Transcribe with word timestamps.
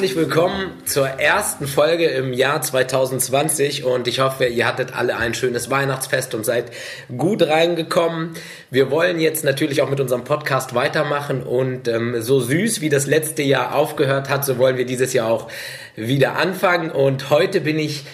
Herzlich 0.00 0.16
willkommen 0.16 0.70
zur 0.86 1.06
ersten 1.06 1.66
Folge 1.66 2.06
im 2.06 2.32
Jahr 2.32 2.62
2020 2.62 3.84
und 3.84 4.08
ich 4.08 4.20
hoffe, 4.20 4.46
ihr 4.46 4.66
hattet 4.66 4.96
alle 4.96 5.18
ein 5.18 5.34
schönes 5.34 5.68
Weihnachtsfest 5.68 6.34
und 6.34 6.46
seid 6.46 6.72
gut 7.18 7.42
reingekommen. 7.42 8.30
Wir 8.70 8.90
wollen 8.90 9.20
jetzt 9.20 9.44
natürlich 9.44 9.82
auch 9.82 9.90
mit 9.90 10.00
unserem 10.00 10.24
Podcast 10.24 10.74
weitermachen 10.74 11.42
und 11.42 11.86
ähm, 11.86 12.22
so 12.22 12.40
süß 12.40 12.80
wie 12.80 12.88
das 12.88 13.06
letzte 13.06 13.42
Jahr 13.42 13.74
aufgehört 13.74 14.30
hat, 14.30 14.46
so 14.46 14.56
wollen 14.56 14.78
wir 14.78 14.86
dieses 14.86 15.12
Jahr 15.12 15.30
auch 15.30 15.48
wieder 15.96 16.36
anfangen 16.36 16.90
und 16.90 17.28
heute 17.28 17.60
bin 17.60 17.78
ich 17.78 18.06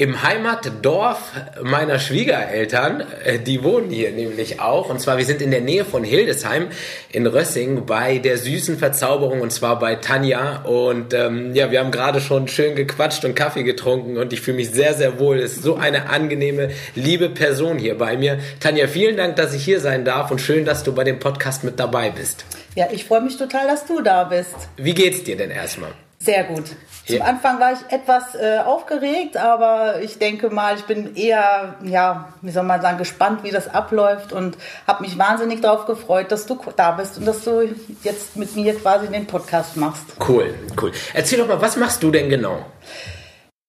im 0.00 0.22
Heimatdorf 0.22 1.32
meiner 1.60 1.98
Schwiegereltern, 1.98 3.02
äh, 3.24 3.40
die 3.40 3.64
wohnen 3.64 3.90
hier 3.90 4.12
nämlich 4.12 4.60
auch. 4.60 4.90
Und 4.90 5.00
zwar, 5.00 5.18
wir 5.18 5.24
sind 5.24 5.42
in 5.42 5.50
der 5.50 5.60
Nähe 5.60 5.84
von 5.84 6.04
Hildesheim 6.04 6.68
in 7.10 7.26
Rössing 7.26 7.84
bei 7.84 8.18
der 8.18 8.38
süßen 8.38 8.78
Verzauberung 8.78 9.40
und 9.40 9.52
zwar 9.52 9.80
bei 9.80 9.96
Tanja. 9.96 10.62
Und 10.62 11.14
ähm, 11.14 11.52
ja, 11.52 11.72
wir 11.72 11.80
haben 11.80 11.90
gerade 11.90 12.20
schon 12.20 12.46
schön 12.46 12.76
gequatscht 12.76 13.24
und 13.24 13.34
Kaffee 13.34 13.64
getrunken 13.64 14.18
und 14.18 14.32
ich 14.32 14.40
fühle 14.40 14.58
mich 14.58 14.70
sehr, 14.70 14.94
sehr 14.94 15.18
wohl. 15.18 15.40
Es 15.40 15.54
ist 15.54 15.64
so 15.64 15.74
eine 15.74 16.08
angenehme, 16.10 16.70
liebe 16.94 17.28
Person 17.28 17.76
hier 17.76 17.98
bei 17.98 18.16
mir. 18.16 18.38
Tanja, 18.60 18.86
vielen 18.86 19.16
Dank, 19.16 19.34
dass 19.34 19.52
ich 19.52 19.64
hier 19.64 19.80
sein 19.80 20.04
darf 20.04 20.30
und 20.30 20.40
schön, 20.40 20.64
dass 20.64 20.84
du 20.84 20.94
bei 20.94 21.02
dem 21.02 21.18
Podcast 21.18 21.64
mit 21.64 21.80
dabei 21.80 22.10
bist. 22.10 22.44
Ja, 22.76 22.86
ich 22.92 23.04
freue 23.04 23.22
mich 23.22 23.36
total, 23.36 23.66
dass 23.66 23.84
du 23.84 24.00
da 24.00 24.22
bist. 24.22 24.54
Wie 24.76 24.94
geht's 24.94 25.24
dir 25.24 25.36
denn 25.36 25.50
erstmal? 25.50 25.90
Sehr 26.28 26.44
gut. 26.44 26.64
Zum. 27.06 27.22
Anfang 27.22 27.58
war 27.58 27.72
ich 27.72 27.78
etwas 27.90 28.34
äh, 28.34 28.58
aufgeregt, 28.58 29.38
aber 29.38 30.02
ich 30.02 30.18
denke 30.18 30.50
mal, 30.50 30.76
ich 30.76 30.84
bin 30.84 31.16
eher, 31.16 31.76
ja, 31.82 32.34
wie 32.42 32.50
soll 32.50 32.64
man 32.64 32.82
sagen, 32.82 32.98
gespannt, 32.98 33.44
wie 33.44 33.50
das 33.50 33.66
abläuft 33.66 34.34
und 34.34 34.58
habe 34.86 35.04
mich 35.04 35.16
wahnsinnig 35.16 35.62
darauf 35.62 35.86
gefreut, 35.86 36.30
dass 36.30 36.44
du 36.44 36.58
da 36.76 36.90
bist 36.90 37.16
und 37.16 37.24
dass 37.24 37.44
du 37.44 37.74
jetzt 38.02 38.36
mit 38.36 38.54
mir 38.56 38.74
quasi 38.74 39.08
den 39.08 39.26
Podcast 39.26 39.78
machst. 39.78 40.04
Cool, 40.28 40.54
cool. 40.82 40.92
Erzähl 41.14 41.38
doch 41.38 41.48
mal, 41.48 41.62
was 41.62 41.78
machst 41.78 42.02
du 42.02 42.10
denn 42.10 42.28
genau? 42.28 42.66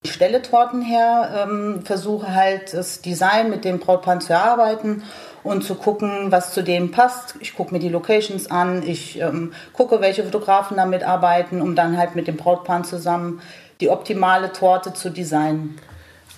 Ich 0.04 0.12
stelle 0.12 0.42
Torten 0.42 0.82
her, 0.82 1.48
ähm, 1.48 1.84
versuche 1.86 2.36
halt 2.36 2.74
das 2.74 3.02
Design 3.02 3.50
mit 3.50 3.64
dem 3.64 3.80
Brautpaar 3.80 4.20
zu 4.20 4.34
erarbeiten 4.34 5.04
und 5.44 5.64
zu 5.64 5.76
gucken, 5.76 6.32
was 6.32 6.54
zu 6.54 6.64
dem 6.64 6.92
passt. 6.92 7.36
Ich 7.40 7.56
gucke 7.56 7.74
mir 7.74 7.80
die 7.80 7.90
Locations 7.90 8.50
an, 8.52 8.84
ich 8.84 9.20
ähm, 9.20 9.54
gucke, 9.74 10.02
welche 10.02 10.24
Fotografen 10.24 10.78
damit 10.78 11.04
arbeiten, 11.04 11.62
um 11.62 11.76
dann 11.76 11.98
halt 11.98 12.16
mit 12.16 12.28
dem 12.28 12.38
Brautpaar 12.38 12.84
zusammen 12.84 13.42
die 13.80 13.90
optimale 13.90 14.52
Torte 14.52 14.94
zu 14.94 15.10
designen. 15.10 15.80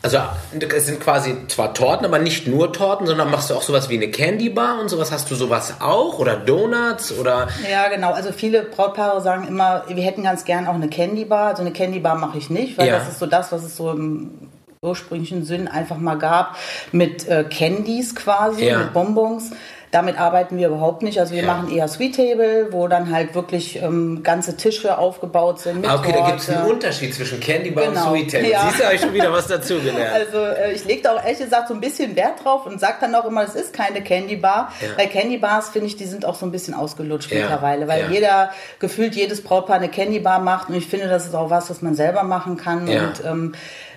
Also 0.04 0.18
es 0.52 0.86
sind 0.88 1.00
quasi 1.00 1.48
zwar 1.48 1.76
Torten, 1.76 2.06
aber 2.06 2.18
nicht 2.18 2.48
nur 2.48 2.74
Torten, 2.74 3.06
sondern 3.06 3.30
machst 3.30 3.52
du 3.52 3.54
auch 3.54 3.62
sowas 3.62 3.88
wie 3.90 3.98
eine 3.98 4.10
Candy 4.10 4.50
Bar 4.50 4.80
und 4.80 4.90
sowas. 4.90 5.12
Hast 5.12 5.30
du 5.30 5.36
sowas 5.36 5.76
auch 5.80 6.18
oder 6.18 6.38
Donuts 6.38 7.12
oder? 7.12 7.48
Ja, 7.70 7.88
genau. 7.88 8.12
Also 8.12 8.32
viele 8.32 8.64
Brautpaare 8.64 9.22
sagen 9.22 9.48
immer, 9.48 9.84
wir 9.88 10.04
hätten 10.04 10.24
ganz 10.24 10.44
gern 10.44 10.66
auch 10.66 10.74
eine 10.74 10.90
Candy 10.90 11.26
Bar. 11.26 11.50
Also 11.50 11.62
eine 11.62 11.72
Candy 11.72 12.00
Bar 12.00 12.16
mache 12.16 12.40
ich 12.40 12.50
nicht, 12.50 12.80
weil 12.80 12.88
ja. 12.88 12.98
das 12.98 13.10
ist 13.10 13.20
so 13.20 13.28
das, 13.28 13.52
was 13.52 13.64
es 13.64 13.78
so 13.78 13.92
im 13.92 14.50
ursprünglichen 14.84 15.46
Sinn 15.46 15.68
einfach 15.68 15.98
mal 15.98 16.18
gab 16.18 16.58
mit 16.92 17.28
äh, 17.28 17.44
Candies 17.44 18.16
quasi, 18.16 18.66
ja. 18.66 18.80
mit 18.80 18.94
Bonbons. 18.94 19.52
Damit 19.92 20.18
arbeiten 20.20 20.58
wir 20.58 20.70
überhaupt 20.70 21.04
nicht. 21.04 21.20
Also 21.20 21.36
wir 21.36 21.44
ja. 21.44 21.54
machen 21.54 21.70
eher 21.70 21.88
Sweet 21.88 22.16
Table, 22.16 22.70
wo 22.72 22.88
dann 22.88 23.14
halt 23.14 23.36
wirklich 23.36 23.80
ähm, 23.80 24.23
ganze 24.23 24.58
Tische 24.58 24.98
aufgebaut 24.98 25.60
sind. 25.60 25.88
Ah, 25.88 26.00
okay, 26.00 26.14
Torte. 26.14 26.20
da 26.20 26.30
gibt 26.30 26.40
es 26.40 26.50
einen 26.50 26.66
Unterschied 26.66 27.14
zwischen 27.14 27.40
Candy 27.40 27.70
Bar 27.70 27.90
genau. 27.90 28.08
und 28.08 28.18
Sweet 28.18 28.32
Table. 28.32 28.50
Ja. 28.50 28.70
Siehst 28.70 28.80
du, 28.80 28.86
habe 28.86 28.96
ich 28.96 29.02
schon 29.02 29.14
wieder 29.14 29.32
was 29.32 29.46
dazu 29.46 29.76
gelernt. 29.80 30.00
Also 30.14 30.38
äh, 30.40 30.73
ich 30.73 30.84
lege 30.86 31.04
da 31.04 31.14
auch 31.14 31.23
ehrlich 31.23 31.38
gesagt 31.38 31.68
so 31.68 31.76
ein 31.76 31.82
bisschen 31.82 32.16
Wert 32.16 32.44
drauf 32.44 32.66
und 32.66 32.80
sage 32.80 32.95
dann 33.02 33.14
auch 33.14 33.26
immer, 33.26 33.44
es 33.44 33.54
ist 33.54 33.73
keine 33.73 34.02
Candy 34.02 34.38
Bar. 34.38 34.73
Ja. 34.82 34.98
Weil 34.98 35.10
Candy 35.10 35.38
Bars, 35.38 35.70
finde 35.70 35.89
ich, 35.89 35.95
die 35.95 36.05
sind 36.05 36.26
auch 36.26 36.36
so 36.36 36.48
ein 36.48 36.52
bisschen 36.52 36.73
ausgelutscht 36.73 37.32
mittlerweile. 37.32 37.88
Weil 37.88 38.11
jeder, 38.11 38.50
gefühlt 38.80 39.14
jedes 39.14 39.44
Brautpaar 39.44 39.76
eine 39.76 39.89
Candy 39.89 40.22
Bar 40.22 40.39
macht. 40.39 40.70
Und 40.70 40.76
ich 40.76 40.88
finde, 40.88 41.08
das 41.08 41.28
ist 41.28 41.36
auch 41.36 41.52
was, 41.52 41.70
was 41.70 41.84
man 41.84 41.94
selber 41.94 42.23
machen 42.23 42.58
kann. 42.58 42.88
Und 42.88 43.23
ähm, 43.23 43.54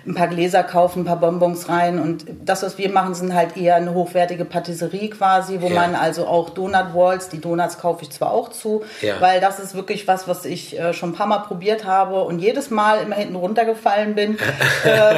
ein 0.07 0.13
paar 0.13 0.27
Gläser 0.27 0.63
kaufen, 0.63 1.01
ein 1.01 1.05
paar 1.05 1.19
Bonbons 1.19 1.67
rein. 1.67 1.99
Und 1.99 2.25
das, 2.45 2.61
was 2.63 2.77
wir 2.77 2.89
machen, 2.89 3.15
sind 3.15 3.33
halt 3.33 3.57
eher 3.57 3.75
eine 3.75 3.93
hochwertige 3.93 4.45
Patisserie 4.45 5.09
quasi, 5.09 5.61
wo 5.61 5.67
ja. 5.67 5.73
man 5.73 5.95
also 5.95 6.27
auch 6.27 6.51
Donut 6.51 6.93
Walls, 6.93 7.29
die 7.29 7.41
Donuts 7.41 7.79
kaufe 7.79 8.03
ich 8.03 8.11
zwar 8.11 8.31
auch 8.31 8.49
zu, 8.49 8.83
ja. 9.01 9.19
weil 9.19 9.41
das 9.41 9.59
ist 9.59 9.73
wirklich 9.73 10.07
was, 10.07 10.27
was 10.27 10.45
ich 10.45 10.79
äh, 10.79 10.93
schon 10.93 11.09
ein 11.09 11.13
paar 11.13 11.27
Mal 11.27 11.39
probiert 11.39 11.85
habe 11.85 12.23
und 12.23 12.39
jedes 12.39 12.69
Mal 12.69 13.01
immer 13.01 13.15
hinten 13.15 13.35
runtergefallen 13.35 14.13
bin, 14.13 14.37
äh, 14.83 15.15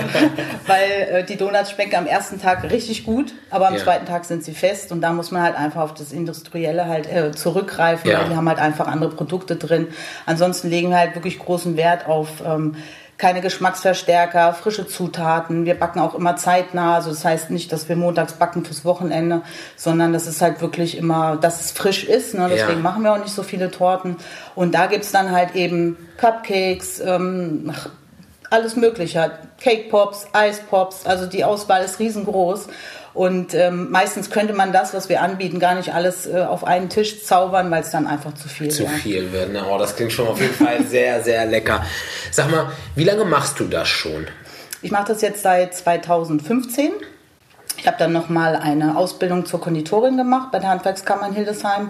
weil 0.67 1.19
äh, 1.19 1.23
die 1.25 1.35
Donuts 1.35 1.71
schmecken 1.71 1.95
am 1.95 2.07
ersten 2.07 2.41
Tag 2.41 2.63
richtig 2.71 3.05
gut, 3.05 3.33
aber 3.49 3.67
am 3.67 3.75
ja. 3.75 3.81
zweiten 3.81 4.05
Tag 4.05 4.23
sind 4.25 4.43
sie 4.43 4.53
fest 4.53 4.91
und 4.91 5.01
da 5.01 5.11
muss 5.11 5.31
man 5.31 5.41
halt 5.41 5.57
einfach 5.57 5.81
auf 5.81 5.93
das 5.93 6.13
Industrielle 6.13 6.87
halt 6.87 7.11
äh, 7.11 7.31
zurückgreifen, 7.31 8.09
weil 8.11 8.29
die 8.29 8.35
haben 8.35 8.47
halt 8.47 8.59
einfach 8.59 8.87
andere 8.87 9.09
Produkte 9.09 9.57
drin. 9.57 9.87
Ansonsten 10.25 10.69
legen 10.69 10.89
wir 10.89 10.97
halt 10.97 11.15
wirklich 11.15 11.39
großen 11.39 11.75
Wert 11.75 12.07
auf 12.07 12.41
ähm, 12.45 12.75
keine 13.17 13.41
Geschmacksverstärker, 13.41 14.53
frische 14.53 14.87
Zutaten. 14.87 15.65
Wir 15.65 15.73
backen 15.73 15.99
auch 15.99 16.13
immer 16.13 16.35
zeitnah. 16.35 16.95
Also 16.95 17.09
das 17.09 17.25
heißt 17.25 17.49
nicht, 17.49 17.71
dass 17.71 17.89
wir 17.89 17.95
montags 17.95 18.33
backen 18.33 18.63
fürs 18.63 18.85
Wochenende, 18.85 19.41
sondern 19.75 20.13
das 20.13 20.27
ist 20.27 20.41
halt 20.41 20.61
wirklich 20.61 20.97
immer, 20.97 21.35
dass 21.35 21.59
es 21.59 21.71
frisch 21.71 22.03
ist. 22.03 22.35
Ne? 22.35 22.47
Deswegen 22.49 22.77
ja. 22.77 22.83
machen 22.83 23.03
wir 23.03 23.13
auch 23.13 23.17
nicht 23.17 23.33
so 23.33 23.41
viele 23.41 23.71
Torten. 23.71 24.17
Und 24.53 24.75
da 24.75 24.85
gibt's 24.85 25.11
dann 25.11 25.31
halt 25.31 25.55
eben 25.55 25.97
Cupcakes, 26.17 26.99
ähm, 26.99 27.73
alles 28.51 28.75
Mögliche. 28.75 29.31
Cake 29.59 29.89
Pops, 29.89 30.27
Ice 30.35 30.61
Pops. 30.69 31.05
Also 31.05 31.25
die 31.25 31.43
Auswahl 31.43 31.83
ist 31.83 31.99
riesengroß. 31.99 32.67
Und 33.17 33.55
ähm, 33.55 33.89
meistens 33.89 34.29
könnte 34.29 34.53
man 34.53 34.71
das, 34.71 34.93
was 34.93 35.09
wir 35.09 35.23
anbieten, 35.23 35.59
gar 35.59 35.73
nicht 35.73 35.91
alles 35.91 36.27
äh, 36.27 36.41
auf 36.41 36.63
einen 36.63 36.87
Tisch 36.87 37.23
zaubern, 37.23 37.71
weil 37.71 37.81
es 37.81 37.89
dann 37.89 38.05
einfach 38.05 38.35
zu 38.35 38.47
viel 38.47 38.69
Zu 38.69 38.85
viel 38.85 39.31
wird. 39.31 39.51
Ne? 39.53 39.63
Oh, 39.67 39.79
das 39.79 39.95
klingt 39.95 40.11
schon 40.11 40.27
auf 40.27 40.39
jeden 40.39 40.53
Fall 40.53 40.83
sehr, 40.87 41.23
sehr 41.23 41.47
lecker. 41.47 41.83
Sag 42.29 42.51
mal, 42.51 42.67
wie 42.93 43.03
lange 43.03 43.25
machst 43.25 43.59
du 43.59 43.63
das 43.63 43.87
schon? 43.87 44.27
Ich 44.83 44.91
mache 44.91 45.07
das 45.07 45.23
jetzt 45.23 45.41
seit 45.41 45.73
2015. 45.73 46.91
Ich 47.79 47.87
habe 47.87 47.97
dann 47.97 48.13
nochmal 48.13 48.55
eine 48.55 48.95
Ausbildung 48.95 49.47
zur 49.47 49.61
Konditorin 49.61 50.15
gemacht 50.15 50.51
bei 50.51 50.59
der 50.59 50.69
Handwerkskammer 50.69 51.27
in 51.27 51.33
Hildesheim 51.33 51.89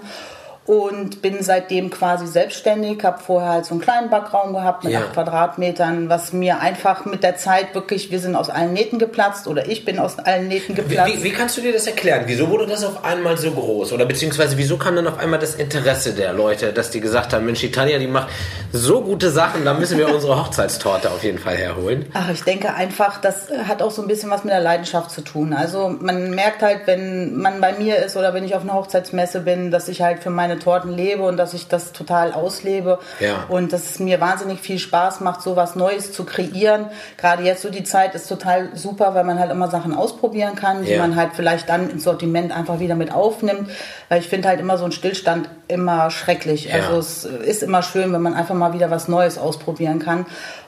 und 0.67 1.21
bin 1.21 1.41
seitdem 1.41 1.89
quasi 1.89 2.27
selbstständig, 2.27 3.01
habe 3.03 3.23
vorher 3.23 3.49
halt 3.49 3.65
so 3.65 3.73
einen 3.73 3.81
kleinen 3.81 4.09
Backraum 4.09 4.53
gehabt 4.53 4.83
mit 4.83 4.91
ja. 4.91 4.99
acht 4.99 5.13
Quadratmetern, 5.13 6.09
was 6.09 6.33
mir 6.33 6.59
einfach 6.59 7.05
mit 7.05 7.23
der 7.23 7.37
Zeit 7.37 7.73
wirklich, 7.73 8.11
wir 8.11 8.19
sind 8.19 8.35
aus 8.35 8.49
allen 8.49 8.73
Nähten 8.73 8.99
geplatzt 8.99 9.47
oder 9.47 9.69
ich 9.69 9.85
bin 9.85 9.97
aus 9.97 10.19
allen 10.19 10.49
Nähten 10.49 10.75
geplatzt. 10.75 11.13
Wie, 11.13 11.19
wie, 11.19 11.23
wie 11.23 11.31
kannst 11.31 11.55
du 11.55 11.61
dir 11.61 11.71
das 11.71 11.87
erklären? 11.87 12.23
Wieso 12.25 12.49
wurde 12.49 12.67
das 12.67 12.83
auf 12.83 13.05
einmal 13.05 13.37
so 13.37 13.49
groß? 13.49 13.93
Oder 13.93 14.05
beziehungsweise 14.05 14.57
wieso 14.57 14.77
kam 14.77 14.97
dann 14.97 15.07
auf 15.07 15.19
einmal 15.19 15.39
das 15.39 15.55
Interesse 15.55 16.13
der 16.13 16.33
Leute, 16.33 16.73
dass 16.73 16.91
die 16.91 16.99
gesagt 16.99 17.31
haben, 17.31 17.45
Mensch, 17.45 17.61
die 17.61 17.71
Tanja, 17.71 17.97
die 17.97 18.07
macht 18.07 18.27
so 18.73 19.01
gute 19.01 19.31
Sachen, 19.31 19.63
da 19.63 19.73
müssen 19.73 19.97
wir 19.97 20.13
unsere 20.13 20.37
Hochzeitstorte 20.37 21.09
auf 21.11 21.23
jeden 21.23 21.39
Fall 21.39 21.55
herholen? 21.55 22.07
Ach, 22.13 22.29
ich 22.29 22.43
denke 22.43 22.73
einfach, 22.73 23.21
das 23.21 23.47
hat 23.65 23.81
auch 23.81 23.91
so 23.91 24.01
ein 24.01 24.09
bisschen 24.09 24.29
was 24.29 24.43
mit 24.43 24.51
der 24.51 24.59
Leidenschaft 24.59 25.11
zu 25.11 25.21
tun. 25.21 25.53
Also 25.53 25.95
man 25.97 26.31
merkt 26.31 26.61
halt, 26.61 26.81
wenn 26.87 27.37
man 27.37 27.61
bei 27.61 27.71
mir 27.71 28.03
ist 28.03 28.17
oder 28.17 28.33
wenn 28.33 28.43
ich 28.43 28.53
auf 28.53 28.63
einer 28.63 28.73
Hochzeitsmesse 28.73 29.39
bin, 29.39 29.71
dass 29.71 29.87
ich 29.87 30.01
halt 30.01 30.21
für 30.21 30.29
meine 30.29 30.56
Torten 30.59 30.91
lebe 30.91 31.23
und 31.23 31.37
dass 31.37 31.53
ich 31.53 31.67
das 31.67 31.91
total 31.91 32.33
auslebe 32.33 32.99
ja. 33.19 33.45
und 33.49 33.73
dass 33.73 33.89
es 33.89 33.99
mir 33.99 34.19
wahnsinnig 34.21 34.59
viel 34.59 34.79
Spaß 34.79 35.21
macht, 35.21 35.41
so 35.41 35.55
was 35.55 35.75
Neues 35.75 36.11
zu 36.11 36.23
kreieren. 36.23 36.87
Gerade 37.17 37.43
jetzt 37.43 37.61
so 37.61 37.69
die 37.69 37.83
Zeit 37.83 38.15
ist 38.15 38.27
total 38.27 38.69
super, 38.75 39.15
weil 39.15 39.23
man 39.23 39.39
halt 39.39 39.51
immer 39.51 39.69
Sachen 39.69 39.93
ausprobieren 39.93 40.55
kann, 40.55 40.83
die 40.83 40.91
ja. 40.91 40.99
man 40.99 41.15
halt 41.15 41.31
vielleicht 41.33 41.69
dann 41.69 41.89
ins 41.89 42.03
Sortiment 42.03 42.51
einfach 42.51 42.79
wieder 42.79 42.95
mit 42.95 43.13
aufnimmt. 43.13 43.69
Weil 44.09 44.19
ich 44.21 44.27
finde 44.27 44.47
halt 44.47 44.59
immer 44.59 44.77
so 44.77 44.85
ein 44.85 44.91
Stillstand 44.91 45.49
immer 45.67 46.09
schrecklich. 46.11 46.65
Ja. 46.65 46.75
Also 46.75 46.97
es 46.97 47.25
ist 47.25 47.63
immer 47.63 47.83
schön, 47.83 48.13
wenn 48.13 48.21
man 48.21 48.33
einfach 48.33 48.55
mal 48.55 48.73
wieder 48.73 48.89
was 48.89 49.07
Neues 49.07 49.37
ausprobieren 49.37 49.99
kann. 49.99 50.25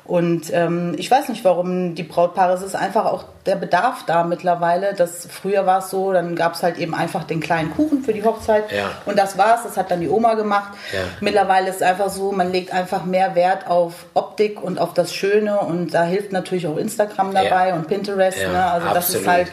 Und 0.10 0.52
ähm, 0.54 0.96
ich 0.98 1.12
weiß 1.12 1.30
nicht, 1.30 1.46
warum 1.46 1.94
die 1.94 2.02
Brautpaare, 2.02 2.54
es 2.54 2.64
ist 2.64 2.76
einfach 2.76 3.06
auch 3.06 3.26
der 3.46 3.56
Bedarf 3.56 4.06
da 4.08 4.24
mittlerweile. 4.24 4.96
Das, 4.96 5.28
früher 5.30 5.68
war 5.68 5.80
es 5.80 5.92
so, 5.92 6.12
dann 6.12 6.36
gab 6.36 6.56
es 6.56 6.64
halt 6.64 6.80
eben 6.80 6.96
einfach 6.96 7.26
den 7.26 7.40
kleinen 7.40 7.70
Kuchen 7.70 8.02
für 8.02 8.12
die 8.12 8.24
Hochzeit 8.24 8.72
ja. 8.72 8.90
und 9.06 9.20
das 9.20 9.38
war's. 9.38 9.62
Das 9.64 9.78
hat 9.78 9.92
dann 9.92 10.02
die 10.02 10.10
Oma 10.10 10.34
gemacht. 10.34 10.74
Ja. 10.92 11.02
Mittlerweile 11.22 11.70
ist 11.70 11.76
es 11.76 11.82
einfach 11.84 12.10
so, 12.10 12.32
man 12.32 12.52
legt 12.52 12.74
einfach 12.74 13.06
mehr 13.06 13.36
Wert 13.36 13.68
auf 13.68 14.08
Optik 14.16 14.64
und 14.64 14.80
auf 14.80 14.96
das 14.96 15.14
Schöne 15.14 15.60
und 15.60 15.94
da 15.94 16.06
hilft 16.06 16.32
natürlich 16.32 16.66
auch 16.66 16.78
Instagram 16.78 17.32
dabei 17.32 17.68
ja. 17.68 17.76
und 17.76 17.88
Pinterest. 17.88 18.40
ne? 18.40 18.66
Also 18.66 18.88
absolut. 18.88 18.96
das 18.96 19.10
ist 19.12 19.28
halt 19.28 19.52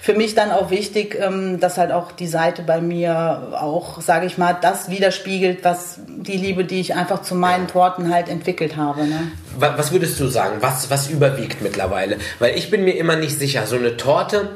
für 0.00 0.14
mich 0.14 0.34
dann 0.34 0.50
auch 0.50 0.70
wichtig, 0.70 1.18
ähm, 1.20 1.60
dass 1.60 1.76
halt 1.76 1.92
auch 1.92 2.12
die 2.12 2.26
Seite 2.26 2.62
bei 2.62 2.80
mir 2.80 3.58
auch, 3.60 4.00
sage 4.00 4.26
ich 4.26 4.38
mal, 4.38 4.56
das 4.60 4.90
widerspiegelt, 4.90 5.64
was 5.64 5.98
die 6.06 6.36
Liebe, 6.36 6.64
die 6.64 6.80
ich 6.80 6.94
einfach 6.94 7.22
zu 7.22 7.34
meinen 7.34 7.66
Torten 7.66 8.12
halt 8.12 8.28
entwickelt 8.28 8.76
habe. 8.76 9.06
Ne? 9.06 9.32
Was 9.58 9.92
würdest 9.92 10.18
du 10.20 10.28
sagen? 10.28 10.58
Was, 10.60 10.90
was 10.90 11.08
überwiegt 11.08 11.62
mittlerweile? 11.62 12.18
Weil 12.38 12.56
ich 12.56 12.70
bin 12.70 12.84
mir 12.84 12.96
immer 12.96 13.16
nicht 13.16 13.38
sicher. 13.38 13.66
So 13.66 13.76
eine 13.76 13.96
Torte, 13.96 14.50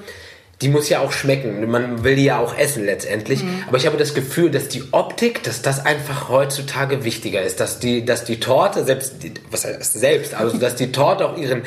die 0.63 0.69
muss 0.69 0.89
ja 0.89 1.01
auch 1.01 1.13
schmecken. 1.13 1.69
Man 1.69 2.05
will 2.05 2.15
die 2.15 2.25
ja 2.25 2.39
auch 2.39 2.57
essen 2.57 2.87
letztendlich. 2.87 3.43
Mhm. 3.43 3.65
Aber 3.67 3.77
ich 3.77 3.87
habe 3.87 3.97
das 3.97 4.15
Gefühl, 4.15 4.51
dass 4.51 4.69
die 4.69 4.85
Optik, 4.93 5.43
dass 5.43 5.61
das 5.61 5.85
einfach 5.85 6.29
heutzutage 6.29 7.05
wichtiger 7.05 7.43
ist. 7.43 7.59
Dass 7.59 7.81
die, 7.81 8.05
dass 8.05 8.25
die 8.25 8.39
Torte, 8.39 8.85
selbst, 8.85 9.17
was 9.51 9.65
heißt 9.65 9.95
selbst, 9.95 10.35
also 10.35 10.57
dass 10.57 10.77
die 10.77 10.93
Torte 10.93 11.29
auch 11.29 11.37
ihren 11.37 11.63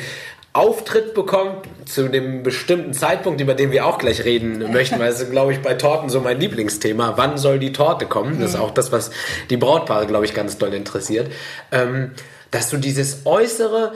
Auftritt 0.56 1.14
bekommt 1.14 1.66
zu 1.84 2.08
dem 2.08 2.42
bestimmten 2.42 2.94
Zeitpunkt, 2.94 3.40
über 3.40 3.54
den 3.54 3.70
wir 3.70 3.86
auch 3.86 3.98
gleich 3.98 4.24
reden 4.24 4.72
möchten, 4.72 4.98
weil 4.98 5.10
es 5.10 5.30
glaube 5.30 5.52
ich 5.52 5.60
bei 5.60 5.74
Torten 5.74 6.08
so 6.08 6.20
mein 6.20 6.40
Lieblingsthema. 6.40 7.14
Wann 7.16 7.36
soll 7.36 7.58
die 7.58 7.72
Torte 7.72 8.06
kommen? 8.06 8.40
Das 8.40 8.50
ist 8.50 8.56
auch 8.56 8.70
das, 8.70 8.90
was 8.90 9.10
die 9.50 9.56
Brautpaare 9.56 10.06
glaube 10.06 10.24
ich 10.24 10.34
ganz 10.34 10.58
doll 10.58 10.72
interessiert. 10.74 11.30
Ähm, 11.72 12.12
dass 12.50 12.70
du 12.70 12.78
dieses 12.78 13.26
äußere 13.26 13.92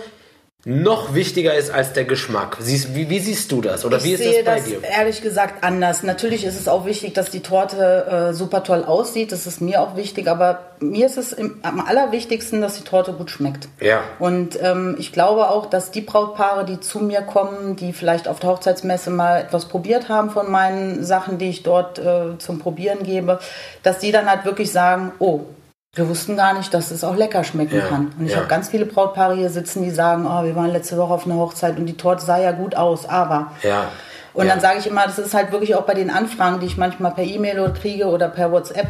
noch 0.67 1.15
wichtiger 1.15 1.55
ist 1.55 1.71
als 1.71 1.95
der 1.95 2.05
Geschmack. 2.05 2.59
Siehst, 2.61 2.95
wie, 2.95 3.09
wie, 3.09 3.19
siehst 3.19 3.51
du 3.51 3.62
das? 3.62 3.87
Oder 3.87 3.97
ich 3.97 4.05
wie 4.05 4.12
ist 4.12 4.23
sehe 4.23 4.45
das 4.45 4.55
bei 4.55 4.61
das 4.61 4.65
dir? 4.65 4.85
ehrlich 4.85 5.23
gesagt 5.23 5.65
anders. 5.65 6.03
Natürlich 6.03 6.45
ist 6.45 6.61
es 6.61 6.69
auch 6.69 6.85
wichtig, 6.85 7.15
dass 7.15 7.31
die 7.31 7.41
Torte 7.41 8.29
äh, 8.31 8.35
super 8.35 8.62
toll 8.62 8.85
aussieht. 8.85 9.33
Das 9.33 9.47
ist 9.47 9.62
mir 9.62 9.81
auch 9.81 9.97
wichtig. 9.97 10.29
Aber 10.29 10.61
mir 10.81 11.07
ist 11.07 11.17
es 11.17 11.33
im, 11.33 11.57
am 11.62 11.81
allerwichtigsten, 11.81 12.61
dass 12.61 12.77
die 12.77 12.85
Torte 12.85 13.15
gut 13.15 13.31
schmeckt. 13.31 13.69
Ja. 13.81 14.03
Und 14.19 14.59
ähm, 14.62 14.97
ich 14.99 15.12
glaube 15.12 15.49
auch, 15.49 15.65
dass 15.65 15.93
die 15.93 16.03
Brautpaare, 16.03 16.67
die 16.67 16.79
zu 16.79 17.01
mir 17.01 17.23
kommen, 17.23 17.77
die 17.77 17.95
vielleicht 17.95 18.29
auf 18.29 18.39
der 18.39 18.51
Hochzeitsmesse 18.51 19.09
mal 19.09 19.41
etwas 19.41 19.65
probiert 19.67 20.11
haben 20.11 20.31
von 20.31 20.51
meinen 20.51 21.05
Sachen, 21.05 21.39
die 21.39 21.49
ich 21.49 21.62
dort 21.62 21.99
äh, 21.99 22.37
zum 22.37 22.59
Probieren 22.59 23.03
gebe, 23.03 23.39
dass 23.83 23.99
die 23.99 24.12
dann 24.12 24.29
halt 24.29 24.45
wirklich 24.45 24.71
sagen, 24.71 25.12
oh, 25.21 25.47
wir 25.94 26.08
wussten 26.08 26.37
gar 26.37 26.54
nicht, 26.54 26.72
dass 26.72 26.92
es 26.92 27.02
auch 27.02 27.16
lecker 27.16 27.42
schmecken 27.42 27.78
Ja, 27.78 27.87
kann. 27.87 28.12
Und 28.16 28.26
ich 28.26 28.32
ja. 28.32 28.38
habe 28.38 28.46
ganz 28.46 28.69
viele 28.69 28.87
Brautpaare 28.87 29.34
hier 29.34 29.50
sitzen, 29.50 29.82
die 29.82 29.90
sagen, 29.90 30.25
oh, 30.25 30.44
wir 30.44 30.54
waren 30.54 30.70
letzte 30.70 30.96
Woche 30.96 31.12
auf 31.12 31.26
einer 31.26 31.34
Hochzeit 31.34 31.76
und 31.78 31.87
die 31.87 31.96
Torte 31.96 32.25
sah 32.25 32.38
ja 32.38 32.52
gut 32.52 32.76
aus, 32.76 33.08
aber. 33.08 33.52
Ja. 33.62 33.88
Und 34.32 34.46
ja. 34.46 34.52
dann 34.52 34.60
sage 34.60 34.78
ich 34.78 34.87
immer, 34.87 35.04
das 35.04 35.19
ist 35.19 35.34
halt 35.34 35.50
wirklich 35.50 35.75
auch 35.75 35.82
bei 35.82 35.94
den 35.94 36.08
Anfragen, 36.10 36.60
die 36.60 36.66
ich 36.66 36.76
manchmal 36.76 37.12
per 37.12 37.25
E-Mail 37.25 37.58
oder 37.58 37.72
kriege 37.72 38.06
oder 38.06 38.28
per 38.28 38.52
WhatsApp 38.52 38.87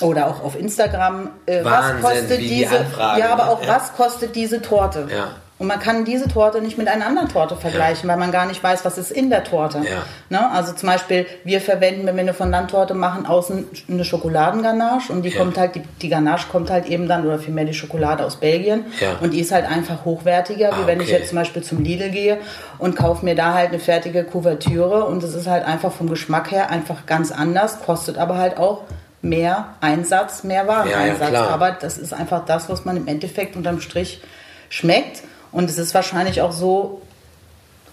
oder 0.00 0.28
auch 0.28 0.42
auf 0.42 0.58
Instagram. 0.58 1.30
Äh, 1.44 1.62
Wahnsinn, 1.62 2.02
was 2.02 2.12
kostet 2.12 2.40
die 2.40 2.48
diese? 2.48 2.78
Anfragen, 2.78 3.20
ja, 3.20 3.32
aber 3.32 3.50
auch 3.50 3.62
ja. 3.62 3.74
was 3.74 3.92
kostet 3.92 4.34
diese 4.34 4.62
Torte? 4.62 5.08
Ja. 5.14 5.32
Und 5.60 5.66
man 5.66 5.78
kann 5.78 6.06
diese 6.06 6.26
Torte 6.26 6.62
nicht 6.62 6.78
mit 6.78 6.88
einer 6.88 7.06
anderen 7.06 7.28
Torte 7.28 7.54
vergleichen, 7.54 8.08
weil 8.08 8.16
man 8.16 8.32
gar 8.32 8.46
nicht 8.46 8.62
weiß, 8.64 8.82
was 8.86 8.96
ist 8.96 9.10
in 9.12 9.28
der 9.28 9.44
Torte. 9.44 9.78
Ja. 9.84 10.02
Ne? 10.30 10.50
Also 10.50 10.72
zum 10.72 10.88
Beispiel, 10.88 11.26
wir 11.44 11.60
verwenden, 11.60 12.06
wenn 12.06 12.16
wir 12.16 12.22
eine 12.22 12.32
Fondant-Torte 12.32 12.94
machen, 12.94 13.26
außen 13.26 13.66
eine 13.90 14.04
Schokoladenganache 14.06 15.12
und 15.12 15.22
die 15.22 15.28
Ja. 15.28 15.38
kommt 15.38 15.58
halt, 15.58 15.74
die, 15.74 15.82
die 16.00 16.08
Ganache 16.08 16.48
kommt 16.50 16.70
halt 16.70 16.86
eben 16.86 17.06
dann, 17.08 17.26
oder 17.26 17.38
vielmehr 17.38 17.66
die 17.66 17.74
Schokolade 17.74 18.24
aus 18.24 18.36
Belgien. 18.36 18.86
Ja. 19.00 19.18
Und 19.20 19.34
die 19.34 19.40
ist 19.40 19.52
halt 19.52 19.66
einfach 19.70 20.06
hochwertiger, 20.06 20.70
Ah, 20.72 20.76
wie 20.82 20.86
wenn 20.86 20.98
ich 21.00 21.08
okay. 21.08 21.18
jetzt 21.18 21.28
zum 21.28 21.36
Beispiel 21.36 21.62
zum 21.62 21.84
Lidl 21.84 22.08
gehe 22.08 22.38
und 22.78 22.96
kaufe 22.96 23.22
mir 23.22 23.34
da 23.34 23.52
halt 23.52 23.68
eine 23.68 23.80
fertige 23.80 24.24
Kuvertüre 24.24 25.04
und 25.04 25.22
es 25.22 25.34
ist 25.34 25.46
halt 25.46 25.66
einfach 25.66 25.92
vom 25.92 26.08
Geschmack 26.08 26.50
her 26.52 26.70
einfach 26.70 27.04
ganz 27.04 27.30
anders, 27.32 27.82
kostet 27.84 28.16
aber 28.16 28.38
halt 28.38 28.56
auch 28.56 28.84
mehr 29.20 29.74
Einsatz, 29.82 30.42
mehr 30.42 30.66
Wareneinsatz. 30.66 31.32
Ja, 31.32 31.44
ja, 31.44 31.48
aber 31.48 31.72
das 31.72 31.98
ist 31.98 32.14
einfach 32.14 32.46
das, 32.46 32.70
was 32.70 32.86
man 32.86 32.96
im 32.96 33.06
Endeffekt 33.06 33.56
unterm 33.56 33.82
Strich 33.82 34.22
schmeckt. 34.70 35.22
Und 35.52 35.68
es 35.70 35.78
ist 35.78 35.94
wahrscheinlich 35.94 36.40
auch 36.42 36.52
so, 36.52 37.00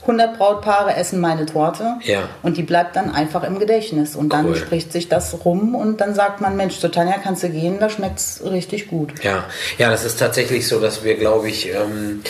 100 0.02 0.38
Brautpaare 0.38 0.96
essen 0.96 1.20
meine 1.20 1.46
Torte 1.46 1.96
Ja. 2.04 2.30
und 2.42 2.56
die 2.56 2.64
bleibt 2.64 2.96
dann 2.96 3.14
einfach 3.14 3.44
im 3.44 3.60
Gedächtnis. 3.60 4.16
Und 4.16 4.32
dann 4.32 4.46
Cool. 4.48 4.56
spricht 4.56 4.94
sich 4.94 5.10
das 5.10 5.36
rum 5.44 5.76
und 5.76 6.00
dann 6.00 6.16
sagt 6.16 6.40
man, 6.40 6.56
Mensch, 6.56 6.80
zu 6.80 6.88
Tanja 6.90 7.16
kannst 7.22 7.44
du 7.44 7.50
gehen, 7.50 7.78
da 7.80 7.90
schmeckt's 7.90 8.42
richtig 8.46 8.88
gut. 8.88 9.22
Ja, 9.24 9.44
ja, 9.78 9.90
das 9.92 10.06
ist 10.06 10.18
tatsächlich 10.20 10.66
so, 10.68 10.80
dass 10.80 11.04
wir, 11.04 11.16
glaube 11.16 11.50
ich, 11.50 11.70
ähm, 11.74 12.22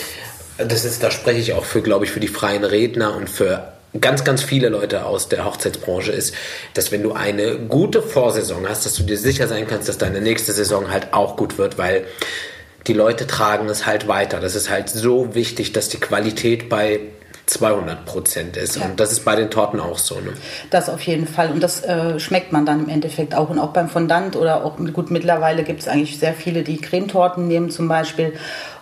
das 0.56 0.84
ist, 0.84 1.04
da 1.04 1.12
spreche 1.12 1.38
ich 1.38 1.52
auch 1.52 1.64
für, 1.64 1.80
glaube 1.82 2.04
ich, 2.04 2.10
für 2.10 2.18
die 2.18 2.26
freien 2.26 2.64
Redner 2.64 3.14
und 3.14 3.30
für 3.30 3.68
ganz, 4.00 4.24
ganz 4.24 4.42
viele 4.42 4.70
Leute 4.70 5.04
aus 5.06 5.28
der 5.28 5.44
Hochzeitsbranche 5.44 6.10
ist, 6.10 6.34
dass 6.74 6.90
wenn 6.90 7.04
du 7.04 7.12
eine 7.12 7.58
gute 7.58 8.02
Vorsaison 8.02 8.68
hast, 8.68 8.86
dass 8.86 8.94
du 8.94 9.04
dir 9.04 9.16
sicher 9.18 9.46
sein 9.46 9.68
kannst, 9.68 9.88
dass 9.88 9.98
deine 9.98 10.20
nächste 10.20 10.52
Saison 10.52 10.90
halt 10.90 11.12
auch 11.14 11.36
gut 11.36 11.58
wird, 11.58 11.78
weil 11.78 12.04
die 12.88 12.94
Leute 12.94 13.26
tragen 13.26 13.68
es 13.68 13.86
halt 13.86 14.08
weiter. 14.08 14.40
Das 14.40 14.54
ist 14.54 14.70
halt 14.70 14.88
so 14.88 15.34
wichtig, 15.34 15.72
dass 15.72 15.88
die 15.88 15.98
Qualität 15.98 16.68
bei 16.68 17.00
200 17.46 18.04
Prozent 18.04 18.56
ist. 18.58 18.76
Ja. 18.76 18.84
Und 18.84 19.00
das 19.00 19.10
ist 19.10 19.24
bei 19.24 19.34
den 19.34 19.50
Torten 19.50 19.80
auch 19.80 19.98
so. 19.98 20.16
Ne? 20.16 20.32
Das 20.70 20.90
auf 20.90 21.00
jeden 21.02 21.26
Fall. 21.26 21.50
Und 21.50 21.62
das 21.62 21.82
äh, 21.82 22.20
schmeckt 22.20 22.52
man 22.52 22.66
dann 22.66 22.84
im 22.84 22.88
Endeffekt 22.90 23.34
auch. 23.34 23.48
Und 23.48 23.58
auch 23.58 23.72
beim 23.72 23.88
Fondant 23.88 24.36
oder 24.36 24.64
auch, 24.64 24.76
gut, 24.92 25.10
mittlerweile 25.10 25.64
gibt 25.64 25.80
es 25.80 25.88
eigentlich 25.88 26.18
sehr 26.18 26.34
viele, 26.34 26.62
die 26.62 26.76
Cremetorten 26.78 27.48
nehmen 27.48 27.70
zum 27.70 27.88
Beispiel. 27.88 28.34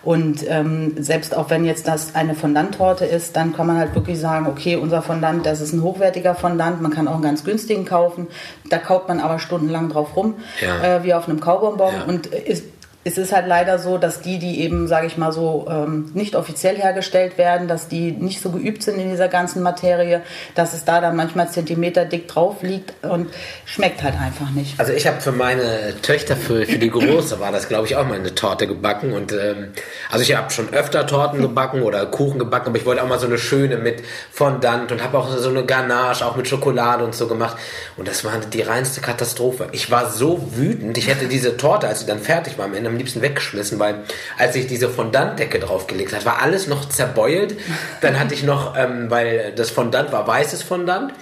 Und 0.03 0.45
ähm, 0.49 0.95
selbst 0.99 1.35
auch 1.35 1.49
wenn 1.49 1.63
jetzt 1.65 1.87
das 1.87 2.15
eine 2.15 2.35
Fondanttorte 2.35 3.05
ist, 3.05 3.35
dann 3.35 3.53
kann 3.55 3.67
man 3.67 3.77
halt 3.77 3.95
wirklich 3.95 4.19
sagen, 4.19 4.47
okay, 4.47 4.75
unser 4.75 5.01
Fondant, 5.01 5.45
das 5.45 5.61
ist 5.61 5.73
ein 5.73 5.81
hochwertiger 5.81 6.35
Fondant. 6.35 6.81
Man 6.81 6.91
kann 6.91 7.07
auch 7.07 7.13
einen 7.15 7.23
ganz 7.23 7.43
günstigen 7.45 7.85
kaufen. 7.85 8.27
Da 8.69 8.77
kaut 8.79 9.07
man 9.07 9.19
aber 9.21 9.39
stundenlang 9.39 9.89
drauf 9.89 10.15
rum, 10.15 10.35
Ja. 10.61 10.97
äh, 10.97 11.03
wie 11.03 11.13
auf 11.13 11.27
einem 11.29 11.39
Kaubonbon. 11.39 11.93
Ja. 11.93 12.03
Und 12.03 12.33
äh, 12.33 12.41
ist, 12.41 12.63
es 13.07 13.17
ist 13.17 13.31
halt 13.31 13.47
leider 13.47 13.79
so, 13.79 13.97
dass 13.97 14.19
die, 14.19 14.37
die 14.37 14.59
eben, 14.61 14.87
sage 14.87 15.07
ich 15.07 15.17
mal 15.17 15.31
so, 15.31 15.65
ähm, 15.69 16.11
nicht 16.13 16.35
offiziell 16.35 16.75
hergestellt 16.75 17.37
werden, 17.37 17.69
dass 17.69 17.87
die 17.87 18.11
nicht 18.11 18.41
so 18.41 18.51
geübt 18.51 18.83
sind 18.83 18.99
in 18.99 19.09
dieser 19.09 19.29
ganzen 19.29 19.63
Materie, 19.63 20.21
dass 20.55 20.73
es 20.73 20.83
da 20.83 20.99
dann 20.99 21.15
manchmal 21.15 21.49
Zentimeter 21.49 22.03
dick 22.03 22.27
drauf 22.27 22.61
liegt 22.63 22.93
und 23.05 23.29
schmeckt 23.65 24.03
halt 24.03 24.15
einfach 24.19 24.49
nicht. 24.51 24.77
Also 24.77 24.91
ich 24.91 25.07
habe 25.07 25.21
für 25.21 25.31
meine 25.31 25.95
Töchter, 26.01 26.35
für, 26.35 26.65
für 26.65 26.77
die 26.77 26.89
Große 26.89 27.39
war 27.39 27.53
das, 27.53 27.69
glaube 27.69 27.87
ich, 27.87 27.95
auch 27.95 28.05
mal 28.05 28.15
eine 28.15 28.35
Torte 28.35 28.67
gebacken. 28.67 29.13
Und 29.13 29.31
ähm, 29.31 29.69
also 30.11 30.23
ich 30.23 30.35
habe 30.35 30.51
schon 30.51 30.73
öfter 30.73 31.07
Torten 31.07 31.41
gebacken 31.41 31.83
oder 31.83 32.05
Kuchen 32.07 32.39
gebacken, 32.39 32.69
aber 32.69 32.77
ich 32.77 32.85
wollte 32.85 33.01
auch 33.01 33.07
mal 33.07 33.19
so 33.19 33.27
eine 33.27 33.37
schöne 33.37 33.77
mit 33.77 34.03
Fondant 34.31 34.91
und 34.91 35.01
habe 35.01 35.17
auch 35.17 35.29
so 35.29 35.49
eine 35.49 35.65
Ganache, 35.65 36.25
auch 36.25 36.35
mit 36.35 36.49
Schokolade 36.49 37.05
und 37.05 37.15
so 37.15 37.27
gemacht. 37.27 37.55
Und 37.95 38.09
das 38.09 38.25
war 38.25 38.33
die 38.51 38.61
reinste 38.61 38.99
Katastrophe. 38.99 39.69
Ich 39.71 39.89
war 39.89 40.11
so 40.11 40.49
wütend, 40.55 40.97
ich 40.97 41.07
hätte 41.07 41.27
diese 41.27 41.55
Torte, 41.55 41.87
als 41.87 42.01
sie 42.01 42.05
dann 42.05 42.19
fertig 42.19 42.57
war, 42.57 42.65
am 42.65 42.73
Ende 42.73 42.96
am 42.97 42.99
liebsten 42.99 43.21
weggeschmissen, 43.21 43.79
weil 43.79 43.99
als 44.37 44.55
ich 44.55 44.67
diese 44.67 44.89
Fondantdecke 44.89 45.59
draufgelegt 45.59 46.13
habe, 46.13 46.25
war 46.25 46.41
alles 46.41 46.67
noch 46.67 46.89
zerbeult. 46.89 47.55
Dann 48.01 48.19
hatte 48.19 48.33
ich 48.33 48.43
noch, 48.43 48.75
ähm, 48.75 49.09
weil 49.09 49.53
das 49.55 49.69
Fondant 49.69 50.11
war 50.11 50.27
weißes 50.27 50.63
Fondant. 50.63 51.13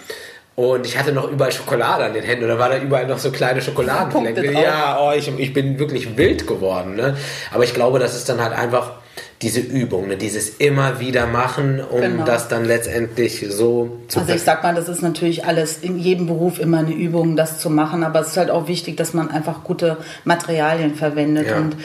Und 0.56 0.86
ich 0.86 0.98
hatte 0.98 1.12
noch 1.12 1.30
überall 1.30 1.52
Schokolade 1.52 2.06
an 2.06 2.14
den 2.14 2.24
Händen 2.24 2.46
und 2.46 2.50
da 2.50 2.58
war 2.58 2.70
da 2.70 2.78
überall 2.78 3.06
noch 3.08 3.20
so 3.20 3.30
kleine 3.30 3.62
Schokoladenflecken. 3.62 4.54
Ja, 4.54 4.98
oh, 5.02 5.12
ich, 5.12 5.28
ich 5.38 5.52
bin 5.52 5.80
wirklich 5.80 6.16
wild 6.16 6.48
geworden. 6.48 6.96
Ne? 6.96 7.18
Aber 7.52 7.66
ich 7.66 7.74
glaube, 7.74 8.00
das 8.00 8.16
ist 8.16 8.30
dann 8.30 8.42
halt 8.42 8.54
einfach 8.54 8.94
diese 9.42 9.60
Übung, 9.60 10.08
ne? 10.08 10.16
dieses 10.18 10.50
immer 10.58 11.00
wieder 11.00 11.28
machen, 11.28 11.82
um 11.84 12.00
Genau. 12.02 12.24
das 12.24 12.48
dann 12.48 12.64
letztendlich 12.66 13.46
so 13.50 13.98
zu 14.08 14.20
Also 14.22 14.34
ich 14.34 14.42
sag 14.42 14.64
mal, 14.64 14.74
das 14.74 14.88
ist 14.88 15.02
natürlich 15.02 15.46
alles 15.46 15.78
in 15.80 16.00
jedem 16.00 16.26
Beruf 16.28 16.60
immer 16.60 16.80
eine 16.80 16.94
Übung, 16.94 17.36
das 17.36 17.60
zu 17.60 17.70
machen, 17.70 18.04
aber 18.04 18.22
es 18.22 18.28
ist 18.30 18.38
halt 18.38 18.50
auch 18.50 18.68
wichtig, 18.70 18.96
dass 18.98 19.14
man 19.14 19.30
einfach 19.30 19.64
gute 19.64 19.98
Materialien 20.24 20.96
verwendet 20.96 21.48
Ja. 21.50 21.58
und 21.58 21.76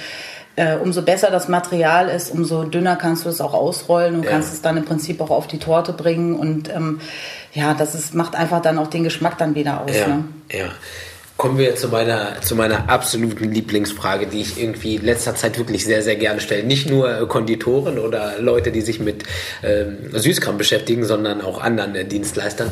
äh, 0.56 0.76
umso 0.76 1.02
besser 1.02 1.30
das 1.30 1.48
Material 1.48 2.08
ist, 2.08 2.30
umso 2.32 2.64
dünner 2.64 2.96
kannst 2.96 3.24
du 3.24 3.28
es 3.28 3.40
auch 3.40 3.54
ausrollen 3.54 4.16
und 4.16 4.24
Ja. 4.24 4.30
kannst 4.32 4.52
es 4.52 4.62
dann 4.62 4.76
im 4.76 4.84
Prinzip 4.84 5.20
auch 5.20 5.30
auf 5.30 5.46
die 5.46 5.58
Torte 5.58 5.92
bringen 5.92 6.34
und 6.36 6.68
ähm, 6.68 7.00
ja, 7.52 7.74
das 7.74 7.94
ist, 7.96 8.14
macht 8.14 8.36
einfach 8.36 8.62
dann 8.62 8.78
auch 8.78 8.88
den 8.88 9.02
Geschmack 9.04 9.38
dann 9.38 9.54
wieder 9.56 9.80
aus. 9.82 9.96
Ja, 9.96 10.06
Ne? 10.08 10.24
ja. 10.52 10.66
Kommen 11.40 11.56
wir 11.56 11.74
zu 11.74 11.88
meiner, 11.88 12.42
zu 12.42 12.54
meiner 12.54 12.90
absoluten 12.90 13.50
Lieblingsfrage, 13.50 14.26
die 14.26 14.42
ich 14.42 14.60
irgendwie 14.60 14.96
in 14.96 15.06
letzter 15.06 15.34
Zeit 15.34 15.56
wirklich 15.56 15.86
sehr, 15.86 16.02
sehr 16.02 16.16
gerne 16.16 16.38
stelle. 16.38 16.64
Nicht 16.64 16.90
nur 16.90 17.18
äh, 17.18 17.24
Konditoren 17.24 17.98
oder 17.98 18.38
Leute, 18.40 18.70
die 18.70 18.82
sich 18.82 19.00
mit 19.00 19.24
ähm, 19.62 20.10
Süßkram 20.12 20.58
beschäftigen, 20.58 21.06
sondern 21.06 21.40
auch 21.40 21.62
anderen 21.62 21.94
äh, 21.94 22.04
Dienstleistern. 22.04 22.70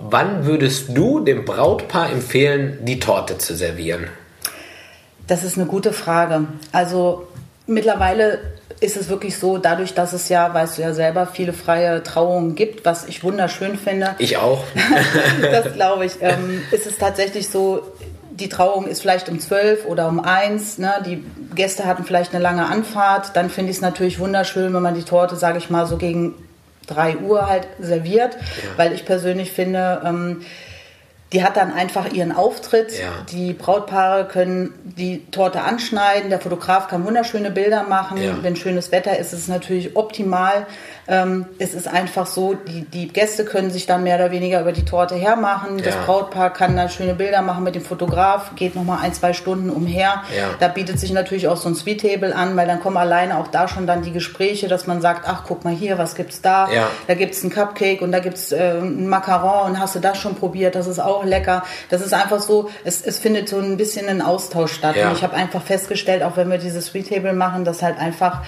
Wann 0.00 0.46
würdest 0.46 0.86
du 0.96 1.20
dem 1.20 1.44
Brautpaar 1.44 2.10
empfehlen, 2.10 2.78
die 2.82 2.98
Torte 2.98 3.38
zu 3.38 3.54
servieren? 3.54 4.08
Das 5.28 5.44
ist 5.44 5.56
eine 5.56 5.66
gute 5.66 5.92
Frage. 5.92 6.48
Also 6.72 7.28
mittlerweile 7.68 8.40
ist 8.80 8.96
es 8.96 9.08
wirklich 9.08 9.38
so, 9.38 9.58
dadurch, 9.58 9.94
dass 9.94 10.12
es 10.12 10.28
ja, 10.28 10.52
weißt 10.52 10.78
du 10.78 10.82
ja 10.82 10.94
selber, 10.94 11.26
viele 11.26 11.52
freie 11.52 12.02
Trauungen 12.02 12.54
gibt, 12.54 12.84
was 12.84 13.06
ich 13.06 13.22
wunderschön 13.22 13.76
finde. 13.76 14.14
Ich 14.18 14.38
auch. 14.38 14.64
das 15.42 15.72
glaube 15.74 16.06
ich. 16.06 16.14
Ähm, 16.20 16.62
ist 16.70 16.86
es 16.86 16.96
tatsächlich 16.96 17.50
so, 17.50 17.82
die 18.30 18.48
Trauung 18.48 18.86
ist 18.86 19.02
vielleicht 19.02 19.28
um 19.28 19.38
12 19.38 19.84
oder 19.84 20.08
um 20.08 20.20
1, 20.20 20.78
ne? 20.78 20.94
die 21.04 21.22
Gäste 21.54 21.84
hatten 21.84 22.04
vielleicht 22.04 22.34
eine 22.34 22.42
lange 22.42 22.66
Anfahrt, 22.66 23.36
dann 23.36 23.50
finde 23.50 23.70
ich 23.70 23.76
es 23.76 23.82
natürlich 23.82 24.18
wunderschön, 24.18 24.72
wenn 24.72 24.82
man 24.82 24.94
die 24.94 25.02
Torte, 25.02 25.36
sage 25.36 25.58
ich 25.58 25.68
mal, 25.68 25.86
so 25.86 25.98
gegen 25.98 26.34
3 26.86 27.18
Uhr 27.18 27.48
halt 27.48 27.68
serviert, 27.78 28.36
weil 28.76 28.92
ich 28.92 29.04
persönlich 29.04 29.52
finde, 29.52 30.00
ähm, 30.04 30.42
die 31.32 31.44
hat 31.44 31.56
dann 31.56 31.72
einfach 31.72 32.12
ihren 32.12 32.32
Auftritt. 32.32 32.98
Ja. 32.98 33.24
Die 33.30 33.52
Brautpaare 33.52 34.26
können 34.26 34.72
die 34.84 35.24
Torte 35.30 35.62
anschneiden. 35.62 36.28
Der 36.28 36.40
Fotograf 36.40 36.88
kann 36.88 37.04
wunderschöne 37.04 37.52
Bilder 37.52 37.84
machen. 37.84 38.20
Ja. 38.20 38.42
Wenn 38.42 38.56
schönes 38.56 38.90
Wetter 38.90 39.16
ist, 39.16 39.32
ist 39.32 39.40
es 39.40 39.48
natürlich 39.48 39.96
optimal. 39.96 40.66
Ähm, 41.08 41.46
es 41.58 41.74
ist 41.74 41.88
einfach 41.88 42.26
so, 42.26 42.54
die, 42.54 42.82
die 42.82 43.08
Gäste 43.08 43.44
können 43.44 43.70
sich 43.70 43.86
dann 43.86 44.02
mehr 44.02 44.16
oder 44.16 44.30
weniger 44.30 44.60
über 44.60 44.72
die 44.72 44.84
Torte 44.84 45.14
hermachen. 45.14 45.78
Das 45.78 45.94
Ja. 45.94 46.02
Brautpaar 46.04 46.52
kann 46.52 46.76
dann 46.76 46.88
schöne 46.88 47.14
Bilder 47.14 47.42
machen 47.42 47.64
mit 47.64 47.74
dem 47.74 47.82
Fotograf, 47.82 48.52
geht 48.56 48.76
nochmal 48.76 48.98
ein, 49.02 49.12
zwei 49.12 49.32
Stunden 49.32 49.70
umher. 49.70 50.22
Ja. 50.36 50.50
Da 50.58 50.68
bietet 50.68 51.00
sich 51.00 51.12
natürlich 51.12 51.48
auch 51.48 51.56
so 51.56 51.68
ein 51.68 51.74
Sweet 51.74 52.00
Table 52.02 52.34
an, 52.34 52.56
weil 52.56 52.66
dann 52.66 52.80
kommen 52.80 52.96
alleine 52.96 53.38
auch 53.38 53.48
da 53.48 53.68
schon 53.68 53.86
dann 53.86 54.02
die 54.02 54.12
Gespräche, 54.12 54.68
dass 54.68 54.86
man 54.86 55.00
sagt, 55.00 55.26
ach 55.26 55.44
guck 55.46 55.64
mal 55.64 55.74
hier, 55.74 55.98
was 55.98 56.14
gibt's 56.14 56.40
da? 56.42 56.70
Ja. 56.70 56.88
Da 57.06 57.14
gibt's 57.14 57.42
einen 57.42 57.50
Cupcake 57.50 58.02
und 58.02 58.12
da 58.12 58.20
gibt's 58.20 58.52
äh, 58.52 58.78
ein 58.78 59.08
Macaron 59.08 59.70
und 59.70 59.80
hast 59.80 59.94
du 59.94 59.98
das 60.00 60.18
schon 60.18 60.34
probiert? 60.34 60.74
Das 60.74 60.86
ist 60.86 61.00
auch 61.00 61.24
lecker. 61.24 61.64
Das 61.88 62.00
ist 62.02 62.14
einfach 62.14 62.40
so, 62.40 62.70
es, 62.84 63.02
es 63.02 63.18
findet 63.18 63.48
so 63.48 63.58
ein 63.58 63.76
bisschen 63.76 64.08
ein 64.08 64.22
Austausch 64.22 64.72
statt. 64.72 64.96
Ja. 64.96 65.08
Und 65.08 65.16
ich 65.16 65.22
habe 65.22 65.34
einfach 65.34 65.62
festgestellt, 65.62 66.22
auch 66.22 66.36
wenn 66.36 66.50
wir 66.50 66.58
dieses 66.58 66.86
Sweet 66.86 67.08
Table 67.08 67.32
machen, 67.32 67.64
dass 67.64 67.82
halt 67.82 67.98
einfach 67.98 68.42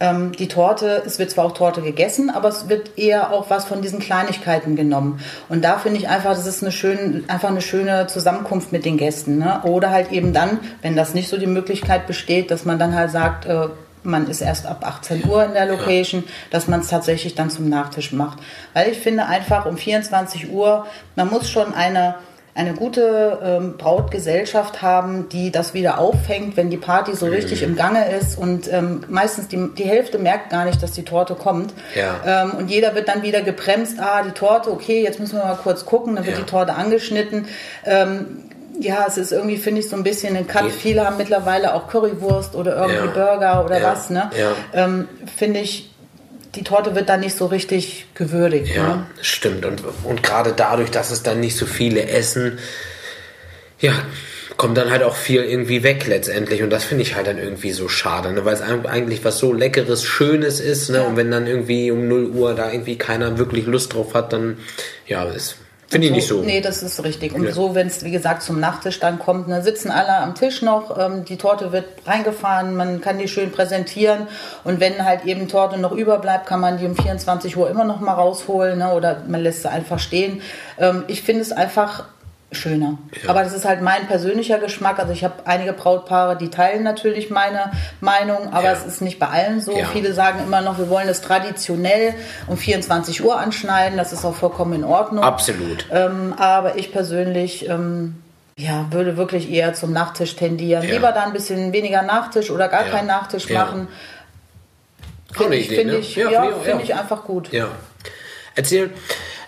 Ähm, 0.00 0.32
die 0.32 0.46
Torte, 0.46 1.02
es 1.04 1.18
wird 1.18 1.30
zwar 1.30 1.46
auch 1.46 1.54
Torte 1.54 1.82
gegessen, 1.82 2.30
aber 2.30 2.48
es 2.48 2.68
wird 2.68 2.96
eher 2.96 3.32
auch 3.32 3.50
was 3.50 3.64
von 3.64 3.82
diesen 3.82 3.98
Kleinigkeiten 3.98 4.76
genommen. 4.76 5.20
Und 5.48 5.64
da 5.64 5.78
finde 5.78 5.98
ich 5.98 6.08
einfach, 6.08 6.30
das 6.30 6.46
ist 6.46 6.62
eine 6.62 6.70
schöne, 6.70 7.24
einfach 7.26 7.48
eine 7.48 7.62
schöne 7.62 8.06
Zusammenkunft 8.06 8.70
mit 8.70 8.84
den 8.84 8.96
Gästen. 8.96 9.38
Ne? 9.38 9.60
Oder 9.64 9.90
halt 9.90 10.12
eben 10.12 10.32
dann, 10.32 10.60
wenn 10.82 10.94
das 10.94 11.14
nicht 11.14 11.28
so 11.28 11.36
die 11.36 11.46
Möglichkeit 11.46 12.06
besteht, 12.06 12.50
dass 12.52 12.64
man 12.64 12.78
dann 12.78 12.94
halt 12.94 13.10
sagt, 13.10 13.46
äh, 13.46 13.68
man 14.04 14.28
ist 14.28 14.40
erst 14.40 14.66
ab 14.66 14.86
18 14.86 15.28
Uhr 15.28 15.44
in 15.44 15.52
der 15.52 15.66
Location, 15.66 16.24
dass 16.50 16.68
man 16.68 16.80
es 16.80 16.88
tatsächlich 16.88 17.34
dann 17.34 17.50
zum 17.50 17.68
Nachtisch 17.68 18.12
macht. 18.12 18.38
Weil 18.74 18.90
ich 18.90 18.98
finde 18.98 19.26
einfach 19.26 19.66
um 19.66 19.76
24 19.76 20.50
Uhr, 20.50 20.86
man 21.16 21.28
muss 21.28 21.50
schon 21.50 21.74
eine 21.74 22.14
eine 22.58 22.74
gute 22.74 23.38
ähm, 23.40 23.76
Brautgesellschaft 23.76 24.82
haben, 24.82 25.28
die 25.28 25.52
das 25.52 25.74
wieder 25.74 25.98
auffängt, 25.98 26.56
wenn 26.56 26.70
die 26.70 26.76
Party 26.76 27.14
so 27.14 27.26
richtig 27.26 27.62
im 27.62 27.76
Gange 27.76 28.10
ist 28.10 28.36
und 28.36 28.70
ähm, 28.72 29.04
meistens 29.08 29.46
die, 29.46 29.68
die 29.76 29.84
Hälfte 29.84 30.18
merkt 30.18 30.50
gar 30.50 30.64
nicht, 30.64 30.82
dass 30.82 30.90
die 30.90 31.04
Torte 31.04 31.36
kommt. 31.36 31.72
Ja. 31.94 32.16
Ähm, 32.26 32.54
und 32.58 32.68
jeder 32.68 32.96
wird 32.96 33.06
dann 33.06 33.22
wieder 33.22 33.42
gebremst, 33.42 34.00
ah, 34.00 34.22
die 34.24 34.32
Torte, 34.32 34.72
okay, 34.72 35.04
jetzt 35.04 35.20
müssen 35.20 35.38
wir 35.38 35.44
mal 35.44 35.54
kurz 35.54 35.86
gucken, 35.86 36.16
dann 36.16 36.26
wird 36.26 36.36
ja. 36.36 36.42
die 36.42 36.50
Torte 36.50 36.74
angeschnitten. 36.74 37.46
Ähm, 37.84 38.42
ja, 38.80 39.04
es 39.06 39.18
ist 39.18 39.30
irgendwie, 39.30 39.56
finde 39.56 39.80
ich, 39.80 39.88
so 39.88 39.94
ein 39.94 40.02
bisschen 40.02 40.36
ein 40.36 40.48
Cut. 40.48 40.72
Viele 40.72 41.06
haben 41.06 41.16
mittlerweile 41.16 41.74
auch 41.74 41.86
Currywurst 41.86 42.56
oder 42.56 42.74
irgendwie 42.74 43.06
ja. 43.06 43.06
Burger 43.06 43.64
oder 43.64 43.82
was, 43.84 44.10
ne? 44.10 44.30
Ähm, 44.72 45.08
finde 45.36 45.60
ich, 45.60 45.90
die 46.54 46.64
Torte 46.64 46.94
wird 46.94 47.08
dann 47.08 47.20
nicht 47.20 47.36
so 47.36 47.46
richtig 47.46 48.06
gewürdigt. 48.14 48.74
Ja, 48.74 48.96
ne? 48.96 49.06
stimmt. 49.20 49.64
Und, 49.64 49.82
und 50.04 50.22
gerade 50.22 50.52
dadurch, 50.52 50.90
dass 50.90 51.10
es 51.10 51.22
dann 51.22 51.40
nicht 51.40 51.56
so 51.56 51.66
viele 51.66 52.08
essen, 52.08 52.58
ja, 53.80 53.92
kommt 54.56 54.76
dann 54.76 54.90
halt 54.90 55.04
auch 55.04 55.14
viel 55.14 55.44
irgendwie 55.44 55.82
weg 55.82 56.06
letztendlich. 56.06 56.62
Und 56.62 56.70
das 56.70 56.84
finde 56.84 57.02
ich 57.02 57.14
halt 57.14 57.28
dann 57.28 57.38
irgendwie 57.38 57.70
so 57.70 57.88
schade, 57.88 58.32
ne? 58.32 58.44
weil 58.44 58.54
es 58.54 58.60
eigentlich 58.60 59.24
was 59.24 59.38
so 59.38 59.52
Leckeres, 59.52 60.04
Schönes 60.04 60.58
ist. 60.58 60.90
Ne? 60.90 60.98
Ja. 60.98 61.04
Und 61.04 61.16
wenn 61.16 61.30
dann 61.30 61.46
irgendwie 61.46 61.90
um 61.90 62.08
0 62.08 62.30
Uhr 62.30 62.54
da 62.54 62.70
irgendwie 62.70 62.98
keiner 62.98 63.38
wirklich 63.38 63.66
Lust 63.66 63.94
drauf 63.94 64.14
hat, 64.14 64.32
dann 64.32 64.58
ja, 65.06 65.24
ist 65.24 65.56
Finde 65.90 66.08
ich 66.08 66.12
nicht 66.12 66.26
so. 66.26 66.42
Nee, 66.42 66.60
das 66.60 66.82
ist 66.82 67.02
richtig. 67.02 67.34
Und 67.34 67.44
ja. 67.44 67.52
so, 67.52 67.74
wenn 67.74 67.86
es, 67.86 68.04
wie 68.04 68.10
gesagt, 68.10 68.42
zum 68.42 68.60
Nachtisch 68.60 69.00
dann 69.00 69.18
kommt, 69.18 69.48
ne, 69.48 69.62
sitzen 69.62 69.90
alle 69.90 70.18
am 70.18 70.34
Tisch 70.34 70.60
noch, 70.60 70.98
ähm, 70.98 71.24
die 71.24 71.38
Torte 71.38 71.72
wird 71.72 71.86
reingefahren, 72.04 72.76
man 72.76 73.00
kann 73.00 73.18
die 73.18 73.26
schön 73.26 73.50
präsentieren. 73.50 74.28
Und 74.64 74.80
wenn 74.80 75.02
halt 75.02 75.24
eben 75.24 75.48
Torte 75.48 75.78
noch 75.78 75.92
überbleibt, 75.92 76.44
kann 76.44 76.60
man 76.60 76.76
die 76.76 76.84
um 76.84 76.94
24 76.94 77.56
Uhr 77.56 77.70
immer 77.70 77.84
noch 77.84 78.00
mal 78.00 78.12
rausholen 78.12 78.78
ne, 78.78 78.92
oder 78.92 79.22
man 79.26 79.40
lässt 79.40 79.62
sie 79.62 79.70
einfach 79.70 79.98
stehen. 79.98 80.42
Ähm, 80.78 81.04
ich 81.08 81.22
finde 81.22 81.40
es 81.40 81.52
einfach 81.52 82.04
schöner. 82.50 82.98
Ja. 83.22 83.30
Aber 83.30 83.42
das 83.42 83.52
ist 83.52 83.64
halt 83.64 83.82
mein 83.82 84.06
persönlicher 84.06 84.58
Geschmack. 84.58 84.98
Also 84.98 85.12
ich 85.12 85.22
habe 85.22 85.34
einige 85.44 85.72
Brautpaare, 85.72 86.36
die 86.36 86.48
teilen 86.48 86.82
natürlich 86.82 87.30
meine 87.30 87.72
Meinung, 88.00 88.52
aber 88.52 88.64
ja. 88.64 88.72
es 88.72 88.86
ist 88.86 89.02
nicht 89.02 89.18
bei 89.18 89.28
allen 89.28 89.60
so. 89.60 89.76
Ja. 89.76 89.86
Viele 89.86 90.14
sagen 90.14 90.40
immer 90.42 90.62
noch, 90.62 90.78
wir 90.78 90.88
wollen 90.88 91.08
es 91.08 91.20
traditionell 91.20 92.14
um 92.46 92.56
24 92.56 93.22
Uhr 93.22 93.38
anschneiden. 93.38 93.98
Das 93.98 94.12
ist 94.12 94.24
auch 94.24 94.34
vollkommen 94.34 94.72
in 94.72 94.84
Ordnung. 94.84 95.24
Absolut. 95.24 95.86
Ähm, 95.92 96.34
aber 96.38 96.76
ich 96.76 96.90
persönlich 96.90 97.68
ähm, 97.68 98.22
ja, 98.56 98.86
würde 98.90 99.16
wirklich 99.16 99.50
eher 99.50 99.74
zum 99.74 99.92
Nachtisch 99.92 100.34
tendieren. 100.34 100.84
Lieber 100.84 101.12
da 101.12 101.24
ein 101.24 101.32
bisschen 101.32 101.72
weniger 101.72 102.02
Nachtisch 102.02 102.50
oder 102.50 102.68
gar 102.68 102.84
keinen 102.84 103.06
Nachtisch 103.06 103.48
machen. 103.50 103.88
Finde 105.32 105.56
ich, 105.56 105.68
find 105.68 105.86
ne? 105.86 105.98
ich, 105.98 106.16
ja, 106.16 106.50
find 106.62 106.82
ich 106.82 106.94
einfach 106.94 107.24
gut. 107.24 107.52
Ja. 107.52 107.68
Erzähl, 108.54 108.90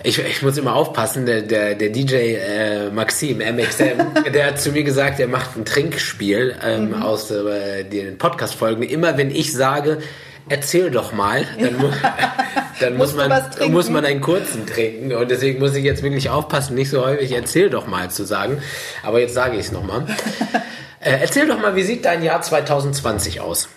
ich, 0.02 0.18
ich 0.18 0.42
muss 0.42 0.56
immer 0.56 0.74
aufpassen, 0.74 1.26
der, 1.26 1.42
der, 1.42 1.74
der 1.74 1.90
DJ 1.90 2.14
äh, 2.14 2.90
Maxim, 2.90 3.38
MXM, 3.38 4.00
der 4.32 4.46
hat 4.46 4.60
zu 4.60 4.72
mir 4.72 4.82
gesagt, 4.82 5.20
er 5.20 5.28
macht 5.28 5.56
ein 5.56 5.64
Trinkspiel 5.64 6.56
ähm, 6.64 6.88
mhm. 6.88 7.02
aus 7.02 7.30
äh, 7.30 7.84
den 7.84 8.16
Podcast-Folgen. 8.16 8.82
Immer 8.82 9.18
wenn 9.18 9.30
ich 9.30 9.52
sage, 9.52 9.98
erzähl 10.48 10.90
doch 10.90 11.12
mal, 11.12 11.46
dann, 11.58 11.76
mu 11.76 11.90
dann 12.80 12.96
muss, 12.96 13.14
man, 13.14 13.30
muss 13.68 13.90
man 13.90 14.04
einen 14.06 14.20
kurzen 14.22 14.66
trinken. 14.66 15.12
Und 15.12 15.30
deswegen 15.30 15.58
muss 15.58 15.74
ich 15.74 15.84
jetzt 15.84 16.02
wirklich 16.02 16.30
aufpassen, 16.30 16.74
nicht 16.74 16.90
so 16.90 17.04
häufig 17.04 17.32
erzähl 17.32 17.68
doch 17.68 17.86
mal 17.86 18.10
zu 18.10 18.24
sagen. 18.24 18.62
Aber 19.02 19.20
jetzt 19.20 19.34
sage 19.34 19.56
ich 19.56 19.66
es 19.66 19.72
nochmal. 19.72 20.06
äh, 21.00 21.18
erzähl 21.20 21.46
doch 21.46 21.60
mal, 21.60 21.76
wie 21.76 21.82
sieht 21.82 22.06
dein 22.06 22.22
Jahr 22.22 22.40
2020 22.40 23.40
aus? 23.40 23.68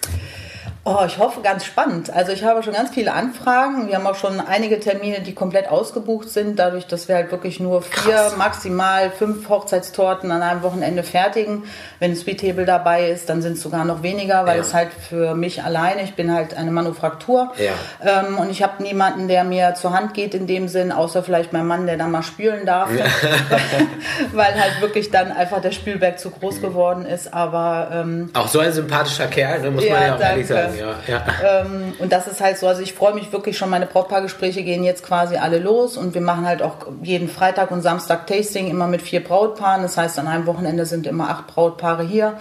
Oh, 0.85 1.03
ich 1.07 1.17
hoffe 1.17 1.39
ganz 1.39 1.63
spannend. 1.63 2.11
Also 2.11 2.33
ich 2.33 2.43
habe 2.43 2.61
schon 2.61 2.73
ganz 2.73 2.89
viele 2.89 3.13
Anfragen. 3.13 3.87
Wir 3.87 3.95
haben 3.95 4.05
auch 4.05 4.15
schon 4.15 4.41
einige 4.41 4.81
Termine, 4.81 5.21
die 5.21 5.33
komplett 5.33 5.69
ausgebucht 5.69 6.29
sind, 6.29 6.59
dadurch, 6.59 6.87
dass 6.87 7.07
wir 7.07 7.15
halt 7.15 7.31
wirklich 7.31 7.61
nur 7.61 7.83
vier, 7.83 8.13
Krass. 8.13 8.35
maximal 8.35 9.09
fünf 9.09 9.47
Hochzeitstorten 9.47 10.29
an 10.29 10.41
einem 10.41 10.61
Wochenende 10.61 11.03
fertigen. 11.03 11.63
Wenn 11.99 12.13
Sweet 12.17 12.41
Table 12.41 12.65
dabei 12.65 13.07
ist, 13.07 13.29
dann 13.29 13.41
sind 13.41 13.53
es 13.53 13.61
sogar 13.61 13.85
noch 13.85 14.03
weniger, 14.03 14.45
weil 14.45 14.57
ja. 14.57 14.61
es 14.61 14.73
halt 14.73 14.89
für 14.91 15.35
mich 15.35 15.63
alleine, 15.63 16.03
ich 16.03 16.15
bin 16.15 16.33
halt 16.33 16.53
eine 16.53 16.71
Manufaktur 16.71 17.53
ja. 17.57 17.71
ähm, 18.01 18.37
und 18.37 18.49
ich 18.49 18.61
habe 18.61 18.83
niemanden, 18.83 19.29
der 19.29 19.45
mir 19.45 19.75
zur 19.75 19.93
Hand 19.93 20.13
geht 20.13 20.33
in 20.33 20.47
dem 20.47 20.67
Sinn, 20.67 20.91
außer 20.91 21.23
vielleicht 21.23 21.53
mein 21.53 21.65
Mann, 21.65 21.85
der 21.85 21.95
dann 21.95 22.11
mal 22.11 22.23
spülen 22.23 22.65
darf, 22.65 22.89
ja. 22.93 23.05
weil 24.33 24.53
halt 24.59 24.81
wirklich 24.81 25.11
dann 25.11 25.31
einfach 25.31 25.61
der 25.61 25.71
Spülberg 25.71 26.19
zu 26.19 26.29
groß 26.29 26.59
geworden 26.59 27.05
ist. 27.05 27.33
Aber 27.33 27.87
ähm, 27.93 28.31
auch 28.33 28.49
so 28.49 28.59
ein 28.59 28.73
sympathischer 28.73 29.27
Kerl, 29.27 29.61
ne, 29.61 29.71
muss 29.71 29.87
man 29.87 29.93
ja 29.93 30.15
auch 30.15 30.19
danke. 30.19 30.23
ehrlich 30.25 30.47
sagen 30.47 30.72
ja, 30.79 30.99
ja. 31.07 31.25
Ähm, 31.61 31.93
und 31.99 32.11
das 32.11 32.27
ist 32.27 32.41
halt 32.41 32.57
so, 32.57 32.67
also 32.67 32.81
ich 32.81 32.93
freue 32.93 33.13
mich 33.13 33.31
wirklich 33.31 33.57
schon, 33.57 33.69
meine 33.69 33.85
Brautpaargespräche 33.85 34.63
gehen 34.63 34.83
jetzt 34.83 35.03
quasi 35.03 35.37
alle 35.37 35.59
los 35.59 35.97
und 35.97 36.13
wir 36.13 36.21
machen 36.21 36.45
halt 36.45 36.61
auch 36.61 36.87
jeden 37.01 37.29
Freitag 37.29 37.71
und 37.71 37.81
Samstag 37.81 38.27
Tasting 38.27 38.69
immer 38.69 38.87
mit 38.87 39.01
vier 39.01 39.23
Brautpaaren. 39.23 39.81
Das 39.81 39.97
heißt, 39.97 40.19
an 40.19 40.27
einem 40.27 40.45
Wochenende 40.45 40.85
sind 40.85 41.07
immer 41.07 41.29
acht 41.29 41.47
Brautpaare 41.47 42.03
hier. 42.03 42.37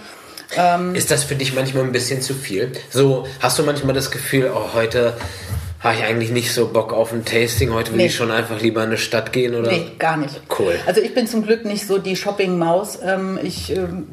Ähm, 0.55 0.95
ist 0.95 1.11
das 1.11 1.23
für 1.23 1.35
dich 1.35 1.53
manchmal 1.53 1.83
ein 1.83 1.91
bisschen 1.91 2.21
zu 2.21 2.33
viel? 2.33 2.71
So, 2.89 3.25
hast 3.39 3.57
du 3.59 3.63
manchmal 3.63 3.95
das 3.95 4.11
Gefühl, 4.11 4.51
oh, 4.53 4.73
heute 4.73 5.13
habe 5.79 5.95
ich 5.95 6.03
eigentlich 6.03 6.31
nicht 6.31 6.53
so 6.53 6.69
Bock 6.69 6.93
auf 6.93 7.11
ein 7.11 7.25
Tasting. 7.25 7.73
Heute 7.73 7.91
will 7.91 7.97
nee. 7.97 8.05
ich 8.05 8.15
schon 8.15 8.31
einfach 8.31 8.61
lieber 8.61 8.81
in 8.81 8.87
eine 8.87 8.97
Stadt 8.97 9.33
gehen 9.33 9.53
oder? 9.53 9.69
Nee, 9.69 9.91
gar 9.99 10.15
nicht. 10.15 10.41
Cool. 10.57 10.79
Also 10.85 11.01
ich 11.01 11.13
bin 11.13 11.27
zum 11.27 11.43
Glück 11.43 11.65
nicht 11.65 11.85
so 11.85 11.97
die 11.97 12.15
Shopping-Maus. 12.15 12.99
Ähm, 13.03 13.37
ich 13.43 13.75
ähm, 13.75 14.07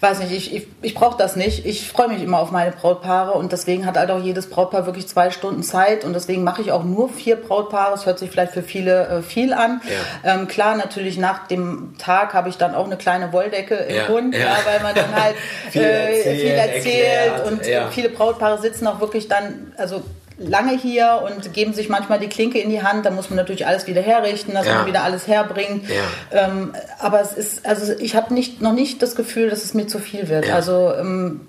weiß 0.00 0.20
nicht, 0.20 0.32
ich, 0.32 0.54
ich, 0.54 0.66
ich 0.80 0.94
brauche 0.94 1.18
das 1.18 1.34
nicht. 1.34 1.66
Ich 1.66 1.88
freue 1.88 2.08
mich 2.08 2.22
immer 2.22 2.38
auf 2.38 2.52
meine 2.52 2.70
Brautpaare 2.70 3.32
und 3.32 3.52
deswegen 3.52 3.84
hat 3.84 3.96
halt 3.96 4.10
auch 4.10 4.22
jedes 4.22 4.48
Brautpaar 4.48 4.86
wirklich 4.86 5.08
zwei 5.08 5.30
Stunden 5.30 5.62
Zeit 5.62 6.04
und 6.04 6.12
deswegen 6.12 6.44
mache 6.44 6.62
ich 6.62 6.70
auch 6.70 6.84
nur 6.84 7.08
vier 7.08 7.36
Brautpaare. 7.36 7.90
Das 7.92 8.06
hört 8.06 8.18
sich 8.18 8.30
vielleicht 8.30 8.52
für 8.52 8.62
viele 8.62 9.08
äh, 9.08 9.22
viel 9.22 9.52
an. 9.52 9.80
Ja. 10.24 10.34
Ähm, 10.34 10.46
klar, 10.46 10.76
natürlich 10.76 11.18
nach 11.18 11.48
dem 11.48 11.94
Tag 11.98 12.32
habe 12.34 12.48
ich 12.48 12.56
dann 12.56 12.74
auch 12.74 12.86
eine 12.86 12.96
kleine 12.96 13.32
Wolldecke 13.32 13.74
im 13.74 13.96
ja. 13.96 14.08
Hund, 14.08 14.34
ja. 14.36 14.56
weil 14.64 14.80
man 14.82 14.94
dann 14.94 15.14
halt 15.14 15.34
viel, 15.70 15.82
äh, 15.82 16.18
erzählt, 16.18 16.40
viel 16.40 16.50
erzählt 16.50 17.46
und 17.46 17.92
viele 17.92 18.08
Brautpaare 18.08 18.60
sitzen 18.60 18.86
auch 18.86 19.00
wirklich 19.00 19.26
dann, 19.26 19.72
also 19.76 20.02
lange 20.38 20.76
hier 20.78 21.22
und 21.26 21.52
geben 21.52 21.74
sich 21.74 21.88
manchmal 21.88 22.18
die 22.20 22.28
Klinke 22.28 22.58
in 22.58 22.70
die 22.70 22.82
Hand. 22.82 23.04
Da 23.04 23.10
muss 23.10 23.28
man 23.30 23.36
natürlich 23.36 23.66
alles 23.66 23.86
wieder 23.86 24.00
herrichten, 24.00 24.54
dass 24.54 24.66
ja. 24.66 24.76
man 24.76 24.86
wieder 24.86 25.02
alles 25.02 25.26
herbringt. 25.26 25.84
Ja. 25.88 26.46
Ähm, 26.46 26.72
aber 26.98 27.20
es 27.20 27.32
ist, 27.32 27.66
also 27.66 27.92
ich 27.98 28.16
habe 28.16 28.32
nicht, 28.32 28.62
noch 28.62 28.72
nicht 28.72 29.02
das 29.02 29.14
Gefühl, 29.16 29.50
dass 29.50 29.64
es 29.64 29.74
mir 29.74 29.86
zu 29.86 29.98
viel 29.98 30.28
wird. 30.28 30.46
Ja. 30.46 30.54
Also 30.54 30.94
ähm, 30.94 31.40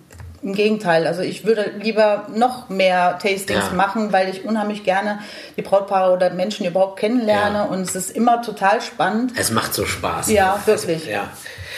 im 0.42 0.54
Gegenteil, 0.54 1.06
also 1.08 1.22
ich 1.22 1.46
würde 1.46 1.72
lieber 1.82 2.28
noch 2.34 2.70
mehr 2.70 3.20
Tastings 3.22 3.66
ja. 3.70 3.76
machen, 3.76 4.14
weil 4.14 4.30
ich 4.30 4.46
unheimlich 4.46 4.84
gerne 4.84 5.20
die 5.58 5.62
Brautpaare 5.62 6.14
oder 6.14 6.30
Menschen 6.30 6.66
überhaupt 6.66 7.00
kennenlerne 7.00 7.60
ja. 7.60 7.64
und 7.66 7.82
es 7.82 7.96
ist 7.96 8.12
immer 8.12 8.42
total 8.42 8.82
spannend. 8.82 9.34
Es 9.36 9.52
macht 9.52 9.74
so 9.74 9.86
Spaß. 9.86 10.30
Ja, 10.30 10.62
wirklich. 10.66 11.08
Ja. 11.08 11.30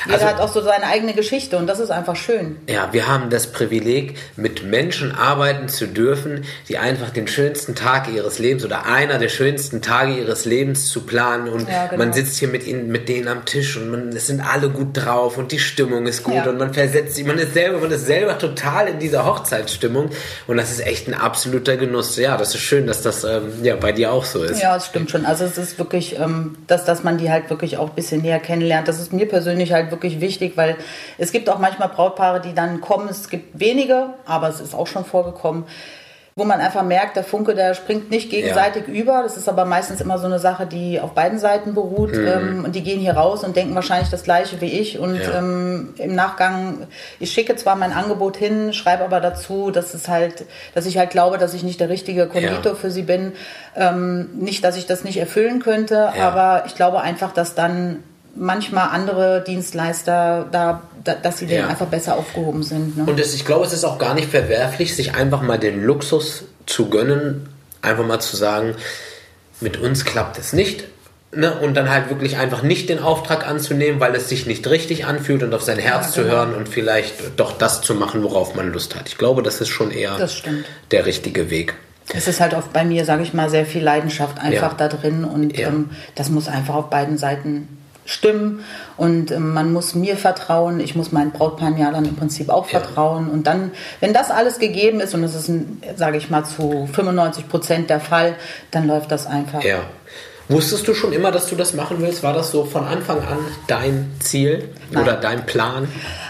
Jeder 0.06 0.16
also, 0.16 0.28
hat 0.28 0.40
auch 0.40 0.52
so 0.52 0.62
seine 0.62 0.86
eigene 0.86 1.14
Geschichte 1.14 1.58
und 1.58 1.68
das 1.68 1.80
ist 1.80 1.92
einfach 1.92 2.16
schön. 2.16 2.58
Ja, 2.68 2.90
wir 2.92 3.08
haben 3.08 3.30
das 3.30 3.52
Privileg, 3.52 4.18
mit 4.36 4.64
Menschen 4.64 5.14
arbeiten 5.14 5.70
zu 5.70 5.88
dürfen, 5.88 6.46
die 6.70 6.78
einfach 6.78 7.12
den 7.12 7.28
schönsten 7.28 7.76
Tag 7.76 8.08
ihres 8.12 8.40
Lebens 8.40 8.66
oder 8.66 8.86
einer 8.86 9.20
der 9.20 9.30
schönsten 9.30 9.82
Tage 9.82 10.14
ihres 10.14 10.46
Lebens 10.46 10.88
zu 10.88 11.02
planen 11.02 11.50
und 11.50 11.70
ja, 11.70 11.88
genau. 11.88 12.04
man 12.04 12.14
sitzt 12.14 12.38
hier 12.38 12.48
mit 12.48 12.66
ihnen, 12.66 12.88
mit 12.88 13.10
denen 13.10 13.28
am 13.28 13.46
Tisch 13.46 13.78
und 13.78 13.92
man, 13.92 14.10
es 14.10 14.28
sind 14.28 14.42
alle 14.42 14.70
gut 14.70 14.90
drauf 14.94 15.38
und 15.38 15.52
die 15.52 15.60
Stimmung 15.60 16.08
ist 16.08 16.24
gut 16.24 16.34
ja. 16.34 16.50
und 16.50 16.58
man 16.58 16.74
versetzt 16.74 17.16
sich, 17.16 17.26
man 17.26 17.38
ist 17.38 17.54
selber, 17.54 17.80
man 17.80 17.92
ist 17.92 18.06
selber 18.06 18.38
total 18.38 18.51
in 18.88 19.00
dieser 19.00 19.26
Hochzeitsstimmung 19.26 20.10
und 20.48 20.58
das 20.58 20.72
ist 20.72 20.80
echt 20.80 21.08
ein 21.08 21.14
absoluter 21.14 21.78
Genuss. 21.78 22.18
Ja, 22.18 22.38
das 22.38 22.56
ist 22.56 22.62
schön, 22.62 22.88
dass 22.88 23.02
das 23.02 23.24
ähm, 23.24 23.52
ja 23.64 23.76
bei 23.76 23.92
dir 23.92 24.12
auch 24.12 24.26
so 24.26 24.44
ist. 24.44 24.62
Ja, 24.62 24.76
es 24.76 24.88
stimmt 24.88 25.12
schon. 25.12 25.26
Also 25.26 25.46
es 25.46 25.58
ist 25.58 25.78
wirklich, 25.80 26.20
ähm, 26.20 26.58
dass, 26.68 26.86
dass 26.86 27.04
man 27.04 27.18
die 27.18 27.32
halt 27.32 27.50
wirklich 27.50 27.78
auch 27.78 27.90
ein 27.90 27.96
bisschen 27.96 28.22
näher 28.22 28.40
kennenlernt. 28.40 28.88
Das 28.88 29.00
ist 29.00 29.14
mir 29.14 29.28
persönlich 29.28 29.74
halt 29.74 29.92
wirklich 29.92 30.22
wichtig, 30.22 30.58
weil 30.58 30.78
es 31.18 31.32
gibt 31.32 31.50
auch 31.50 31.60
manchmal 31.60 31.90
Brautpaare, 31.90 32.42
die 32.42 32.54
dann 32.54 32.82
kommen. 32.82 33.08
Es 33.10 33.30
gibt 33.30 33.60
wenige, 33.60 34.14
aber 34.26 34.50
es 34.50 34.60
ist 34.60 34.74
auch 34.74 34.88
schon 34.88 35.06
vorgekommen, 35.06 35.66
wo 36.36 36.46
man 36.46 36.62
einfach 36.62 36.84
merkt, 36.84 37.18
der 37.18 37.26
Funke, 37.26 37.56
der 37.56 37.74
springt 37.74 38.10
nicht 38.10 38.30
gegenseitig 38.30 38.88
ja. 38.88 38.94
über. 38.94 39.22
Das 39.22 39.36
ist 39.36 39.50
aber 39.50 39.66
meistens 39.66 40.00
immer 40.00 40.18
so 40.18 40.28
eine 40.28 40.40
Sache, 40.40 40.66
die 40.66 41.00
auf 41.00 41.12
beiden 41.12 41.40
Seiten 41.40 41.74
beruht. 41.74 42.14
Mhm. 42.14 42.28
Ähm, 42.28 42.66
und 42.66 42.76
die 42.76 42.84
gehen 42.84 43.02
hier 43.02 43.14
raus 43.14 43.44
und 43.44 43.58
denken 43.58 43.76
wahrscheinlich 43.76 44.10
das 44.10 44.24
Gleiche 44.24 44.62
wie 44.62 44.72
ich. 44.80 44.98
Und 44.98 45.20
ja. 45.20 45.40
ähm, 45.40 45.94
im 45.98 46.16
Nachgang, 46.16 46.88
ich 47.20 47.32
schicke 47.32 47.58
zwar 47.58 47.76
mein 47.76 47.92
Angebot 47.92 48.38
hin, 48.38 48.72
schreibe 48.72 49.04
aber 49.04 49.20
dazu, 49.20 49.72
dass 49.72 49.94
es 49.94 50.08
halt, 50.08 50.46
dass 50.74 50.86
ich 50.86 50.98
halt 50.98 51.10
glaube, 51.10 51.38
dass 51.38 51.54
ich 51.54 51.64
nicht 51.64 51.82
der 51.82 51.90
richtige 51.90 52.28
Konditor 52.28 52.74
ja. 52.74 52.76
für 52.76 52.92
sie 52.92 53.04
bin. 53.04 53.34
Ähm, 53.76 54.30
nicht, 54.34 54.64
dass 54.64 54.78
ich 54.78 54.86
das 54.86 55.04
nicht 55.04 55.18
erfüllen 55.18 55.62
könnte, 55.62 56.14
aber 56.20 56.64
ich 56.66 56.76
glaube 56.76 57.02
einfach, 57.02 57.34
dass 57.34 57.56
dann 57.56 58.04
manchmal 58.36 58.90
andere 58.90 59.44
Dienstleister 59.46 60.48
da, 60.52 60.82
da 61.04 61.16
dass 61.16 61.40
sie 61.40 61.46
ja. 61.46 61.68
einfach 61.68 61.88
besser 61.88 62.16
aufgehoben 62.18 62.64
sind. 62.64 62.98
Ne? 62.98 63.06
Und 63.06 63.20
das, 63.20 63.34
ich 63.34 63.46
glaube, 63.46 63.66
es 63.66 63.74
ist 63.74 63.84
auch 63.84 63.98
gar 63.98 64.14
nicht 64.14 64.30
verwerflich, 64.30 64.96
sich 64.96 65.16
einfach 65.16 65.42
mal 65.42 65.58
den 65.58 65.84
Luxus 65.84 66.44
zu 66.66 66.90
gönnen, 66.90 67.50
einfach 67.82 68.06
mal 68.06 68.20
zu 68.20 68.38
sagen, 68.38 68.76
mit 69.60 69.78
uns 69.78 70.06
klappt 70.06 70.38
es 70.38 70.54
nicht. 70.54 70.86
Ne, 71.34 71.54
und 71.60 71.76
dann 71.76 71.90
halt 71.90 72.10
wirklich 72.10 72.36
einfach 72.36 72.62
nicht 72.62 72.90
den 72.90 73.00
Auftrag 73.00 73.48
anzunehmen, 73.48 74.02
weil 74.02 74.14
es 74.16 74.28
sich 74.28 74.48
nicht 74.48 74.70
richtig 74.70 75.06
anfühlt 75.06 75.44
und 75.44 75.54
auf 75.54 75.62
sein 75.62 75.80
Herz 75.80 76.14
ja, 76.14 76.24
genau. 76.24 76.30
zu 76.30 76.36
hören 76.36 76.54
und 76.54 76.68
vielleicht 76.68 77.40
doch 77.40 77.58
das 77.58 77.80
zu 77.80 77.96
machen, 77.96 78.22
worauf 78.22 78.54
man 78.54 78.74
Lust 78.74 78.98
hat. 78.98 79.08
Ich 79.08 79.18
glaube, 79.18 79.42
das 79.42 79.62
ist 79.62 79.70
schon 79.70 79.92
eher 79.92 80.18
der 80.92 81.06
richtige 81.06 81.50
Weg. 81.50 81.76
Es 82.14 82.28
ist 82.28 82.42
halt 82.42 82.54
oft 82.54 82.74
bei 82.74 82.84
mir, 82.84 83.06
sage 83.06 83.24
ich 83.24 83.34
mal, 83.34 83.50
sehr 83.50 83.66
viel 83.66 83.82
Leidenschaft 83.82 84.40
einfach 84.40 84.78
ja. 84.78 84.78
da 84.78 84.88
drin 84.90 85.24
und 85.24 85.58
ähm, 85.58 85.92
das 86.16 86.30
muss 86.30 86.50
einfach 86.50 86.76
auf 86.76 86.90
beiden 86.90 87.18
Seiten 87.18 87.81
stimmen 88.06 88.64
und 88.98 89.32
ähm, 89.32 89.54
man 89.54 89.72
muss 89.74 89.96
mir 89.96 90.18
vertrauen, 90.18 90.80
ich 90.80 90.96
muss 90.96 91.12
meinen 91.12 91.32
Brautpaaren 91.32 91.78
ja 91.78 91.92
dann 91.92 92.06
im 92.06 92.16
Prinzip 92.16 92.50
auch 92.50 92.70
ja. 92.70 92.80
vertrauen 92.80 93.30
und 93.30 93.48
dann, 93.48 93.72
wenn 94.00 94.14
das 94.14 94.32
alles 94.32 94.60
gegeben 94.60 95.00
ist 95.00 95.14
und 95.14 95.22
das 95.22 95.36
ist, 95.36 95.52
sage 95.96 96.18
ich 96.18 96.30
mal, 96.30 96.44
zu 96.44 96.90
95 96.92 97.48
Prozent 97.48 97.90
der 97.90 98.00
Fall, 98.00 98.36
dann 98.72 98.88
läuft 98.88 99.12
das 99.12 99.28
einfach. 99.28 99.64
Ja. 99.64 99.80
Wusstest 100.50 100.88
du 100.88 100.94
schon 100.94 101.14
immer, 101.14 101.32
dass 101.32 101.48
du 101.48 101.56
das 101.56 101.74
machen 101.74 101.98
willst? 102.00 102.24
War 102.24 102.34
das 102.34 102.52
so 102.52 102.66
von 102.66 102.86
Anfang 102.86 103.20
an 103.20 103.40
dein 103.68 104.12
Ziel 104.20 104.70
Nein. 104.92 105.04
oder 105.04 105.14
dein 105.14 105.46
Plan? 105.46 105.88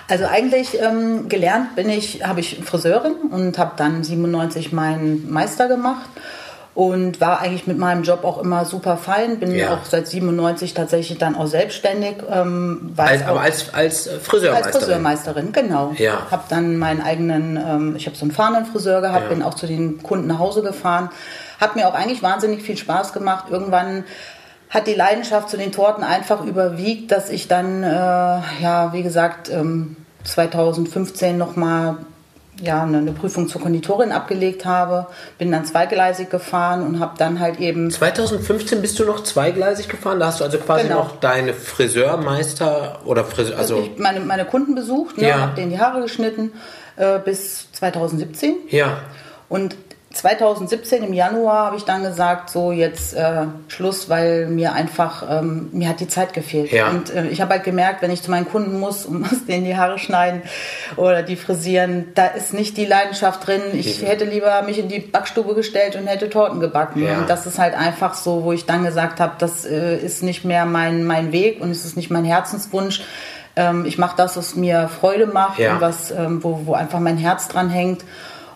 Also 0.08 0.26
eigentlich 0.26 0.80
ähm, 0.80 1.28
gelernt 1.28 1.76
bin 1.76 1.90
ich, 1.90 2.24
habe 2.24 2.40
ich 2.40 2.60
Friseurin 2.64 3.16
und 3.32 3.58
habe 3.58 3.72
dann 3.78 4.04
97 4.04 4.72
meinen 4.74 5.32
Meister 5.32 5.68
gemacht 5.68 6.08
und 6.74 7.20
war 7.20 7.42
eigentlich 7.42 7.68
mit 7.68 7.78
meinem 7.78 8.04
Job 8.04 8.24
auch 8.24 8.42
immer 8.42 8.64
super 8.64 8.96
fein. 8.96 9.40
Bin 9.40 9.54
ja. 9.54 9.74
auch 9.74 9.84
seit 9.84 10.08
97 10.08 10.74
tatsächlich 10.74 11.18
dann 11.18 11.36
auch 11.36 11.48
selbstständig. 11.48 12.16
Ähm, 12.32 12.94
als, 12.96 13.24
aber 13.24 13.42
als, 13.42 13.74
als 13.74 14.10
Friseurmeisterin? 14.22 14.74
Als 14.74 14.78
Friseurmeisterin, 14.78 15.52
genau. 15.52 15.94
Ja. 15.98 16.28
Habe 16.32 16.44
dann 16.50 16.78
meinen 16.78 17.02
eigenen, 17.02 17.58
ähm, 17.58 17.96
ich 17.98 18.06
habe 18.06 18.16
so 18.16 18.24
einen 18.24 18.32
fahrenden 18.32 18.66
Friseur 18.66 19.02
gehabt, 19.02 19.24
ja. 19.24 19.30
bin 19.30 19.44
auch 19.44 19.56
zu 19.56 19.68
den 19.68 20.02
Kunden 20.02 20.28
nach 20.28 20.40
Hause 20.40 20.62
gefahren. 20.62 21.10
Hat 21.60 21.76
mir 21.76 21.90
auch 21.90 21.94
eigentlich 21.94 22.24
wahnsinnig 22.24 22.64
viel 22.64 22.78
Spaß 22.78 23.12
gemacht. 23.12 23.46
Irgendwann 23.50 24.06
hat 24.70 24.88
die 24.88 24.94
Leidenschaft 24.94 25.50
zu 25.50 25.58
den 25.58 25.74
Torten 25.74 26.06
einfach 26.06 26.46
überwiegt, 26.46 27.12
dass 27.12 27.30
ich 27.30 27.50
dann, 27.50 27.84
äh, 27.84 27.88
ja, 27.88 28.94
wie 28.94 29.04
gesagt, 29.04 29.50
ähm, 29.50 29.98
2015 30.24 31.38
nochmal 31.38 31.98
ja, 32.62 32.84
eine 32.84 33.12
Prüfung 33.12 33.48
zur 33.48 33.62
Konditorin 33.62 34.12
abgelegt 34.12 34.66
habe, 34.66 35.08
bin 35.38 35.52
dann 35.52 35.66
zweigleisig 35.66 36.30
gefahren 36.30 36.86
und 36.86 37.00
habe 37.00 37.14
dann 37.18 37.40
halt 37.40 37.60
eben. 37.60 37.90
2015 37.90 38.82
bist 38.82 39.00
du 39.00 39.06
noch 39.06 39.24
zweigleisig 39.24 39.90
gefahren? 39.90 40.20
Da 40.20 40.28
hast 40.28 40.40
du 40.40 40.44
also 40.44 40.58
quasi 40.60 40.88
genau. 40.88 41.00
noch 41.00 41.20
deine 41.20 41.54
Friseurmeister 41.54 43.00
oder 43.06 43.26
Friseur, 43.26 43.58
also. 43.58 43.80
Ich 43.80 43.98
meine, 43.98 44.20
meine 44.20 44.46
Kunden 44.46 44.76
besucht, 44.76 45.18
ne, 45.18 45.30
ja. 45.30 45.40
habe 45.40 45.56
denen 45.56 45.72
die 45.72 45.80
Haare 45.80 46.02
geschnitten 46.02 46.54
äh, 46.98 47.20
bis 47.20 47.72
2017. 47.74 48.56
Ja. 48.70 49.00
Und 49.50 49.76
2017 50.14 51.04
im 51.04 51.14
Januar 51.14 51.68
habe 51.68 51.78
ich 51.78 51.84
dann 51.84 52.04
gesagt, 52.04 52.50
so 52.50 52.72
jetzt 52.72 53.14
äh, 53.14 53.46
Schluss, 53.68 54.10
weil 54.10 54.48
mir 54.48 54.74
einfach, 54.74 55.24
ähm, 55.30 55.70
mir 55.72 55.90
hat 55.90 56.00
die 56.00 56.08
Zeit 56.08 56.34
gefehlt. 56.34 56.72
Ja. 56.72 56.90
Und 56.90 57.14
äh, 57.14 57.28
ich 57.28 57.40
habe 57.42 57.54
halt 57.54 57.64
gemerkt, 57.64 58.02
wenn 58.02 58.12
ich 58.12 58.22
zu 58.22 58.30
meinen 58.30 58.48
Kunden 58.48 58.80
muss 58.80 59.06
und 59.06 59.20
muss 59.32 59.46
denen 59.46 59.66
die 59.66 59.78
Haare 59.78 60.00
schneiden 60.00 60.42
oder 60.98 61.24
die 61.24 61.36
frisieren, 61.36 62.10
da 62.16 62.28
ist 62.28 62.54
nicht 62.54 62.78
die 62.78 62.86
Leidenschaft 62.86 63.48
drin. 63.48 63.62
Ich 63.74 64.02
hätte 64.02 64.26
lieber 64.26 64.62
mich 64.64 64.80
in 64.80 64.90
die 64.90 65.00
Backstube 65.00 65.56
gestellt 65.56 65.96
und 65.96 66.08
hätte 66.08 66.30
Torten 66.30 66.60
gebacken. 66.60 67.04
Ja. 67.04 67.20
Und 67.20 67.30
das 67.30 67.46
ist 67.46 67.58
halt 67.58 67.74
einfach 67.74 68.14
so, 68.14 68.44
wo 68.44 68.52
ich 68.52 68.66
dann 68.66 68.84
gesagt 68.84 69.20
habe, 69.20 69.34
das 69.40 69.66
äh, 69.66 69.98
ist 69.98 70.24
nicht 70.24 70.44
mehr 70.44 70.66
mein, 70.66 71.06
mein 71.06 71.32
Weg 71.32 71.62
und 71.62 71.72
es 71.72 71.86
ist 71.86 71.96
nicht 71.96 72.12
mein 72.12 72.26
Herzenswunsch. 72.26 73.02
Ähm, 73.56 73.86
ich 73.86 73.98
mache 73.98 74.16
das, 74.18 74.36
was 74.36 74.56
mir 74.56 74.90
Freude 74.90 75.26
macht 75.26 75.60
ja. 75.60 75.74
und 75.74 75.82
was, 75.82 76.12
ähm, 76.12 76.44
wo, 76.44 76.62
wo 76.66 76.74
einfach 76.74 77.00
mein 77.00 77.18
Herz 77.18 77.48
dran 77.48 77.70
hängt. 77.70 78.04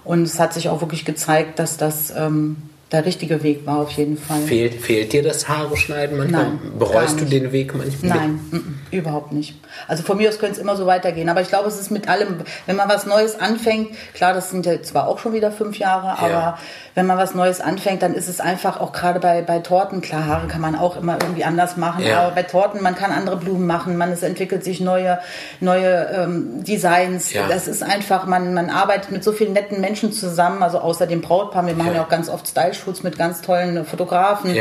Und 0.06 0.24
es 0.24 0.40
hat 0.40 0.54
sich 0.54 0.70
auch 0.70 0.82
wirklich 0.82 1.04
gezeigt, 1.04 1.60
dass 1.60 1.78
das 1.78 2.14
ähm, 2.16 2.58
der 2.96 3.06
richtige 3.06 3.44
Weg 3.44 3.66
war 3.66 3.80
auf 3.80 3.92
jeden 3.92 4.18
Fall. 4.18 4.40
Fehlt, 4.42 4.82
fehlt 4.82 5.12
dir 5.12 5.22
das 5.22 5.50
Haare 5.50 5.76
schneiden 5.76 6.18
manchmal? 6.18 6.46
Nein, 6.46 6.60
Bereust 6.80 7.20
du 7.20 7.26
den 7.26 7.52
Weg 7.52 7.76
manchmal? 7.76 8.18
Nein, 8.18 8.40
m 8.52 8.60
-m, 8.92 8.98
überhaupt 8.98 9.34
nicht. 9.34 9.56
Also 9.90 10.04
von 10.04 10.16
mir 10.16 10.30
aus 10.30 10.40
könnte 10.40 10.56
es 10.56 10.60
immer 10.60 10.78
so 10.78 10.86
weitergehen. 10.86 11.28
Aber 11.28 11.42
ich 11.42 11.50
glaube, 11.50 11.68
es 11.68 11.78
ist 11.78 11.92
mit 11.92 12.08
allem, 12.08 12.38
wenn 12.66 12.78
man 12.78 12.88
was 12.88 13.06
Neues 13.06 13.38
anfängt, 13.38 13.90
klar, 14.14 14.34
das 14.34 14.50
sind 14.50 14.66
ja 14.66 14.82
zwar 14.82 15.08
auch 15.08 15.20
schon 15.20 15.34
wieder 15.34 15.52
fünf 15.52 15.78
Jahre, 15.78 16.18
aber 16.20 16.30
ja. 16.30 16.58
wenn 16.96 17.06
man 17.06 17.18
was 17.18 17.36
Neues 17.36 17.60
anfängt, 17.60 18.02
dann 18.02 18.14
ist 18.14 18.30
es 18.30 18.40
einfach 18.40 18.80
auch 18.80 18.94
gerade 18.94 19.20
bei, 19.20 19.42
bei 19.42 19.60
Torten, 19.60 20.00
klar, 20.00 20.26
Haare 20.26 20.48
kann 20.48 20.62
man 20.62 20.76
auch 20.78 20.96
immer 20.96 21.18
irgendwie 21.22 21.44
anders 21.44 21.76
machen, 21.76 22.06
ja. 22.06 22.22
aber 22.22 22.36
bei 22.36 22.44
Torten, 22.44 22.82
man 22.82 22.96
kann 22.96 23.12
andere 23.12 23.36
Blumen 23.36 23.68
machen, 23.68 23.98
man, 23.98 24.12
es 24.14 24.24
entwickelt 24.24 24.64
sich 24.64 24.80
neue, 24.80 25.20
neue 25.60 26.08
ähm, 26.16 26.64
Designs. 26.64 27.34
Ja. 27.34 27.48
Das 27.50 27.68
ist 27.68 27.84
einfach, 27.84 28.26
man, 28.26 28.54
man 28.54 28.70
arbeitet 28.70 29.12
mit 29.12 29.24
so 29.24 29.34
vielen 29.34 29.52
netten 29.52 29.82
Menschen 29.82 30.14
zusammen, 30.14 30.64
also 30.64 30.80
außer 30.80 31.08
dem 31.08 31.20
Brautpaar, 31.20 31.66
wir 31.68 31.76
machen 31.76 31.96
ja, 31.96 32.04
auch 32.04 32.10
ganz 32.10 32.30
oft 32.30 32.48
Style-Shoots 32.86 33.04
mit 33.04 33.18
ganz 33.18 33.42
tollen 33.42 33.86
Fotografen, 33.86 34.56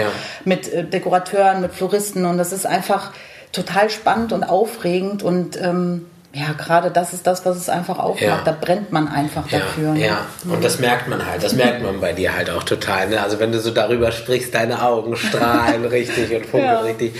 mit 0.44 0.72
äh, 0.72 0.84
Dekorateuren, 0.84 1.60
mit 1.60 1.72
Floristen 1.72 2.24
und 2.24 2.38
das 2.38 2.52
ist 2.52 2.66
einfach 2.66 3.12
total 3.52 3.90
spannend 3.90 4.32
und 4.32 4.44
aufregend 4.44 5.22
und 5.22 5.60
ähm, 5.60 6.06
ja, 6.32 6.52
gerade 6.58 6.90
das 6.90 7.12
ist 7.12 7.28
das, 7.28 7.46
was 7.46 7.56
es 7.56 7.68
einfach 7.68 8.00
aufmacht. 8.00 8.20
Ja. 8.20 8.42
Da 8.44 8.50
brennt 8.50 8.90
man 8.90 9.06
einfach 9.06 9.48
ja, 9.52 9.60
dafür. 9.60 9.92
Ne? 9.92 10.04
Ja, 10.04 10.26
und 10.50 10.64
das 10.64 10.80
merkt 10.80 11.06
man 11.06 11.24
halt. 11.24 11.44
Das 11.44 11.52
merkt 11.52 11.80
man 11.84 12.00
bei 12.00 12.12
dir 12.12 12.34
halt 12.34 12.50
auch 12.50 12.64
total. 12.64 13.08
Ne? 13.08 13.22
Also 13.22 13.38
wenn 13.38 13.52
du 13.52 13.60
so 13.60 13.70
darüber 13.70 14.10
sprichst, 14.10 14.52
deine 14.52 14.82
Augen 14.82 15.14
strahlen 15.14 15.84
richtig 15.84 16.34
und 16.34 16.44
funkeln 16.44 16.72
ja. 16.72 16.80
richtig. 16.80 17.14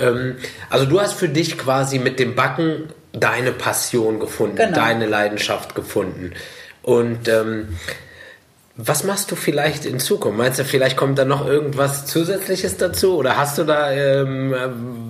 Ähm, 0.00 0.36
also 0.70 0.86
du 0.86 0.98
hast 0.98 1.12
für 1.12 1.28
dich 1.28 1.58
quasi 1.58 1.98
mit 1.98 2.18
dem 2.18 2.34
Backen 2.34 2.88
deine 3.12 3.52
Passion 3.52 4.18
gefunden, 4.18 4.56
genau. 4.56 4.74
deine 4.74 5.04
Leidenschaft 5.04 5.74
gefunden. 5.74 6.32
Und 6.80 7.28
ähm, 7.28 7.76
was 8.76 9.04
machst 9.04 9.30
du 9.30 9.36
vielleicht 9.36 9.84
in 9.84 10.00
Zukunft? 10.00 10.36
Meinst 10.36 10.58
du, 10.58 10.64
vielleicht 10.64 10.96
kommt 10.96 11.16
da 11.16 11.24
noch 11.24 11.46
irgendwas 11.46 12.06
Zusätzliches 12.06 12.76
dazu? 12.76 13.16
Oder 13.16 13.36
hast 13.36 13.56
du 13.56 13.62
da, 13.62 13.92
ähm, 13.92 14.52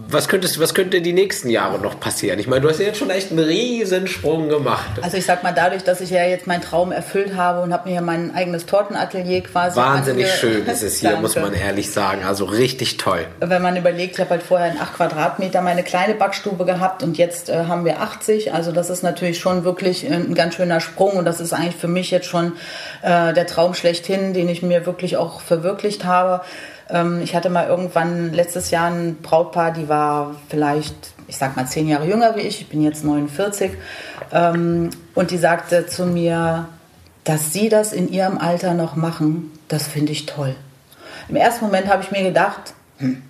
was, 0.06 0.28
könntest, 0.28 0.60
was 0.60 0.74
könnte 0.74 1.00
die 1.00 1.14
nächsten 1.14 1.48
Jahre 1.48 1.78
noch 1.78 1.98
passieren? 1.98 2.38
Ich 2.38 2.46
meine, 2.46 2.60
du 2.60 2.68
hast 2.68 2.78
ja 2.78 2.84
jetzt 2.84 2.98
schon 2.98 3.08
echt 3.08 3.30
einen 3.30 3.42
Riesensprung 3.42 4.50
gemacht. 4.50 5.00
Also 5.00 5.16
ich 5.16 5.24
sag 5.24 5.42
mal, 5.42 5.52
dadurch, 5.52 5.82
dass 5.82 6.02
ich 6.02 6.10
ja 6.10 6.24
jetzt 6.24 6.46
meinen 6.46 6.60
Traum 6.60 6.92
erfüllt 6.92 7.36
habe 7.36 7.62
und 7.62 7.72
habe 7.72 7.88
mir 7.88 7.94
ja 7.94 8.00
mein 8.02 8.34
eigenes 8.34 8.66
Tortenatelier 8.66 9.40
quasi... 9.44 9.76
Wahnsinnig 9.76 10.30
schön 10.30 10.66
ist 10.66 10.82
es 10.82 10.98
hier, 10.98 11.16
muss 11.22 11.34
man 11.34 11.54
ehrlich 11.54 11.90
sagen. 11.90 12.22
Also 12.22 12.44
richtig 12.44 12.98
toll. 12.98 13.26
Wenn 13.40 13.62
man 13.62 13.78
überlegt, 13.78 14.16
ich 14.16 14.20
habe 14.20 14.30
halt 14.30 14.42
vorher 14.42 14.72
in 14.72 14.78
8 14.78 14.92
Quadratmeter 14.92 15.62
meine 15.62 15.84
kleine 15.84 16.12
Backstube 16.12 16.66
gehabt 16.66 17.02
und 17.02 17.16
jetzt 17.16 17.48
äh, 17.48 17.64
haben 17.64 17.86
wir 17.86 18.02
80. 18.02 18.52
Also 18.52 18.72
das 18.72 18.90
ist 18.90 19.02
natürlich 19.02 19.38
schon 19.38 19.64
wirklich 19.64 20.06
ein 20.06 20.34
ganz 20.34 20.56
schöner 20.56 20.80
Sprung 20.80 21.12
und 21.12 21.24
das 21.24 21.40
ist 21.40 21.54
eigentlich 21.54 21.76
für 21.76 21.88
mich 21.88 22.10
jetzt 22.10 22.26
schon 22.26 22.52
äh, 23.00 23.32
der 23.32 23.46
Traum 23.46 23.53
schlechthin, 23.74 24.34
den 24.34 24.48
ich 24.48 24.62
mir 24.62 24.86
wirklich 24.86 25.16
auch 25.16 25.40
verwirklicht 25.40 26.04
habe. 26.04 26.42
Ähm, 26.90 27.20
ich 27.22 27.34
hatte 27.34 27.50
mal 27.50 27.66
irgendwann 27.66 28.32
letztes 28.32 28.70
Jahr 28.70 28.90
ein 28.90 29.16
Brautpaar, 29.22 29.72
die 29.72 29.88
war 29.88 30.36
vielleicht, 30.48 30.94
ich 31.28 31.36
sag 31.36 31.56
mal, 31.56 31.66
zehn 31.66 31.88
Jahre 31.88 32.06
jünger 32.06 32.36
wie 32.36 32.40
ich. 32.40 32.60
Ich 32.60 32.68
bin 32.68 32.82
jetzt 32.82 33.04
49. 33.04 33.72
Ähm, 34.32 34.90
und 35.14 35.30
die 35.30 35.38
sagte 35.38 35.86
zu 35.86 36.06
mir, 36.06 36.68
dass 37.24 37.52
sie 37.52 37.68
das 37.68 37.92
in 37.92 38.10
ihrem 38.10 38.38
Alter 38.38 38.74
noch 38.74 38.96
machen, 38.96 39.50
das 39.68 39.86
finde 39.86 40.12
ich 40.12 40.26
toll. 40.26 40.54
Im 41.28 41.36
ersten 41.36 41.64
Moment 41.64 41.88
habe 41.88 42.02
ich 42.02 42.10
mir 42.10 42.22
gedacht, 42.22 42.74
hm, 42.98 43.22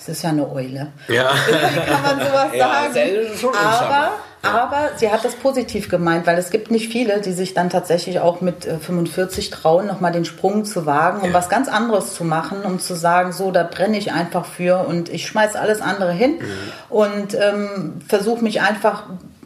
es 0.00 0.08
ist 0.08 0.22
ja 0.22 0.30
eine 0.30 0.50
Eule. 0.50 0.92
Ja. 1.08 1.30
Wie 1.46 1.90
kann 1.90 2.02
man 2.02 2.26
sowas 2.26 2.48
ja, 2.54 2.90
sagen? 2.92 3.52
Aber 3.52 4.10
aber 4.42 4.92
sie 4.96 5.10
hat 5.10 5.22
das 5.22 5.34
positiv 5.34 5.90
gemeint, 5.90 6.26
weil 6.26 6.38
es 6.38 6.50
gibt 6.50 6.70
nicht 6.70 6.90
viele, 6.90 7.20
die 7.20 7.32
sich 7.32 7.52
dann 7.52 7.68
tatsächlich 7.68 8.20
auch 8.20 8.40
mit 8.40 8.64
45 8.64 9.48
äh, 9.48 9.50
trauen, 9.50 9.86
nochmal 9.86 10.12
den 10.12 10.24
Sprung 10.24 10.64
zu 10.64 10.86
wagen, 10.86 11.20
um 11.20 11.28
ja. 11.28 11.34
was 11.34 11.50
ganz 11.50 11.68
anderes 11.68 12.14
zu 12.14 12.24
machen, 12.24 12.62
um 12.62 12.78
zu 12.78 12.94
sagen, 12.94 13.32
so, 13.32 13.50
da 13.50 13.64
brenne 13.64 13.98
ich 13.98 14.12
einfach 14.12 14.46
für 14.46 14.86
und 14.86 15.10
ich 15.10 15.26
schmeiß 15.26 15.56
alles 15.56 15.82
andere 15.82 16.12
hin 16.12 16.38
mhm. 16.38 16.46
und 16.88 17.34
ähm, 17.34 18.00
versuche 18.08 18.42
mich 18.42 18.62
einfach 18.62 19.04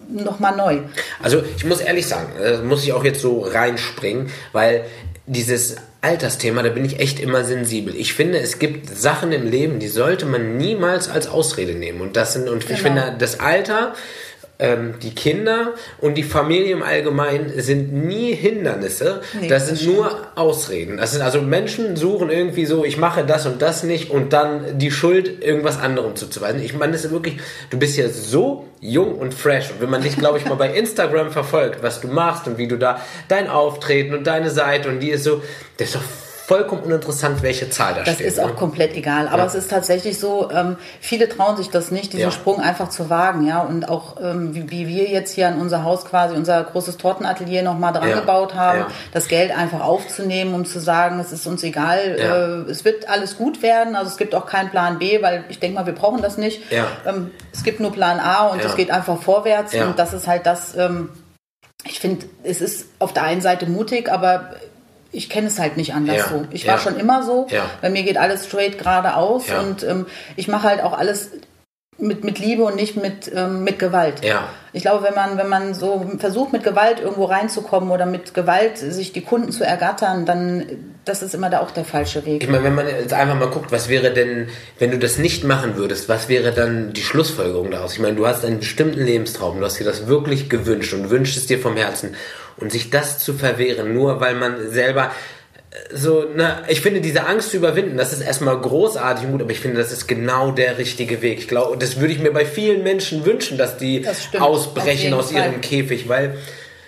nochmal 0.08 0.56
neu. 0.56 0.78
Also 1.20 1.42
ich 1.56 1.64
muss 1.64 1.80
ehrlich 1.80 2.06
sagen, 2.06 2.28
äh, 2.40 2.58
muss 2.58 2.84
ich 2.84 2.92
auch 2.92 3.04
jetzt 3.04 3.20
so 3.20 3.40
reinspringen, 3.40 4.30
weil 4.52 4.84
dieses 5.26 5.76
Altersthema, 6.04 6.62
da 6.62 6.68
bin 6.68 6.84
ich 6.84 7.00
echt 7.00 7.18
immer 7.18 7.44
sensibel. 7.44 7.96
Ich 7.96 8.12
finde, 8.12 8.38
es 8.38 8.58
gibt 8.58 8.94
Sachen 8.94 9.32
im 9.32 9.50
Leben, 9.50 9.78
die 9.78 9.88
sollte 9.88 10.26
man 10.26 10.58
niemals 10.58 11.08
als 11.08 11.26
Ausrede 11.26 11.72
nehmen. 11.72 12.02
Und 12.02 12.16
das 12.16 12.34
sind, 12.34 12.48
und 12.48 12.60
genau. 12.60 12.74
ich 12.74 12.82
finde, 12.82 13.16
das 13.18 13.40
Alter 13.40 13.94
ähm, 14.58 14.94
die 15.02 15.14
Kinder 15.14 15.72
und 15.98 16.14
die 16.14 16.22
Familie 16.22 16.72
im 16.72 16.82
Allgemeinen 16.82 17.52
sind 17.60 17.92
nie 17.92 18.34
Hindernisse. 18.34 19.20
Nee, 19.40 19.48
das 19.48 19.68
sind 19.68 19.94
nur 19.94 20.16
Ausreden. 20.36 20.96
Das 20.96 21.12
sind 21.12 21.22
also 21.22 21.42
Menschen 21.42 21.96
suchen 21.96 22.30
irgendwie 22.30 22.64
so, 22.64 22.84
ich 22.84 22.96
mache 22.96 23.24
das 23.24 23.46
und 23.46 23.62
das 23.62 23.82
nicht 23.82 24.10
und 24.10 24.32
dann 24.32 24.78
die 24.78 24.90
Schuld 24.90 25.44
irgendwas 25.44 25.80
anderem 25.80 26.14
zuzuweisen. 26.14 26.62
Ich 26.62 26.74
meine, 26.74 26.92
das 26.92 27.04
ist 27.04 27.10
wirklich, 27.10 27.38
du 27.70 27.78
bist 27.78 27.96
ja 27.96 28.08
so 28.08 28.66
jung 28.80 29.16
und 29.16 29.34
fresh. 29.34 29.70
Und 29.70 29.80
wenn 29.80 29.90
man 29.90 30.02
dich, 30.02 30.16
glaube 30.16 30.38
ich, 30.38 30.44
mal 30.44 30.54
bei 30.54 30.70
Instagram 30.74 31.30
verfolgt, 31.30 31.82
was 31.82 32.00
du 32.00 32.08
machst 32.08 32.46
und 32.46 32.58
wie 32.58 32.68
du 32.68 32.78
da 32.78 33.00
dein 33.28 33.48
Auftreten 33.48 34.14
und 34.14 34.26
deine 34.26 34.50
Seite 34.50 34.88
und 34.88 35.00
die 35.00 35.10
ist 35.10 35.24
so, 35.24 35.42
das 35.78 35.88
ist 35.88 35.96
doch 35.96 36.02
vollkommen 36.46 36.82
uninteressant, 36.82 37.42
welche 37.42 37.70
Zahl 37.70 37.94
da 37.94 38.02
das 38.02 38.14
steht. 38.14 38.26
Das 38.26 38.34
ist 38.34 38.40
auch 38.40 38.48
ne? 38.48 38.54
komplett 38.54 38.94
egal. 38.94 39.28
Aber 39.28 39.38
ja. 39.38 39.46
es 39.46 39.54
ist 39.54 39.70
tatsächlich 39.70 40.18
so, 40.18 40.50
ähm, 40.50 40.76
viele 41.00 41.28
trauen 41.28 41.56
sich 41.56 41.70
das 41.70 41.90
nicht, 41.90 42.12
diesen 42.12 42.24
ja. 42.24 42.30
Sprung 42.30 42.60
einfach 42.60 42.90
zu 42.90 43.08
wagen, 43.08 43.46
ja. 43.46 43.62
Und 43.62 43.88
auch 43.88 44.16
ähm, 44.22 44.54
wie, 44.54 44.70
wie, 44.70 44.86
wir 44.86 45.08
jetzt 45.08 45.32
hier 45.32 45.48
an 45.48 45.58
unser 45.58 45.84
Haus 45.84 46.04
quasi, 46.04 46.34
unser 46.34 46.62
großes 46.62 46.98
Tortenatelier 46.98 47.62
nochmal 47.62 47.94
dran 47.94 48.10
ja. 48.10 48.20
gebaut 48.20 48.54
haben, 48.54 48.84
das 49.12 49.28
Geld 49.28 49.56
einfach 49.56 49.80
aufzunehmen, 49.80 50.54
um 50.54 50.66
zu 50.66 50.80
sagen, 50.80 51.18
es 51.18 51.32
ist 51.32 51.46
uns 51.46 51.62
egal, 51.62 51.98
äh, 51.98 52.70
es 52.70 52.84
wird 52.84 53.08
alles 53.08 53.38
gut 53.38 53.62
werden. 53.62 53.96
Also 53.96 54.10
es 54.10 54.18
gibt 54.18 54.34
auch 54.34 54.46
keinen 54.46 54.68
Plan 54.68 54.98
B, 54.98 55.22
weil 55.22 55.44
ich 55.48 55.60
denke 55.60 55.76
mal, 55.76 55.86
wir 55.86 55.94
brauchen 55.94 56.20
das 56.20 56.36
nicht. 56.36 56.60
Ähm, 57.06 57.30
es 57.52 57.62
gibt 57.62 57.80
nur 57.80 57.92
Plan 57.92 58.20
A 58.20 58.48
und 58.48 58.62
es 58.62 58.76
geht 58.76 58.90
einfach 58.90 59.20
vorwärts. 59.20 59.74
Und 59.74 59.98
das 59.98 60.12
ist 60.12 60.26
halt 60.26 60.44
das, 60.44 60.76
ähm, 60.76 61.08
ich 61.86 62.00
finde, 62.00 62.26
es 62.42 62.60
ist 62.60 62.86
auf 62.98 63.14
der 63.14 63.22
einen 63.24 63.40
Seite 63.40 63.66
mutig, 63.66 64.10
aber 64.10 64.50
ich 65.14 65.30
kenne 65.30 65.46
es 65.46 65.58
halt 65.58 65.76
nicht 65.76 65.94
anders 65.94 66.16
ja. 66.16 66.28
so. 66.28 66.44
Ich 66.50 66.66
war 66.66 66.74
ja. 66.74 66.80
schon 66.80 66.98
immer 66.98 67.22
so. 67.22 67.46
Ja. 67.50 67.70
Bei 67.80 67.88
mir 67.88 68.02
geht 68.02 68.16
alles 68.16 68.46
straight 68.46 68.78
geradeaus 68.78 69.44
und 69.50 69.82
ähm, 69.84 70.06
ich 70.36 70.48
mache 70.48 70.68
halt 70.68 70.82
auch 70.82 70.92
alles 70.92 71.30
mit, 71.98 72.24
mit 72.24 72.38
Liebe 72.38 72.64
und 72.64 72.76
nicht 72.76 72.96
mit, 72.96 73.30
ähm, 73.34 73.64
mit 73.64 73.78
Gewalt. 73.78 74.24
Ja. 74.24 74.48
Ich 74.72 74.82
glaube, 74.82 75.04
wenn 75.04 75.14
man, 75.14 75.38
wenn 75.38 75.48
man 75.48 75.74
so 75.74 76.10
versucht, 76.18 76.52
mit 76.52 76.64
Gewalt 76.64 77.00
irgendwo 77.00 77.24
reinzukommen 77.24 77.90
oder 77.90 78.06
mit 78.06 78.34
Gewalt 78.34 78.78
sich 78.78 79.12
die 79.12 79.20
Kunden 79.20 79.52
zu 79.52 79.64
ergattern, 79.64 80.26
dann 80.26 80.64
das 81.04 81.22
ist 81.22 81.34
immer 81.34 81.50
da 81.50 81.60
auch 81.60 81.70
der 81.70 81.84
falsche 81.84 82.24
Weg. 82.24 82.42
Ich 82.42 82.48
meine, 82.48 82.64
wenn 82.64 82.74
man 82.74 82.88
jetzt 82.88 83.12
einfach 83.12 83.38
mal 83.38 83.50
guckt, 83.50 83.70
was 83.70 83.88
wäre 83.88 84.12
denn, 84.12 84.48
wenn 84.78 84.90
du 84.90 84.98
das 84.98 85.18
nicht 85.18 85.44
machen 85.44 85.76
würdest, 85.76 86.08
was 86.08 86.28
wäre 86.28 86.52
dann 86.52 86.92
die 86.92 87.02
Schlussfolgerung 87.02 87.70
daraus? 87.70 87.92
Ich 87.92 88.00
meine, 88.00 88.16
du 88.16 88.26
hast 88.26 88.44
einen 88.44 88.60
bestimmten 88.60 89.04
Lebenstraum, 89.04 89.58
du 89.58 89.64
hast 89.64 89.78
dir 89.78 89.84
das 89.84 90.06
wirklich 90.06 90.48
gewünscht 90.48 90.94
und 90.94 91.10
wünschst 91.10 91.36
es 91.36 91.46
dir 91.46 91.58
vom 91.58 91.76
Herzen. 91.76 92.14
Und 92.56 92.72
sich 92.72 92.90
das 92.90 93.18
zu 93.18 93.34
verwehren, 93.34 93.92
nur 93.94 94.20
weil 94.20 94.36
man 94.36 94.70
selber 94.70 95.10
so, 95.92 96.24
ne, 96.24 96.62
ich 96.68 96.80
finde 96.80 97.00
diese 97.00 97.26
Angst 97.26 97.50
zu 97.50 97.56
überwinden, 97.56 97.96
das 97.96 98.12
ist 98.12 98.20
erstmal 98.20 98.58
großartig 98.58 99.26
und 99.26 99.32
gut, 99.32 99.42
aber 99.42 99.50
ich 99.50 99.60
finde, 99.60 99.78
das 99.78 99.92
ist 99.92 100.06
genau 100.06 100.52
der 100.52 100.78
richtige 100.78 101.20
Weg. 101.20 101.38
Ich 101.38 101.48
glaube, 101.48 101.76
das 101.76 101.98
würde 101.98 102.12
ich 102.12 102.20
mir 102.20 102.32
bei 102.32 102.46
vielen 102.46 102.82
Menschen 102.82 103.24
wünschen, 103.24 103.58
dass 103.58 103.76
die 103.76 104.02
das 104.02 104.28
ausbrechen 104.38 105.12
aus 105.14 105.32
ihrem 105.32 105.52
Fall. 105.52 105.60
Käfig, 105.60 106.08
weil 106.08 106.36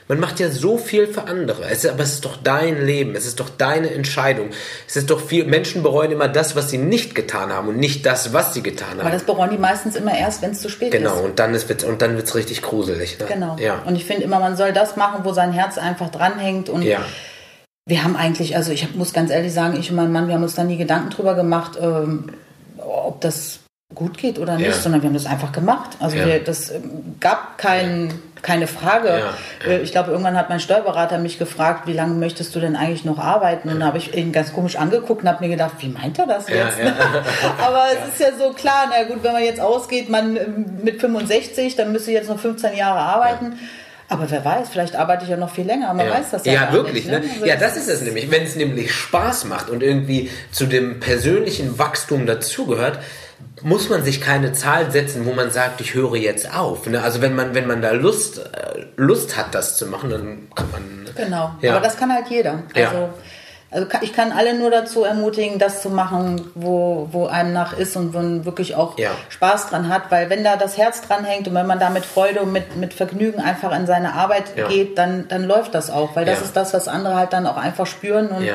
man 0.09 0.21
macht 0.21 0.39
ja 0.39 0.51
so 0.51 0.79
viel 0.79 1.09
für 1.09 1.25
andere. 1.25 1.65
Es 1.65 1.83
ist, 1.83 1.91
aber 1.91 2.05
es 2.05 2.13
ist 2.15 2.25
doch 2.25 2.37
dein 2.37 2.87
Leben, 2.87 3.17
es 3.17 3.27
ist 3.27 3.41
doch 3.41 3.49
deine 3.49 3.91
Entscheidung. 3.91 4.51
Es 4.87 4.95
ist 4.95 5.11
doch 5.11 5.21
viel, 5.21 5.45
Menschen 5.47 5.83
bereuen 5.83 6.13
immer 6.13 6.29
das, 6.29 6.55
was 6.55 6.71
sie 6.71 6.79
nicht 6.79 7.17
getan 7.17 7.53
haben 7.53 7.67
und 7.67 7.79
nicht 7.79 8.07
das, 8.07 8.33
was 8.33 8.55
sie 8.55 8.63
getan 8.63 8.91
haben. 8.91 9.01
Aber 9.01 9.11
das 9.11 9.25
bereuen 9.25 9.51
die 9.51 9.59
meistens 9.59 9.97
immer 9.97 10.17
erst, 10.17 10.43
wenn 10.43 10.53
es 10.53 10.61
zu 10.61 10.69
spät 10.69 10.93
genau, 10.93 11.11
ist. 11.11 11.17
Genau, 11.17 11.27
und 11.27 11.39
dann 11.41 11.55
ist 11.55 11.85
und 11.85 12.03
dann 12.03 12.17
wird's 12.17 12.37
richtig 12.37 12.63
gruselig. 12.63 13.19
Ne? 13.19 13.27
Genau. 13.27 13.57
Ja. 13.59 13.83
Und 13.85 13.97
ich 13.97 14.05
finde 14.05 14.23
immer, 14.23 14.39
man 14.39 14.57
soll 14.57 14.73
das 14.73 14.95
machen, 14.95 15.25
wo 15.25 15.33
sein 15.33 15.53
Herz 15.53 15.77
einfach 15.77 16.11
dranhängt 16.11 16.69
und 16.69 16.83
ja 16.83 17.01
wir 17.87 18.03
haben 18.03 18.17
eigentlich, 18.17 18.57
also 18.57 18.73
ich 18.73 18.95
muss 18.95 19.13
ganz 19.13 19.31
ehrlich 19.31 19.53
sagen, 19.53 19.79
ich 19.79 19.91
und 19.91 19.97
mein 19.97 20.11
Mann, 20.11 20.27
wir 20.27 20.35
haben 20.35 20.43
uns 20.43 20.57
da 20.57 20.65
nie 20.65 20.77
Gedanken 20.77 21.11
drüber 21.11 21.35
gemacht, 21.35 21.79
ähm, 21.81 22.33
ob 22.79 23.21
das 23.21 23.61
gut 23.95 24.19
geht 24.19 24.41
oder 24.41 24.57
nicht, 24.57 24.67
ja. 24.67 24.73
sondern 24.73 25.03
wir 25.03 25.09
haben 25.09 25.15
das 25.15 25.27
einfach 25.27 25.53
gemacht. 25.53 25.91
Also 26.01 26.17
ja. 26.17 26.27
wir, 26.27 26.43
das 26.43 26.73
ähm, 26.73 27.17
gab 27.21 27.57
kein, 27.57 28.13
keine 28.43 28.67
Frage. 28.67 29.09
Ja. 29.65 29.71
Äh, 29.71 29.83
ich 29.83 29.93
glaube, 29.93 30.11
irgendwann 30.11 30.37
hat 30.37 30.49
mein 30.49 30.59
Steuerberater 30.59 31.19
mich 31.19 31.39
gefragt, 31.39 31.87
wie 31.87 31.93
lange 31.93 32.15
möchtest 32.15 32.53
du 32.57 32.61
denn 32.61 32.75
eigentlich 32.75 33.05
noch 33.05 33.21
arbeiten? 33.21 33.69
Und 33.69 33.79
da 33.79 33.87
habe 33.87 33.99
ich 33.99 34.17
ihn 34.17 34.33
ganz 34.33 34.53
komisch 34.53 34.75
angeguckt 34.75 35.23
und 35.23 35.29
habe 35.29 35.45
mir 35.45 35.51
gedacht, 35.51 35.77
wie 35.79 35.89
meint 35.89 36.19
er 36.19 36.27
das 36.27 36.49
jetzt? 36.49 36.79
Aber 37.65 37.85
es 37.93 38.15
ist 38.15 38.21
ja 38.21 38.37
so 38.37 38.53
klar, 38.53 38.91
na 38.91 39.05
gut, 39.05 39.23
wenn 39.23 39.33
man 39.33 39.45
jetzt 39.45 39.61
ausgeht, 39.61 40.09
man 40.09 40.37
ähm, 40.37 40.65
mit 40.83 41.01
65, 41.01 41.77
dann 41.77 41.93
müsste 41.93 42.11
ich 42.11 42.17
jetzt 42.17 42.29
noch 42.29 42.41
15 42.41 42.77
Jahre 42.77 42.99
arbeiten. 42.99 43.57
Aber 44.09 44.31
wer 44.31 44.45
weiß, 44.45 44.69
vielleicht 44.69 44.95
arbeite 44.95 45.25
ich 45.25 45.31
ja 45.31 45.37
noch 45.37 45.51
viel 45.51 45.67
länger, 45.67 45.93
man 45.93 46.07
ja. 46.07 46.13
weiß 46.13 46.31
das 46.31 46.45
ja, 46.45 46.53
ja 46.53 46.73
wirklich, 46.73 47.07
nicht. 47.07 47.11
Ne? 47.11 47.21
ne? 47.21 47.31
Also 47.33 47.47
ja, 47.47 47.57
das 47.57 47.77
ist 47.77 47.89
es 47.89 48.03
nämlich. 48.03 48.31
Wenn 48.31 48.45
es 48.45 48.55
nämlich 48.55 48.93
Spaß 48.93 49.47
macht 49.47 49.69
und 49.69 49.83
irgendwie 49.83 50.31
zu 50.53 50.67
dem 50.67 51.01
persönlichen 51.01 51.79
Wachstum 51.79 52.27
dazugehört, 52.27 53.01
muss 53.63 53.89
man 53.89 54.05
sich 54.05 54.21
keine 54.21 54.53
Zahl 54.53 54.91
setzen, 54.91 55.27
wo 55.27 55.33
man 55.33 55.51
sagt, 55.51 55.81
ich 55.81 55.95
höre 55.95 56.17
jetzt 56.17 56.55
auf. 56.55 56.87
Ne? 56.87 57.03
Also 57.03 57.21
wenn 57.21 57.35
man, 57.35 57.55
wenn 57.55 57.67
man 57.67 57.83
da 57.83 57.91
Lust, 57.93 58.39
äh, 58.39 58.85
Lust 58.97 59.37
hat, 59.37 59.55
das 59.55 59.77
zu 59.77 59.87
machen, 59.87 60.11
dann 60.11 60.49
kann 60.55 60.71
man. 60.71 61.09
Genau. 61.17 61.53
Ja. 61.61 61.73
Aber 61.73 61.85
das 61.85 61.97
kann 61.97 62.13
halt 62.13 62.29
jeder. 62.29 62.63
Also 62.75 62.97
ja. 62.97 63.15
Also 63.71 63.89
ich 64.03 64.13
kann 64.13 64.31
alle 64.31 64.55
nur 64.55 64.71
dazu 64.71 65.03
ermutigen, 65.03 65.59
das 65.59 65.83
zu 65.83 65.91
machen, 65.91 66.51
wo, 66.55 67.09
wo 67.11 67.27
einem 67.27 67.53
nach 67.53 67.77
ist 67.77 67.97
und 67.97 68.15
wo 68.15 68.19
man 68.19 68.45
wirklich 68.45 68.77
auch 68.77 68.97
ja. 68.97 69.11
Spaß 69.29 69.71
dran 69.71 69.89
hat, 69.89 70.11
weil 70.11 70.31
wenn 70.31 70.45
da 70.45 70.57
das 70.57 70.79
Herz 70.79 71.03
dran 71.03 71.25
hängt 71.25 71.49
und 71.49 71.55
wenn 71.55 71.67
man 71.67 71.81
da 71.81 71.91
mit 71.91 72.05
Freude 72.05 72.43
und 72.43 72.53
mit, 72.53 72.77
mit 72.77 72.95
Vergnügen 72.95 73.41
einfach 73.41 73.77
in 73.77 73.87
seine 73.87 74.15
Arbeit 74.15 74.57
ja. 74.57 74.69
geht, 74.69 74.97
dann, 74.99 75.27
dann 75.29 75.45
läuft 75.45 75.75
das 75.75 75.91
auch, 75.91 76.15
weil 76.15 76.25
das 76.25 76.39
ja. 76.39 76.45
ist 76.47 76.57
das, 76.57 76.75
was 76.75 76.87
andere 76.87 77.17
halt 77.17 77.33
dann 77.33 77.47
auch 77.47 77.57
einfach 77.57 77.87
spüren 77.87 78.29
und 78.29 78.49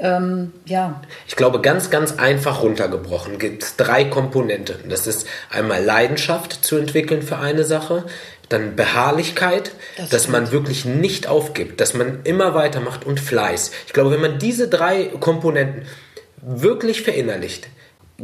ähm, 0.00 0.52
ja. 0.64 1.00
Ich 1.28 1.36
glaube, 1.36 1.60
ganz, 1.60 1.90
ganz 1.90 2.18
einfach 2.18 2.62
runtergebrochen 2.62 3.38
gibt 3.38 3.62
es 3.62 3.76
drei 3.76 4.04
Komponenten. 4.04 4.88
Das 4.88 5.06
ist 5.06 5.28
einmal 5.50 5.84
Leidenschaft 5.84 6.64
zu 6.64 6.76
entwickeln 6.76 7.22
für 7.22 7.38
eine 7.38 7.62
Sache, 7.62 8.04
dann 8.48 8.76
Beharrlichkeit, 8.76 9.72
das 9.96 10.10
dass 10.10 10.28
man 10.28 10.52
wirklich 10.52 10.84
nicht 10.84 11.26
aufgibt, 11.26 11.80
dass 11.80 11.94
man 11.94 12.20
immer 12.24 12.54
weitermacht 12.54 13.04
und 13.04 13.20
Fleiß. 13.20 13.70
Ich 13.86 13.92
glaube, 13.92 14.10
wenn 14.10 14.20
man 14.20 14.38
diese 14.38 14.68
drei 14.68 15.04
Komponenten 15.20 15.86
wirklich 16.40 17.02
verinnerlicht, 17.02 17.68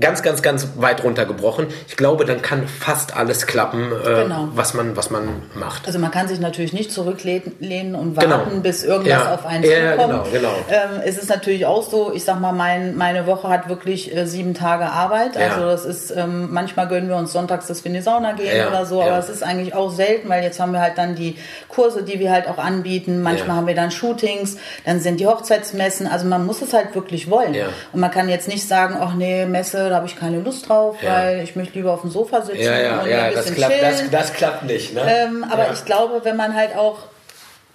ganz, 0.00 0.22
ganz, 0.22 0.42
ganz 0.42 0.68
weit 0.76 1.02
runtergebrochen. 1.02 1.66
Ich 1.88 1.96
glaube, 1.96 2.24
dann 2.24 2.42
kann 2.42 2.68
fast 2.68 3.16
alles 3.16 3.46
klappen, 3.46 3.90
äh, 3.92 4.22
genau. 4.22 4.48
was, 4.54 4.74
man, 4.74 4.96
was 4.96 5.10
man 5.10 5.42
macht. 5.54 5.86
Also 5.86 5.98
man 5.98 6.10
kann 6.10 6.28
sich 6.28 6.38
natürlich 6.40 6.72
nicht 6.72 6.92
zurücklehnen 6.92 7.94
und 7.94 8.16
warten, 8.16 8.50
genau. 8.50 8.60
bis 8.62 8.84
irgendwas 8.84 9.24
ja. 9.24 9.34
auf 9.34 9.44
einen 9.44 9.64
ja, 9.64 9.92
zukommt. 9.92 10.32
Genau, 10.32 10.50
genau. 10.50 10.54
Ähm, 10.70 11.02
es 11.04 11.18
ist 11.18 11.28
natürlich 11.28 11.66
auch 11.66 11.82
so, 11.82 12.12
ich 12.14 12.24
sag 12.24 12.40
mal, 12.40 12.52
mein, 12.52 12.96
meine 12.96 13.26
Woche 13.26 13.48
hat 13.48 13.68
wirklich 13.68 14.14
äh, 14.14 14.26
sieben 14.26 14.54
Tage 14.54 14.86
Arbeit. 14.86 15.34
Ja. 15.34 15.48
Also 15.48 15.66
das 15.66 15.84
ist, 15.84 16.10
ähm, 16.12 16.48
manchmal 16.52 16.86
gönnen 16.86 17.08
wir 17.08 17.16
uns 17.16 17.32
sonntags, 17.32 17.66
dass 17.66 17.82
wir 17.84 17.88
in 17.90 17.94
die 17.94 18.02
Sauna 18.02 18.32
gehen 18.32 18.56
ja. 18.56 18.68
oder 18.68 18.86
so, 18.86 19.02
aber 19.02 19.18
es 19.18 19.28
ist 19.28 19.42
eigentlich 19.42 19.74
auch 19.74 19.90
selten, 19.90 20.28
weil 20.28 20.42
jetzt 20.44 20.60
haben 20.60 20.72
wir 20.72 20.80
halt 20.80 20.96
dann 20.96 21.16
die 21.16 21.36
Kurse, 21.68 22.04
die 22.04 22.20
wir 22.20 22.30
halt 22.30 22.46
auch 22.46 22.58
anbieten. 22.58 23.22
Manchmal 23.22 23.56
haben 23.56 23.66
wir 23.66 23.74
dann 23.74 23.90
Shootings, 23.90 24.58
dann 24.84 25.00
sind 25.00 25.18
die 25.18 25.26
Hochzeitsmessen. 25.26 26.06
Also 26.06 26.26
man 26.26 26.46
muss 26.46 26.62
es 26.62 26.72
halt 26.72 26.94
wirklich 26.94 27.30
wollen. 27.30 27.56
Und 27.92 28.00
man 28.00 28.10
kann 28.10 28.28
jetzt 28.28 28.46
nicht 28.46 28.66
sagen, 28.66 28.96
ach 29.00 29.14
nee, 29.14 29.44
Messe, 29.46 29.77
da 29.88 29.96
habe 29.96 30.06
ich 30.06 30.16
keine 30.16 30.40
Lust 30.40 30.68
drauf, 30.68 30.96
ja. 31.02 31.14
weil 31.14 31.44
ich 31.44 31.56
möchte 31.56 31.74
lieber 31.74 31.92
auf 31.92 32.02
dem 32.02 32.10
Sofa 32.10 32.42
sitzen 32.42 32.62
ja, 32.62 32.78
ja, 32.78 33.00
und 33.00 33.08
ja, 33.08 33.24
ein 33.24 33.34
bisschen 33.34 33.54
das 33.54 33.54
klappt, 33.54 33.74
chillen. 33.74 34.10
Das, 34.10 34.28
das 34.28 34.32
klappt 34.34 34.64
nicht. 34.64 34.94
Ne? 34.94 35.02
Ähm, 35.06 35.44
aber 35.48 35.72
ich 35.72 35.84
glaube, 35.84 36.20
wenn 36.24 36.36
man 36.36 36.54
halt 36.54 36.76
auch 36.76 36.98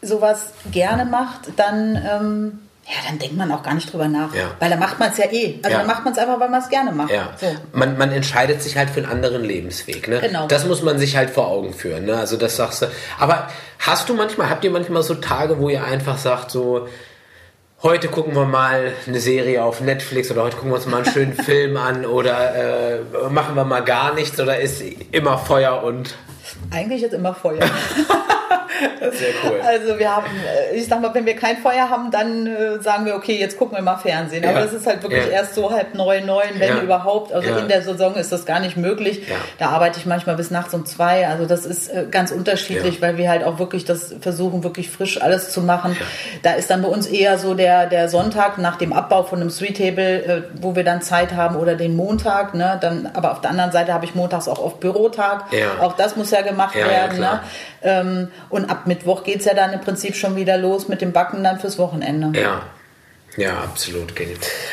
sowas 0.02 0.54
gerne 0.72 1.06
macht, 1.06 1.42
dann... 1.56 1.96
Ähm, 1.96 2.60
ja, 2.86 2.96
dann 3.08 3.18
denkt 3.18 3.38
man 3.38 3.50
auch 3.54 3.64
gar 3.64 3.76
nicht 3.76 3.94
drüber 3.94 4.10
nach. 4.10 4.30
Weil 4.60 4.70
da 4.70 4.76
macht 4.76 5.00
man 5.00 5.10
es 5.10 5.18
ja 5.18 5.32
eh. 5.32 5.58
Also 5.64 5.78
dann 5.78 5.88
macht 5.88 6.04
man 6.04 6.12
es 6.12 6.20
einfach, 6.20 6.38
weil 6.38 6.50
man 6.50 6.62
es 6.62 6.68
gerne 6.68 6.92
macht. 6.92 7.14
So. 7.40 7.48
Man, 7.72 7.98
man 7.98 8.12
entscheidet 8.12 8.62
sich 8.62 8.76
halt 8.76 8.90
für 8.90 9.00
einen 9.00 9.10
anderen 9.10 9.42
Lebensweg. 9.42 10.10
Ne? 10.10 10.20
Genau. 10.20 10.48
Das 10.48 10.66
muss 10.66 10.82
man 10.82 11.00
sich 11.00 11.16
halt 11.16 11.30
vor 11.30 11.48
Augen 11.48 11.74
führen. 11.74 12.04
Ne? 12.04 12.18
Also 12.18 12.36
das 12.36 12.58
sagst 12.58 12.82
du. 12.82 12.88
Aber 13.18 13.48
hast 13.80 14.10
du 14.10 14.14
manchmal, 14.16 14.50
habt 14.50 14.66
ihr 14.66 14.72
manchmal 14.72 15.02
so 15.02 15.16
Tage, 15.16 15.60
wo 15.60 15.70
ihr 15.70 15.82
einfach 15.86 16.18
sagt, 16.18 16.52
so, 16.52 16.90
heute 17.84 18.08
gucken 18.08 18.34
wir 18.34 18.46
mal 18.46 18.94
eine 19.06 19.20
Serie 19.20 19.64
auf 19.64 19.82
Netflix 19.82 20.32
oder 20.32 20.44
heute 20.44 20.56
gucken 20.56 20.72
wir 20.72 20.76
uns 20.76 20.86
mal 20.86 21.04
einen 21.04 21.14
schönen 21.14 21.34
Film 21.46 21.78
an 21.78 22.06
oder 22.06 22.96
äh, 22.96 23.30
machen 23.30 23.56
wir 23.56 23.66
mal 23.66 23.82
gar 23.82 24.14
nichts 24.14 24.40
oder 24.40 24.60
ist 24.60 24.82
immer 25.12 25.38
Feuer 25.38 25.84
und. 25.84 26.16
Eigentlich 26.72 27.04
ist 27.04 27.14
immer 27.14 27.36
Feuer. 27.36 27.60
Sehr 29.12 29.30
cool. 29.44 29.60
Also 29.62 30.00
wir 30.00 30.16
haben, 30.16 30.26
äh, 30.72 30.76
ich 30.76 30.88
sag 30.88 31.02
mal, 31.02 31.14
wenn 31.14 31.26
wir 31.26 31.36
kein 31.36 31.58
Feuer 31.58 31.90
haben, 31.90 32.12
dann 32.12 32.48
äh, 32.48 32.80
sagen 32.82 33.06
wir, 33.06 33.16
okay, 33.16 33.38
jetzt 33.40 33.58
gucken 33.58 33.78
wir 33.78 33.84
mal 33.84 33.98
Fernsehen. 33.98 34.44
Aber 34.46 34.60
ja. 34.60 34.66
das 34.66 34.74
ist 34.74 34.88
halt 34.88 35.04
wirklich 35.04 35.26
ja. 35.26 35.32
erst 35.32 35.56
so 35.56 35.72
halb 35.72 35.94
neun, 35.94 36.26
neun, 36.26 36.50
wenn 36.58 36.78
ja. 36.78 36.82
überhaupt. 36.82 37.32
Also 37.32 37.50
in 37.56 37.68
der 37.68 37.82
Saison 37.82 38.16
ist 38.16 38.32
das 38.32 38.46
gar 38.46 38.60
nicht 38.60 38.78
möglich. 38.78 39.24
Da 39.60 39.70
arbeite 39.70 40.00
ich 40.00 40.06
manchmal 40.06 40.36
bis 40.36 40.52
nachts 40.52 40.74
um 40.74 40.86
zwei. 40.86 41.28
Also 41.28 41.46
das 41.46 41.66
ist 41.66 41.90
äh, 41.90 42.06
ganz 42.10 42.32
unterschiedlich, 42.32 43.02
weil 43.02 43.18
wir 43.18 43.30
halt 43.30 43.44
auch 43.44 43.60
wirklich 43.60 43.86
das 43.86 44.16
versuchen, 44.20 44.64
wirklich 44.64 44.90
frisch 44.90 45.22
alles 45.22 45.52
zu 45.52 45.62
machen. 45.62 45.96
Da 46.42 46.54
ist 46.54 46.70
dann 46.70 46.82
bei 46.82 46.88
uns 46.88 47.08
eher 47.08 47.38
so 47.38 47.54
der, 47.54 47.88
der 47.88 48.10
Sonntag 48.10 48.58
nach 48.58 48.78
dem 48.78 48.94
Abbau 48.94 49.24
von 49.24 49.40
einem 49.40 49.50
Sweet 49.50 49.78
Table, 49.78 50.50
wo 50.60 50.76
wir 50.76 50.84
dann 50.84 51.02
Zeit 51.02 51.34
haben 51.34 51.56
oder 51.56 51.76
den 51.76 51.96
Montag. 51.96 52.54
Ne? 52.54 52.78
Dann, 52.82 53.10
aber 53.14 53.32
auf 53.32 53.42
der 53.42 53.52
anderen 53.52 53.72
Seite 53.72 53.94
habe 53.94 54.06
ich 54.06 54.16
montags 54.16 54.48
auch 54.48 54.60
oft 54.60 54.80
Bürotag. 54.80 55.46
Auch 55.82 55.94
das 55.94 56.16
muss 56.16 56.32
ja 56.32 56.42
gemacht 56.42 56.76
werden. 56.76 57.20
Ne? 57.20 57.40
Ähm, 57.82 58.32
und 58.64 58.70
ab 58.70 58.88
Mittwoch 58.88 59.24
geht 59.24 59.40
es 59.40 59.46
ja 59.46 59.54
dann 59.54 59.74
im 59.74 59.82
Prinzip 59.82 60.16
schon 60.16 60.36
wieder 60.36 60.58
los 60.58 60.88
mit 60.88 61.02
dem 61.02 61.12
Backen 61.12 61.44
dann 61.44 61.60
fürs 61.60 61.78
Wochenende. 61.78 62.40
Ja. 62.40 62.64
Ja, 63.36 63.62
absolut. 63.62 64.14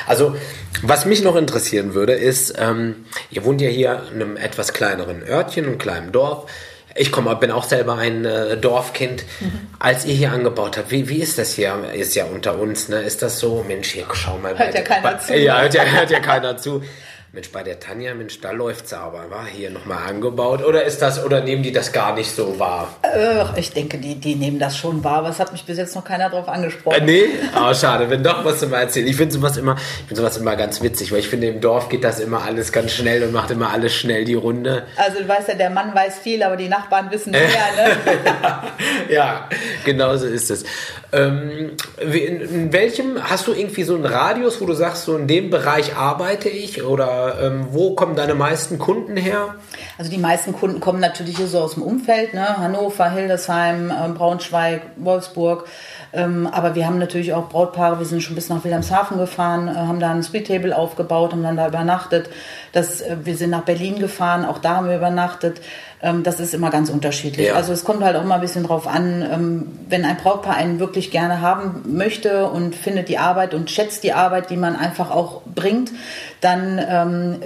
Also, 0.07 0.37
was 0.83 1.07
mich 1.07 1.22
noch 1.22 1.35
interessieren 1.35 1.94
würde, 1.94 2.12
ist, 2.12 2.55
ähm, 2.59 3.07
ihr 3.31 3.44
wohnt 3.44 3.62
ja 3.62 3.70
hier 3.70 4.03
in 4.12 4.20
einem 4.20 4.37
etwas 4.37 4.74
kleineren 4.74 5.26
Örtchen, 5.26 5.64
einem 5.64 5.79
kleinen 5.79 6.12
Dorf. 6.12 6.50
Ich 6.94 7.11
komme, 7.11 7.35
bin 7.37 7.50
auch 7.53 7.64
selber 7.64 7.94
ein 7.94 8.26
äh, 8.26 8.59
Dorfkind. 8.59 9.24
Mhm. 9.40 9.53
Als 9.79 10.05
ihr 10.05 10.14
hier 10.14 10.33
angebaut 10.33 10.76
habt, 10.76 10.90
wie, 10.90 11.09
wie 11.09 11.22
ist 11.22 11.38
das 11.38 11.55
hier? 11.55 11.74
Ist 11.94 12.14
ja 12.14 12.26
unter 12.26 12.59
uns, 12.59 12.88
ne? 12.90 13.00
Ist 13.00 13.22
das 13.22 13.38
so, 13.38 13.64
Mensch, 13.66 13.92
hier 13.92 14.05
schau 14.12 14.37
mal. 14.37 14.59
Hört 14.59 14.74
ja 14.74 14.83
keiner 14.83 15.18
zu. 15.18 15.38
Ja, 15.38 15.62
hört 15.62 15.74
ja, 15.74 15.85
hört 15.85 16.11
ja 16.11 16.20
keiner 16.20 16.57
zu. 16.59 16.83
Mensch, 17.33 17.53
bei 17.53 17.62
der 17.62 17.79
Tanja, 17.79 18.12
Mensch, 18.12 18.40
da 18.40 18.51
läuft's 18.51 18.93
aber, 18.93 19.31
war 19.31 19.47
hier 19.47 19.71
nochmal 19.71 20.09
angebaut. 20.09 20.64
Oder 20.64 20.83
ist 20.83 21.01
das, 21.01 21.25
oder 21.25 21.40
nehmen 21.40 21.62
die 21.62 21.71
das 21.71 21.93
gar 21.93 22.12
nicht 22.12 22.29
so 22.29 22.59
wahr? 22.59 22.88
Äh, 23.03 23.45
ich 23.57 23.71
denke, 23.71 23.99
die, 23.99 24.16
die 24.16 24.35
nehmen 24.35 24.59
das 24.59 24.77
schon 24.77 25.05
wahr, 25.05 25.19
aber 25.19 25.29
es 25.29 25.38
hat 25.38 25.53
mich 25.53 25.62
bis 25.62 25.79
jetzt 25.79 25.95
noch 25.95 26.05
keiner 26.05 26.29
drauf 26.29 26.49
angesprochen. 26.49 27.03
Äh, 27.03 27.05
nee? 27.05 27.25
Oh, 27.57 27.73
schade, 27.73 28.11
wenn 28.11 28.25
doch 28.25 28.45
was 28.45 28.59
zu 28.59 28.66
mal 28.66 28.81
erzählen. 28.81 29.07
Ich 29.07 29.14
finde 29.14 29.33
sowas 29.33 29.57
immer, 29.57 29.77
ich 29.77 30.09
finde 30.09 30.23
sowas 30.23 30.38
immer 30.38 30.57
ganz 30.57 30.83
witzig, 30.83 31.12
weil 31.12 31.21
ich 31.21 31.29
finde, 31.29 31.47
im 31.47 31.61
Dorf 31.61 31.88
geht 31.88 32.03
das 32.03 32.19
immer 32.19 32.43
alles 32.43 32.73
ganz 32.73 32.90
schnell 32.90 33.23
und 33.23 33.31
macht 33.31 33.53
immer 33.53 33.71
alles 33.71 33.95
schnell 33.95 34.25
die 34.25 34.35
Runde. 34.35 34.87
Also 34.97 35.21
du 35.21 35.29
weißt 35.29 35.51
ja, 35.51 35.55
der 35.55 35.71
Mann 35.71 35.95
weiß 35.95 36.19
viel, 36.19 36.43
aber 36.43 36.57
die 36.57 36.69
Nachbarn 36.69 37.12
wissen 37.12 37.31
mehr, 37.31 37.43
ne? 37.43 37.97
ja, 38.35 38.64
ja, 39.09 39.49
genau 39.85 40.16
so 40.16 40.27
ist 40.27 40.51
es. 40.51 40.64
Ähm, 41.12 41.77
in, 42.01 42.40
in, 42.40 42.73
welchem, 42.73 43.23
hast 43.23 43.47
du 43.47 43.53
irgendwie 43.53 43.85
so 43.85 43.95
einen 43.95 44.07
Radius, 44.07 44.61
wo 44.61 44.66
du 44.66 44.75
sagst, 44.75 45.05
so 45.05 45.16
in 45.16 45.29
dem 45.29 45.51
Bereich 45.51 45.95
arbeite 45.97 46.49
ich 46.49 46.83
oder 46.83 47.19
ähm, 47.40 47.68
wo 47.70 47.94
kommen 47.94 48.16
deine 48.16 48.35
meisten 48.35 48.78
Kunden 48.78 49.16
her? 49.16 49.54
Also 49.98 50.11
die 50.11 50.18
meisten 50.18 50.52
Kunden 50.52 50.80
kommen 50.80 51.00
natürlich 51.00 51.37
so 51.37 51.61
aus 51.61 51.74
dem 51.74 51.83
Umfeld, 51.83 52.35
ne? 52.35 52.59
Hannover, 52.59 53.11
Hildesheim, 53.11 53.90
äh, 53.90 54.09
Braunschweig, 54.09 54.83
Wolfsburg. 54.96 55.66
Ähm, 56.12 56.49
aber 56.51 56.75
wir 56.75 56.87
haben 56.87 56.99
natürlich 56.99 57.33
auch 57.35 57.49
Brautpaare, 57.49 57.99
wir 57.99 58.07
sind 58.07 58.23
schon 58.23 58.35
bis 58.35 58.49
nach 58.49 58.64
Wilhelmshaven 58.64 59.16
gefahren, 59.18 59.68
äh, 59.68 59.75
haben 59.75 60.01
da 60.01 60.11
ein 60.11 60.23
Street 60.23 60.49
Table 60.49 60.77
aufgebaut, 60.77 61.33
haben 61.33 61.42
dann 61.42 61.57
da 61.57 61.68
übernachtet. 61.68 62.31
Das, 62.73 63.01
äh, 63.01 63.16
wir 63.23 63.37
sind 63.37 63.51
nach 63.51 63.62
Berlin 63.62 63.99
gefahren, 63.99 64.44
auch 64.44 64.59
da 64.59 64.77
haben 64.77 64.88
wir 64.88 64.96
übernachtet. 64.96 65.61
Ähm, 66.03 66.23
das 66.23 66.40
ist 66.40 66.53
immer 66.53 66.70
ganz 66.70 66.90
unterschiedlich. 66.90 67.49
Ja. 67.49 67.55
Also 67.55 67.73
es 67.73 67.85
kommt 67.85 68.03
halt 68.03 68.16
auch 68.16 68.25
mal 68.25 68.37
ein 68.37 68.40
bisschen 68.40 68.64
drauf 68.64 68.88
an, 68.88 69.23
ähm, 69.23 69.66
wenn 69.88 70.05
ein 70.05 70.16
Brautpaar 70.16 70.57
einen 70.57 70.81
wirklich 70.81 71.11
gerne 71.11 71.40
haben 71.40 71.83
möchte 71.87 72.46
und 72.46 72.75
findet 72.75 73.09
die 73.09 73.18
Arbeit 73.18 73.55
und 73.55 73.70
schätzt 73.70 74.03
die 74.03 74.12
Arbeit, 74.12 74.51
die 74.51 74.57
man 74.57 74.75
einfach 74.75 75.11
auch 75.11 75.42
bringt, 75.42 75.92
dann 76.40 76.81
ähm, 76.88 77.37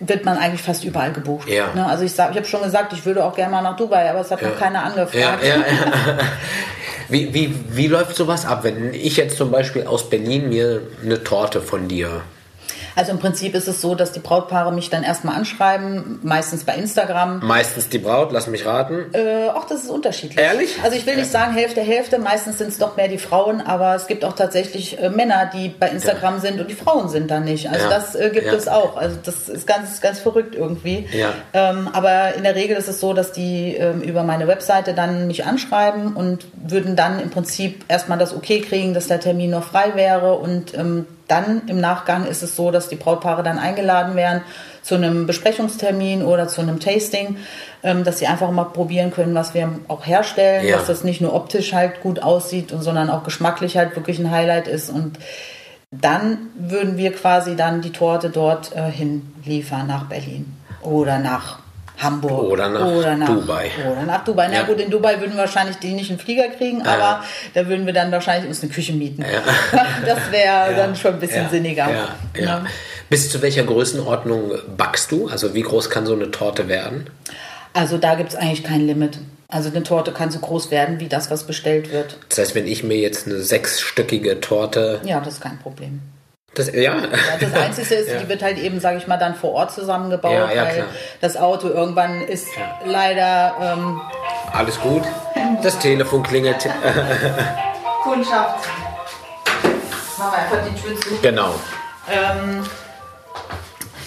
wird 0.00 0.24
man 0.24 0.38
eigentlich 0.38 0.62
fast 0.62 0.84
überall 0.84 1.12
gebucht. 1.12 1.48
Ja. 1.48 1.72
Ne? 1.74 1.86
Also 1.86 2.04
ich, 2.04 2.12
ich 2.12 2.20
habe 2.20 2.44
schon 2.44 2.62
gesagt, 2.62 2.92
ich 2.92 3.04
würde 3.04 3.24
auch 3.24 3.34
gerne 3.34 3.52
mal 3.52 3.62
nach 3.62 3.76
Dubai, 3.76 4.10
aber 4.10 4.20
es 4.20 4.30
hat 4.30 4.42
ja. 4.42 4.48
noch 4.48 4.58
keiner 4.58 4.82
angefragt. 4.84 5.44
Ja. 5.44 5.56
Wie, 7.08 7.34
wie, 7.34 7.54
wie 7.68 7.86
läuft 7.86 8.16
sowas 8.16 8.46
ab, 8.46 8.64
wenn 8.64 8.94
ich 8.94 9.18
jetzt 9.18 9.36
zum 9.36 9.50
Beispiel 9.50 9.86
aus 9.86 10.08
Berlin 10.08 10.48
mir 10.48 10.80
eine 11.04 11.22
Torte 11.22 11.60
von 11.60 11.86
dir 11.86 12.22
also 12.96 13.12
im 13.12 13.18
Prinzip 13.18 13.54
ist 13.54 13.68
es 13.68 13.80
so, 13.80 13.94
dass 13.94 14.12
die 14.12 14.20
Brautpaare 14.20 14.72
mich 14.72 14.90
dann 14.90 15.02
erstmal 15.02 15.36
anschreiben, 15.36 16.20
meistens 16.22 16.64
bei 16.64 16.74
Instagram. 16.74 17.40
Meistens 17.44 17.88
die 17.88 17.98
Braut, 17.98 18.32
lass 18.32 18.46
mich 18.46 18.66
raten. 18.66 19.12
Äh, 19.12 19.48
auch 19.48 19.64
das 19.64 19.84
ist 19.84 19.90
unterschiedlich. 19.90 20.38
Ehrlich? 20.38 20.76
Also 20.82 20.96
ich 20.96 21.06
will 21.06 21.16
nicht 21.16 21.30
sagen 21.30 21.54
Hälfte, 21.54 21.80
Hälfte, 21.80 22.18
meistens 22.18 22.58
sind 22.58 22.68
es 22.68 22.78
doch 22.78 22.96
mehr 22.96 23.08
die 23.08 23.18
Frauen, 23.18 23.60
aber 23.60 23.94
es 23.94 24.06
gibt 24.06 24.24
auch 24.24 24.34
tatsächlich 24.34 25.00
äh, 25.00 25.10
Männer, 25.10 25.50
die 25.52 25.68
bei 25.68 25.88
Instagram 25.88 26.34
ja. 26.34 26.40
sind 26.40 26.60
und 26.60 26.70
die 26.70 26.74
Frauen 26.74 27.08
sind 27.08 27.30
da 27.30 27.40
nicht. 27.40 27.68
Also 27.70 27.84
ja. 27.84 27.90
das 27.90 28.14
äh, 28.14 28.30
gibt 28.32 28.46
ja. 28.46 28.54
es 28.54 28.68
auch. 28.68 28.96
Also 28.96 29.18
das 29.22 29.48
ist 29.48 29.66
ganz, 29.66 30.00
ganz 30.00 30.20
verrückt 30.20 30.54
irgendwie. 30.54 31.08
Ja. 31.12 31.32
Ähm, 31.52 31.88
aber 31.92 32.34
in 32.34 32.44
der 32.44 32.54
Regel 32.54 32.76
ist 32.76 32.88
es 32.88 33.00
so, 33.00 33.12
dass 33.12 33.32
die 33.32 33.74
ähm, 33.74 34.02
über 34.02 34.22
meine 34.22 34.46
Webseite 34.46 34.94
dann 34.94 35.26
mich 35.26 35.44
anschreiben 35.44 36.14
und 36.14 36.46
würden 36.54 36.96
dann 36.96 37.20
im 37.20 37.30
Prinzip 37.30 37.84
erstmal 37.88 38.18
das 38.18 38.34
Okay 38.34 38.60
kriegen, 38.60 38.94
dass 38.94 39.08
der 39.08 39.20
Termin 39.20 39.50
noch 39.50 39.64
frei 39.64 39.92
wäre 39.94 40.34
und 40.34 40.74
ähm, 40.74 41.06
dann 41.28 41.62
im 41.68 41.80
Nachgang 41.80 42.26
ist 42.26 42.42
es 42.42 42.56
so, 42.56 42.70
dass 42.70 42.88
die 42.88 42.96
Brautpaare 42.96 43.42
dann 43.42 43.58
eingeladen 43.58 44.14
werden 44.14 44.42
zu 44.82 44.94
einem 44.94 45.26
Besprechungstermin 45.26 46.22
oder 46.22 46.48
zu 46.48 46.60
einem 46.60 46.78
Tasting, 46.80 47.38
ähm, 47.82 48.04
dass 48.04 48.18
sie 48.18 48.26
einfach 48.26 48.50
mal 48.50 48.64
probieren 48.64 49.10
können, 49.10 49.34
was 49.34 49.54
wir 49.54 49.68
auch 49.88 50.06
herstellen, 50.06 50.66
ja. 50.66 50.76
dass 50.76 50.86
das 50.86 51.04
nicht 51.04 51.20
nur 51.20 51.34
optisch 51.34 51.72
halt 51.72 52.02
gut 52.02 52.22
aussieht, 52.22 52.74
sondern 52.78 53.08
auch 53.08 53.24
geschmacklich 53.24 53.76
halt 53.76 53.96
wirklich 53.96 54.18
ein 54.18 54.30
Highlight 54.30 54.68
ist. 54.68 54.90
Und 54.90 55.18
dann 55.90 56.38
würden 56.56 56.98
wir 56.98 57.12
quasi 57.12 57.56
dann 57.56 57.80
die 57.80 57.92
Torte 57.92 58.28
dort 58.28 58.74
äh, 58.76 58.90
hinliefern 58.90 59.86
nach 59.86 60.04
Berlin 60.04 60.56
oder 60.82 61.18
nach 61.18 61.63
Hamburg 61.98 62.50
oder 62.50 62.68
nach, 62.68 62.86
oder 62.86 63.16
nach 63.16 63.28
Dubai. 63.28 63.70
Oder 63.90 64.02
nach 64.02 64.24
Dubai. 64.24 64.48
Na 64.48 64.54
ja. 64.54 64.62
gut, 64.62 64.80
in 64.80 64.90
Dubai 64.90 65.20
würden 65.20 65.32
wir 65.32 65.40
wahrscheinlich 65.40 65.76
die 65.76 65.92
nicht 65.92 66.10
einen 66.10 66.18
Flieger 66.18 66.48
kriegen, 66.48 66.84
ja. 66.84 66.92
aber 66.92 67.24
da 67.54 67.68
würden 67.68 67.86
wir 67.86 67.92
dann 67.92 68.10
wahrscheinlich 68.10 68.48
uns 68.48 68.62
eine 68.62 68.72
Küche 68.72 68.92
mieten. 68.92 69.22
Ja. 69.22 69.42
Das 70.04 70.30
wäre 70.30 70.74
dann 70.74 70.96
schon 70.96 71.14
ein 71.14 71.20
bisschen 71.20 71.48
sinniger. 71.50 71.88
Bis 73.08 73.30
zu 73.30 73.42
welcher 73.42 73.64
Größenordnung 73.64 74.52
backst 74.76 75.12
du? 75.12 75.28
Also 75.28 75.54
wie 75.54 75.62
groß 75.62 75.90
kann 75.90 76.06
so 76.06 76.14
eine 76.14 76.30
Torte 76.30 76.68
werden? 76.68 77.08
Also 77.72 77.98
da 77.98 78.14
gibt 78.14 78.30
es 78.30 78.36
eigentlich 78.36 78.64
kein 78.64 78.86
Limit. 78.86 79.18
Also 79.48 79.70
eine 79.70 79.82
Torte 79.82 80.12
kann 80.12 80.30
so 80.30 80.38
groß 80.38 80.70
werden 80.70 81.00
wie 81.00 81.08
das, 81.08 81.30
was 81.30 81.44
bestellt 81.44 81.92
wird. 81.92 82.18
Das 82.28 82.38
heißt, 82.38 82.54
wenn 82.54 82.66
ich 82.66 82.82
mir 82.82 82.98
jetzt 82.98 83.26
eine 83.26 83.38
sechsstöckige 83.38 84.40
Torte. 84.40 85.00
Ja, 85.04 85.20
das 85.20 85.34
ist 85.34 85.40
kein 85.40 85.58
Problem. 85.58 86.00
Das, 86.54 86.72
ja. 86.72 86.80
ja. 86.80 87.00
Das 87.40 87.52
Einzige 87.60 87.94
ist, 87.94 88.10
ja. 88.10 88.18
die 88.18 88.28
wird 88.28 88.42
halt 88.42 88.58
eben, 88.58 88.80
sage 88.80 88.98
ich 88.98 89.06
mal, 89.06 89.16
dann 89.16 89.34
vor 89.34 89.52
Ort 89.52 89.72
zusammengebaut, 89.72 90.32
ja, 90.32 90.52
ja, 90.52 90.64
weil 90.64 90.74
klar. 90.74 90.86
das 91.20 91.36
Auto 91.36 91.68
irgendwann 91.68 92.22
ist 92.22 92.48
leider. 92.84 93.54
Ähm, 93.60 94.00
Alles 94.52 94.80
gut. 94.80 95.02
Das 95.62 95.78
Telefon 95.78 96.22
klingelt. 96.22 96.68
Kundschaft. 98.02 98.68
Machen 100.18 100.32
wir 100.32 100.38
einfach 100.38 100.68
die 100.68 100.80
Tür 100.80 101.00
zu. 101.00 101.20
Genau. 101.20 101.54
Ähm, 102.08 102.64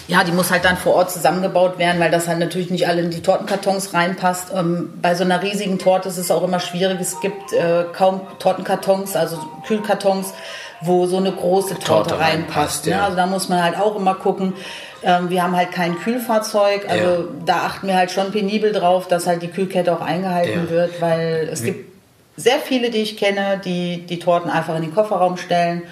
ja, 0.08 0.24
die 0.24 0.32
muss 0.32 0.50
halt 0.50 0.64
dann 0.64 0.78
vor 0.78 0.94
Ort 0.94 1.10
zusammengebaut 1.10 1.78
werden, 1.78 2.00
weil 2.00 2.10
das 2.10 2.28
halt 2.28 2.38
natürlich 2.38 2.70
nicht 2.70 2.88
alle 2.88 3.02
in 3.02 3.10
die 3.10 3.20
Tortenkartons 3.20 3.92
reinpasst. 3.92 4.48
Ähm, 4.54 4.94
bei 5.02 5.14
so 5.14 5.22
einer 5.22 5.42
riesigen 5.42 5.78
Torte 5.78 6.08
ist 6.08 6.16
es 6.16 6.30
auch 6.30 6.42
immer 6.42 6.60
schwierig. 6.60 6.98
Es 6.98 7.20
gibt 7.20 7.52
äh, 7.52 7.84
kaum 7.92 8.22
Tortenkartons, 8.38 9.16
also 9.16 9.38
Kühlkartons 9.66 10.32
wo 10.80 11.06
so 11.06 11.16
eine 11.16 11.32
große 11.32 11.74
Torte, 11.74 12.10
Torte 12.10 12.18
reinpasst. 12.18 12.86
Ne? 12.86 12.92
Ja. 12.92 13.04
Also 13.04 13.16
da 13.16 13.26
muss 13.26 13.48
man 13.48 13.62
halt 13.62 13.78
auch 13.78 13.96
immer 13.96 14.14
gucken. 14.14 14.54
Ähm, 15.02 15.30
wir 15.30 15.42
haben 15.42 15.56
halt 15.56 15.72
kein 15.72 15.96
Kühlfahrzeug, 15.96 16.86
also 16.88 17.04
ja. 17.04 17.24
da 17.46 17.56
achten 17.58 17.86
wir 17.86 17.96
halt 17.96 18.10
schon 18.10 18.32
penibel 18.32 18.72
drauf, 18.72 19.06
dass 19.06 19.26
halt 19.26 19.42
die 19.42 19.48
Kühlkette 19.48 19.92
auch 19.92 20.00
eingehalten 20.00 20.64
ja. 20.64 20.70
wird, 20.70 21.00
weil 21.00 21.48
es 21.52 21.62
Wie? 21.62 21.66
gibt 21.66 21.92
sehr 22.36 22.58
viele, 22.58 22.90
die 22.90 22.98
ich 22.98 23.16
kenne, 23.16 23.60
die 23.64 24.06
die 24.06 24.18
Torten 24.18 24.50
einfach 24.50 24.76
in 24.76 24.82
den 24.82 24.94
Kofferraum 24.94 25.36
stellen. 25.36 25.82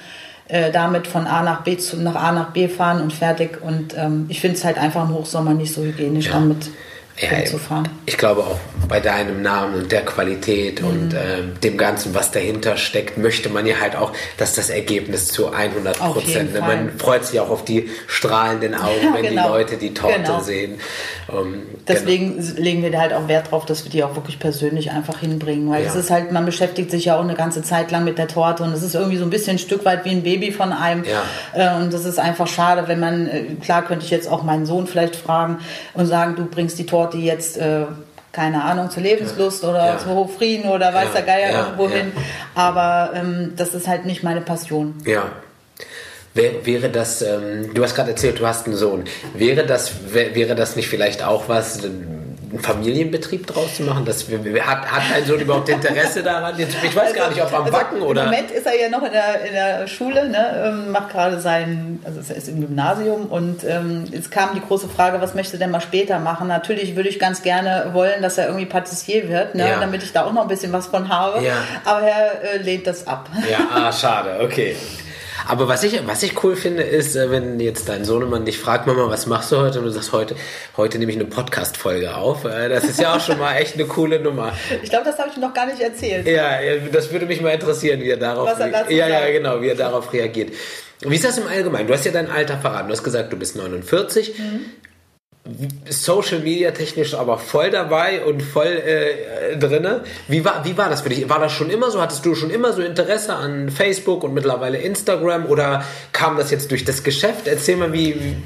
Äh, 0.49 0.71
damit 0.71 1.09
von 1.09 1.27
A 1.27 1.43
nach 1.43 1.63
B 1.63 1.77
zu, 1.77 2.01
nach 2.01 2.15
A 2.15 2.31
nach 2.31 2.51
B 2.51 2.69
fahren 2.69 3.03
und 3.03 3.13
fertig. 3.13 3.61
Und 3.63 3.97
ähm, 3.99 4.27
ich 4.29 4.41
finde 4.41 4.57
es 4.57 4.65
halt 4.65 4.79
einfach 4.79 5.03
im 5.03 5.13
Hochsommer 5.13 5.55
nicht 5.55 5.75
so 5.75 5.83
hygienisch, 5.83 6.31
damit 6.31 6.71
ja, 7.19 7.39
umzufahren. 7.39 7.89
Ich 8.05 8.19
glaube 8.19 8.43
auch 8.43 8.59
bei 8.89 9.01
deinem 9.01 9.43
Namen 9.43 9.75
und 9.75 9.93
der 9.93 10.05
Qualität 10.05 10.83
mhm. 10.83 10.89
und 10.89 11.15
äh, 11.15 11.43
dem 11.63 11.77
Ganzen, 11.77 12.15
was 12.15 12.31
dahinter 12.31 12.77
steckt, 12.77 13.19
möchte 13.19 13.49
man 13.49 13.67
ja 13.67 13.81
halt 13.81 13.97
auch, 13.97 14.13
dass 14.37 14.55
das 14.55 14.71
Ergebnis 14.71 15.29
zu 15.29 15.51
100 15.53 15.99
Prozent. 15.99 16.53
Ne? 16.53 16.61
Man 16.61 16.99
freut 16.99 17.25
sich 17.25 17.41
auch 17.41 17.51
auf 17.51 17.65
die 17.65 17.89
strahlenden 18.07 18.75
Augen, 18.81 19.03
ja, 19.03 19.15
wenn 19.15 19.23
genau. 19.23 19.43
die 19.43 19.49
Leute 19.49 19.77
die 19.77 19.95
Torte 19.95 20.21
genau. 20.21 20.41
sehen. 20.41 20.79
Ähm, 21.33 21.63
Deswegen 21.89 22.37
genau. 22.37 22.61
legen 22.61 22.83
wir 22.83 22.91
da 22.91 23.01
halt 23.01 23.13
auch 23.13 23.29
Wert 23.29 23.51
drauf, 23.51 23.65
dass 23.67 23.85
wir 23.85 23.91
die 23.91 24.05
auch 24.05 24.15
wirklich 24.15 24.39
persönlich 24.39 24.91
einfach 24.91 25.19
hinbringen, 25.21 25.71
weil 25.71 25.83
ja. 25.83 25.89
es 25.89 25.97
ist 25.97 26.11
halt, 26.11 26.33
man 26.33 26.45
beschäftigt 26.45 26.91
sich 26.91 27.07
ja 27.07 27.17
auch 27.17 27.25
eine 27.25 27.35
ganze 27.35 27.63
Zeit 27.63 27.91
lang 27.91 28.05
mit 28.05 28.19
der 28.19 28.29
Torte 28.29 28.63
und 28.63 28.73
es 28.73 28.83
ist 28.83 28.95
irgendwie 28.95 29.17
so 29.17 29.25
ein 29.25 29.31
bisschen 29.31 29.57
ein 29.57 29.59
Stück 29.59 29.85
weit 29.85 30.05
wie 30.05 30.11
ein 30.11 30.23
Baby 30.23 30.53
von 30.53 30.73
einem. 30.73 31.05
Ja. 31.05 31.23
Äh, 31.55 31.83
und 31.83 31.93
das 31.93 32.05
ist 32.05 32.19
einfach 32.19 32.47
schade, 32.47 32.85
wenn 32.87 33.01
man, 33.01 33.27
äh, 33.27 33.43
klar 33.61 33.83
könnte 33.83 34.05
ich 34.05 34.11
jetzt 34.11 34.29
auch 34.29 34.43
meinen 34.43 34.67
Sohn 34.67 34.87
vielleicht 34.87 35.17
fragen 35.17 35.59
und 35.95 36.07
sagen, 36.07 36.37
du 36.37 36.45
bringst 36.45 36.79
die 36.79 36.87
Torte 36.87 37.06
jetzt 37.15 37.57
äh, 37.59 37.87
keine 38.37 38.63
Ahnung, 38.65 38.91
zur 38.91 39.03
Lebenslust 39.03 39.65
oder 39.65 39.87
ja. 39.87 39.99
zu 39.99 40.11
Hochfrieden 40.11 40.69
oder 40.71 40.93
weiß 40.93 41.09
ja, 41.09 41.13
der 41.15 41.23
Geier 41.23 41.51
ja, 41.53 41.61
irgendwo 41.65 41.89
hin. 41.89 42.13
Aber 42.55 43.13
ähm, 43.15 43.55
das 43.57 43.73
ist 43.73 43.89
halt 43.89 44.05
nicht 44.05 44.23
meine 44.23 44.43
Passion. 44.43 44.95
Ja. 45.07 45.33
Wäre 46.35 46.91
das, 46.91 47.23
ähm, 47.23 47.73
du 47.73 47.83
hast 47.83 47.95
gerade 47.95 48.11
erzählt, 48.11 48.39
du 48.39 48.47
hast 48.47 48.67
einen 48.67 48.77
Sohn. 48.77 49.05
Wäre 49.35 49.65
das, 49.65 49.93
wäre 50.13 50.55
das 50.55 50.77
nicht 50.77 50.87
vielleicht 50.87 51.25
auch 51.25 51.49
was, 51.49 51.81
einen 52.51 52.61
Familienbetrieb 52.61 53.47
draus 53.47 53.77
zu 53.77 53.83
machen? 53.83 54.05
Das, 54.05 54.25
hat, 54.25 54.93
hat 54.93 55.03
dein 55.13 55.25
Sohn 55.25 55.41
überhaupt 55.41 55.69
Interesse 55.69 56.23
daran? 56.23 56.55
Ich 56.59 56.97
weiß 56.97 57.15
gar 57.15 57.29
nicht, 57.31 57.43
ob 57.43 57.53
am 57.53 57.65
also 57.65 57.73
Backen 57.73 58.03
oder. 58.03 58.25
Im 58.25 58.31
Moment 58.31 58.51
ist 58.51 58.67
er 58.67 58.81
ja 58.81 58.89
noch 58.89 59.03
in 59.03 59.13
der, 59.13 59.45
in 59.45 59.53
der 59.53 59.87
Schule, 59.89 60.29
ne, 60.29 60.65
ähm, 60.67 60.93
macht 60.93 61.11
gerade 61.11 61.41
sein, 61.41 62.01
also 62.05 62.21
er 62.29 62.37
ist 62.37 62.49
im 62.49 62.61
Gymnasium 62.61 63.27
und 63.27 63.65
ähm, 63.65 64.05
jetzt 64.11 64.31
kam 64.31 64.51
die 64.55 64.61
große 64.61 64.89
Frage, 64.89 65.21
was 65.21 65.35
möchte 65.35 65.57
er 65.57 65.59
denn 65.59 65.71
mal 65.71 65.81
später 65.81 66.19
machen? 66.19 66.49
Natürlich 66.49 66.97
würde 66.97 67.09
ich 67.09 67.19
ganz 67.19 67.43
gerne 67.43 67.91
wollen, 67.93 68.23
dass 68.23 68.39
er 68.39 68.47
irgendwie 68.47 68.67
Patissier 68.67 69.29
wird, 69.29 69.55
ne, 69.55 69.69
ja. 69.69 69.81
damit 69.81 70.03
ich 70.03 70.13
da 70.13 70.25
auch 70.25 70.33
noch 70.33 70.43
ein 70.43 70.49
bisschen 70.49 70.73
was 70.73 70.87
von 70.87 71.09
habe. 71.09 71.45
Ja. 71.45 71.55
Aber 71.85 72.03
er 72.03 72.55
äh, 72.55 72.59
lehnt 72.59 72.87
das 72.87 73.07
ab. 73.07 73.29
Ja, 73.51 73.59
ah, 73.73 73.93
schade, 73.93 74.39
okay. 74.43 74.77
Aber 75.49 75.69
was 75.69 75.85
ich, 75.85 76.07
was 76.07 76.23
ich 76.23 76.43
cool 76.43 76.57
finde, 76.57 76.83
ist, 76.83 77.15
äh, 77.17 77.31
wenn 77.31 77.61
jetzt 77.61 77.89
dein 77.89 78.05
Sohnemann 78.05 78.45
dich 78.45 78.59
fragt, 78.59 78.87
Mama, 78.87 79.09
was 79.09 79.27
machst 79.27 79.53
du 79.53 79.59
heute? 79.59 79.79
Und 79.79 79.85
du 79.85 79.91
sagst, 79.91 80.13
heute, 80.13 80.35
heute 80.77 80.99
nehme 80.99 81.13
ich 81.13 81.19
eine 81.19 81.27
Podcast-Folge 81.27 82.17
auf. 82.17 82.45
Äh, 82.45 82.69
das 82.69 82.85
ist 82.85 83.01
ja 83.01 83.15
auch 83.15 83.21
schon 83.21 83.39
mal 83.39 83.57
echt 83.57 83.75
eine 83.75 83.85
coole 83.85 84.21
Nummer. 84.21 84.53
Ich 84.83 84.91
glaube, 84.91 85.05
das 85.05 85.19
habe 85.19 85.31
ich 85.31 85.37
noch 85.37 85.55
gar 85.55 85.67
nicht 85.67 85.81
erzählt. 85.81 86.27
Ja, 86.27 86.59
das 86.93 87.13
würde 87.13 87.27
mich 87.27 87.41
mal 87.41 87.51
interessieren, 87.51 88.01
wie 88.01 88.11
er 88.11 88.17
darauf, 88.17 88.51
was 88.51 88.59
er 88.59 88.71
dazu 88.71 88.93
ja, 88.93 89.09
ja, 89.09 89.31
genau, 89.31 89.61
wie 89.61 89.69
er 89.69 89.77
darauf 89.77 90.13
reagiert. 90.13 90.53
Wie 91.01 91.15
ist 91.15 91.25
das 91.25 91.39
im 91.39 91.47
Allgemeinen? 91.47 91.87
Du 91.87 91.95
hast 91.95 92.05
ja 92.05 92.13
dein 92.13 92.31
Alter 92.31 92.59
verraten. 92.59 92.89
Du 92.89 92.93
hast 92.93 93.05
gesagt, 93.05 93.33
du 93.33 93.37
bist 93.37 93.57
49. 93.57 94.39
Mhm. 94.39 94.61
Social 95.89 96.41
Media 96.41 96.71
technisch 96.73 97.15
aber 97.15 97.39
voll 97.39 97.71
dabei 97.71 98.25
und 98.25 98.43
voll 98.43 98.67
äh, 98.67 99.57
drinne. 99.57 100.03
Wie 100.29 100.45
war, 100.45 100.65
wie 100.65 100.77
war 100.77 100.89
das 100.89 101.03
für 101.03 101.09
dich? 101.09 101.29
War 101.29 101.39
das 101.39 101.53
schon 101.53 101.71
immer 101.71 101.91
so? 101.91 102.01
Hattest 102.01 102.25
du 102.27 102.35
schon 102.35 102.51
immer 102.51 102.73
so 102.73 102.83
Interesse 102.83 103.35
an 103.35 103.71
Facebook 103.71 104.25
und 104.25 104.35
mittlerweile 104.35 104.79
Instagram 104.79 105.47
oder 105.47 105.85
kam 106.13 106.37
das 106.37 106.51
jetzt 106.51 106.71
durch 106.71 106.85
das 106.85 107.03
Geschäft? 107.03 107.47
Erzähl 107.47 107.77
mal, 107.77 107.93
wie. 107.93 108.37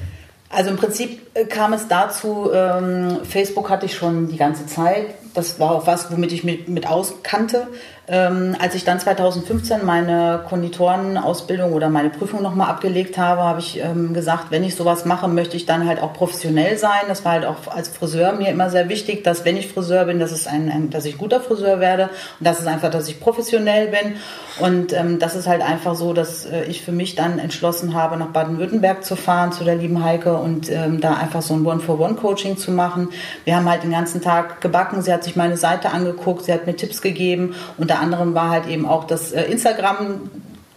Also 0.49 0.71
im 0.71 0.77
Prinzip 0.77 1.21
äh, 1.35 1.45
kam 1.45 1.73
es 1.73 1.87
dazu, 1.89 2.51
ähm, 2.53 3.19
Facebook 3.29 3.71
hatte 3.71 3.87
ich 3.87 3.95
schon 3.95 4.29
die 4.29 4.37
ganze 4.37 4.67
Zeit. 4.67 5.07
Das 5.33 5.61
war 5.61 5.71
auch 5.71 5.87
was, 5.87 6.11
womit 6.11 6.33
ich 6.33 6.43
mich 6.43 6.67
mit 6.67 6.89
auskannte. 6.89 7.69
Ähm, 8.13 8.57
als 8.59 8.75
ich 8.75 8.83
dann 8.83 8.99
2015 8.99 9.87
meine 9.87 10.43
Konditorenausbildung 10.49 11.73
oder 11.73 11.89
meine 11.89 12.11
Prüfung 12.11 12.43
nochmal 12.43 12.69
abgelegt 12.69 13.17
habe, 13.19 13.43
habe 13.43 13.61
ich 13.61 13.79
ähm, 13.79 14.13
gesagt, 14.15 14.47
wenn 14.51 14.65
ich 14.65 14.75
sowas 14.75 15.05
mache, 15.05 15.29
möchte 15.29 15.57
ich 15.57 15.65
dann 15.65 15.87
halt 15.87 16.03
auch 16.03 16.13
professionell 16.13 16.77
sein. 16.77 17.03
Das 17.07 17.25
war 17.25 17.33
halt 17.33 17.45
auch 17.45 17.69
als 17.69 17.89
Friseur 17.89 18.33
mir 18.33 18.49
immer 18.49 18.69
sehr 18.69 18.89
wichtig, 18.89 19.23
dass 19.23 19.45
wenn 19.45 19.57
ich 19.57 19.69
Friseur 19.69 20.07
bin, 20.07 20.19
dass, 20.19 20.33
es 20.33 20.49
ein, 20.49 20.73
ein 20.73 20.91
dass 20.91 21.05
ich 21.05 21.19
guter 21.19 21.41
Friseur 21.41 21.79
werde 21.79 22.11
und 22.41 22.47
das 22.47 22.59
ist 22.59 22.67
einfach, 22.67 22.91
dass 22.91 23.09
ich 23.09 23.21
professionell 23.21 23.89
bin. 23.89 24.17
Und 24.59 24.93
ähm, 24.93 25.19
das 25.21 25.37
ist 25.37 25.47
halt 25.47 25.63
einfach 25.63 25.95
so, 25.95 26.13
dass 26.13 26.45
äh, 26.47 26.65
ich 26.65 26.83
für 26.83 26.93
mich 26.93 27.15
dann 27.15 27.39
entschlossen 27.39 27.95
habe, 27.95 28.17
nach 28.17 28.29
Baden-Württemberg 28.29 29.05
zu 29.05 29.15
fahren 29.15 29.53
zu 29.53 29.63
der 29.63 29.77
lieben 29.77 30.05
Heike 30.05 30.35
und 30.35 30.69
ähm, 30.71 31.01
da 31.01 31.15
einfach 31.15 31.43
so 31.43 31.55
ein 31.55 31.65
One-for-One-Coaching 31.65 32.57
zu 32.57 32.73
machen. 32.73 33.11
Wir 33.45 33.57
haben 33.57 33.71
halt 33.71 33.85
den 33.85 33.93
ganzen 33.93 34.21
Tag 34.21 34.61
gebacken. 34.61 35.01
Sie 35.03 35.13
hat 35.13 35.23
sich 35.23 35.37
meine 35.37 35.57
Seite 35.57 35.91
angeguckt, 35.91 36.45
sie 36.45 36.53
hat 36.53 36.67
mir 36.67 36.75
Tipps 36.75 37.01
gegeben. 37.03 37.55
Unter 38.01 38.17
anderem 38.17 38.35
war 38.35 38.51
halt 38.51 38.67
eben 38.67 38.87
auch 38.87 39.05
das 39.05 39.33
äh, 39.33 39.43
Instagram 39.43 40.31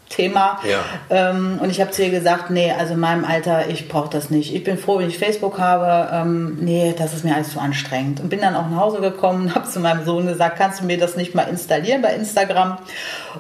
Thema. 0.10 0.60
Ja. 0.70 0.80
Ähm, 1.10 1.60
und 1.62 1.70
ich 1.70 1.82
habe 1.82 1.92
zu 1.92 2.04
ihr 2.04 2.12
gesagt, 2.12 2.50
nee, 2.52 2.72
also 2.72 2.94
in 2.94 3.00
meinem 3.00 3.26
Alter, 3.26 3.70
ich 3.70 3.88
brauche 3.88 4.10
das 4.10 4.30
nicht. 4.30 4.54
Ich 4.54 4.64
bin 4.64 4.78
froh, 4.78 5.00
wenn 5.00 5.08
ich 5.08 5.18
Facebook 5.18 5.58
habe. 5.60 6.10
Ähm, 6.14 6.58
nee, 6.62 6.94
das 6.96 7.14
ist 7.14 7.24
mir 7.24 7.34
alles 7.34 7.52
zu 7.52 7.60
anstrengend. 7.60 8.20
Und 8.20 8.30
bin 8.30 8.42
dann 8.42 8.56
auch 8.56 8.70
nach 8.70 8.80
Hause 8.80 9.00
gekommen 9.00 9.46
und 9.46 9.56
habe 9.56 9.68
zu 9.68 9.80
meinem 9.80 10.06
Sohn 10.06 10.28
gesagt, 10.28 10.58
kannst 10.58 10.82
du 10.82 10.86
mir 10.86 10.98
das 10.98 11.16
nicht 11.16 11.34
mal 11.34 11.44
installieren 11.44 12.02
bei 12.02 12.14
Instagram? 12.14 12.78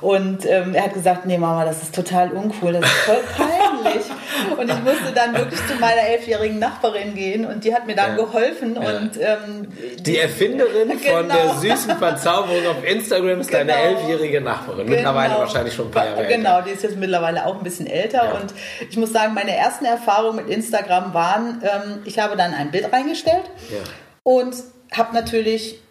Und 0.02 0.46
ähm, 0.46 0.74
er 0.74 0.86
hat 0.86 0.94
gesagt, 0.94 1.26
nee, 1.26 1.38
Mama, 1.38 1.66
das 1.66 1.84
ist 1.84 1.94
total 1.94 2.32
uncool, 2.32 2.74
das 2.74 2.86
ist 2.86 2.92
voll 2.92 3.20
peinlich. 3.38 4.06
Und 4.58 4.70
ich 4.70 4.84
musste 4.84 5.12
dann 5.14 5.36
wirklich 5.36 5.60
zu 5.68 5.76
meiner 5.76 6.02
elfjährigen 6.02 6.60
Nachbarin 6.60 7.16
gehen 7.16 7.46
und 7.46 7.64
die 7.64 7.74
hat 7.74 7.86
mir 7.86 7.96
dann 7.96 8.18
ja. 8.18 8.24
geholfen. 8.24 8.76
Ja. 8.76 8.98
Und, 8.98 9.12
ähm, 9.20 9.68
die 10.00 10.18
Erfinderin 10.18 10.90
genau. 10.90 11.18
von 11.18 11.30
der 11.30 11.54
süßen 11.56 11.98
Verzauberung 11.98 12.68
auf 12.68 12.84
Instagram 12.84 13.40
ist 13.42 13.52
genau. 13.52 13.66
deine 13.66 13.74
elfjährige 13.74 14.42
Nachbarin. 14.42 14.86
Genau. 14.86 14.98
Mittlerweile 14.98 15.34
wahrscheinlich 15.36 15.74
schon 15.74 15.88
ein 15.88 15.92
paar 15.92 16.06
Jahre 16.06 16.28
Genau, 16.28 16.62
die 16.62 16.72
ist 16.72 16.84
jetzt 16.84 16.98
mittlerweile 16.98 17.46
auch 17.46 17.58
ein 17.58 17.64
bisschen 17.64 17.88
älter. 17.88 18.26
Ja. 18.26 18.32
Und 18.34 18.54
ich 18.90 18.98
muss 18.98 19.12
sagen, 19.14 19.34
meine 19.34 19.56
ersten 19.56 19.86
Erfahrungen 19.86 20.38
mit 20.38 20.50
Instagram 20.50 21.14
waren, 21.14 21.62
ähm, 21.64 22.02
ich 22.06 22.20
habe 22.20 22.36
dann 22.36 22.54
ein 22.54 22.72
Bild 22.72 22.92
reingestellt 22.92 23.44
und 24.24 24.56
habe 24.92 25.14
natürlich 25.14 25.83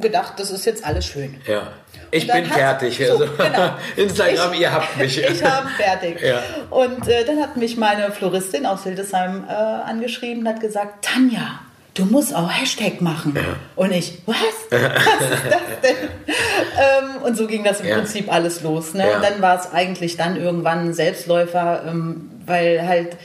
gedacht, 0.00 0.34
das 0.36 0.52
ist 0.52 0.64
jetzt 0.64 0.84
alles 0.84 1.06
schön. 1.06 1.40
Ja. 1.46 1.72
Ich 2.12 2.26
bin 2.28 2.46
fertig. 2.46 2.98
So, 3.04 3.14
also, 3.14 3.26
genau. 3.36 3.70
Instagram, 3.96 4.52
ich, 4.52 4.60
ihr 4.60 4.72
habt 4.72 4.96
mich. 4.96 5.18
ich 5.22 5.42
habe 5.42 5.68
fertig. 5.70 6.20
Ja. 6.22 6.40
Und 6.70 7.08
äh, 7.08 7.24
dann 7.24 7.40
hat 7.40 7.56
mich 7.56 7.76
meine 7.76 8.12
Floristin 8.12 8.64
aus 8.64 8.84
Hildesheim 8.84 9.44
äh, 9.48 9.52
angeschrieben 9.52 10.44
und 10.44 10.48
hat 10.48 10.60
gesagt, 10.60 11.04
Tanja, 11.04 11.60
du 11.94 12.04
musst 12.04 12.32
auch 12.32 12.48
Hashtag 12.48 13.00
machen. 13.00 13.34
Ja. 13.34 13.56
Und 13.74 13.90
ich, 13.90 14.22
was? 14.24 14.36
was 14.70 14.80
ist 14.80 15.44
das 15.50 15.80
denn? 15.82 15.96
ähm, 16.28 17.22
und 17.24 17.36
so 17.36 17.48
ging 17.48 17.64
das 17.64 17.80
im 17.80 17.86
ja. 17.86 17.96
Prinzip 17.96 18.32
alles 18.32 18.62
los. 18.62 18.94
Ne? 18.94 19.04
Und 19.16 19.24
dann 19.24 19.42
war 19.42 19.58
es 19.58 19.72
eigentlich 19.72 20.16
dann 20.16 20.36
irgendwann 20.36 20.90
ein 20.90 20.94
Selbstläufer, 20.94 21.82
ähm, 21.88 22.30
weil 22.46 22.86
halt 22.86 23.16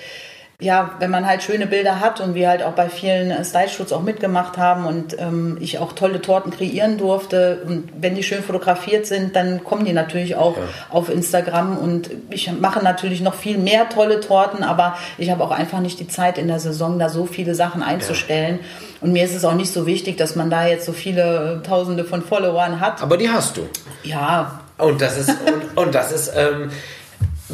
ja, 0.64 0.92
wenn 1.00 1.12
man 1.12 1.28
halt 1.28 1.44
schöne 1.44 1.68
Bilder 1.68 2.00
hat 2.00 2.22
und 2.22 2.36
wir 2.36 2.48
halt 2.48 2.64
auch 2.64 2.72
bei 2.72 2.90
vielen 2.90 3.32
äh, 3.32 3.44
Style-Shoots 3.44 3.92
auch 3.92 4.02
mitgemacht 4.02 4.58
haben 4.58 4.86
und 4.86 5.20
ähm, 5.20 5.58
ich 5.60 5.80
auch 5.80 5.92
tolle 5.94 6.22
Torten 6.22 6.52
kreieren 6.52 6.98
durfte 6.98 7.64
und 7.68 7.90
wenn 8.00 8.16
die 8.16 8.24
schön 8.24 8.42
fotografiert 8.42 9.06
sind, 9.06 9.36
dann 9.36 9.64
kommen 9.64 9.84
die 9.84 9.94
natürlich 9.94 10.36
auch 10.36 10.56
ja. 10.56 10.64
auf 10.90 11.10
Instagram 11.10 11.78
und 11.78 12.10
ich 12.30 12.52
mache 12.52 12.82
natürlich 12.82 13.22
noch 13.22 13.34
viel 13.34 13.58
mehr 13.58 13.90
tolle 13.90 14.22
Torten, 14.22 14.64
aber 14.64 14.98
ich 15.18 15.30
habe 15.30 15.44
auch 15.44 15.52
einfach 15.52 15.80
nicht 15.80 16.00
die 16.00 16.08
Zeit 16.08 16.38
in 16.38 16.48
der 16.48 16.60
Saison, 16.60 16.98
da 16.98 17.10
so 17.10 17.26
viele 17.26 17.56
Sachen 17.56 17.84
einzustellen. 17.84 18.60
Ja. 18.62 18.66
Und 19.02 19.12
mir 19.12 19.26
ist 19.26 19.36
es 19.36 19.44
auch 19.44 19.56
nicht 19.56 19.74
so 19.74 19.86
wichtig, 19.86 20.16
dass 20.16 20.38
man 20.38 20.50
da 20.50 20.66
jetzt 20.66 20.86
so 20.86 20.94
viele 20.94 21.62
äh, 21.62 21.68
Tausende 21.68 22.06
von 22.06 22.22
Followern 22.22 22.80
hat. 22.80 23.04
Aber 23.04 23.18
die 23.18 23.30
hast 23.30 23.58
du. 23.58 23.68
Ja. 24.04 24.62
Und 24.78 25.02
das 25.02 25.18
ist, 25.18 25.30
und, 25.30 25.78
und 25.78 25.96
das 25.96 26.12
ist, 26.12 26.32
ähm, 26.36 26.72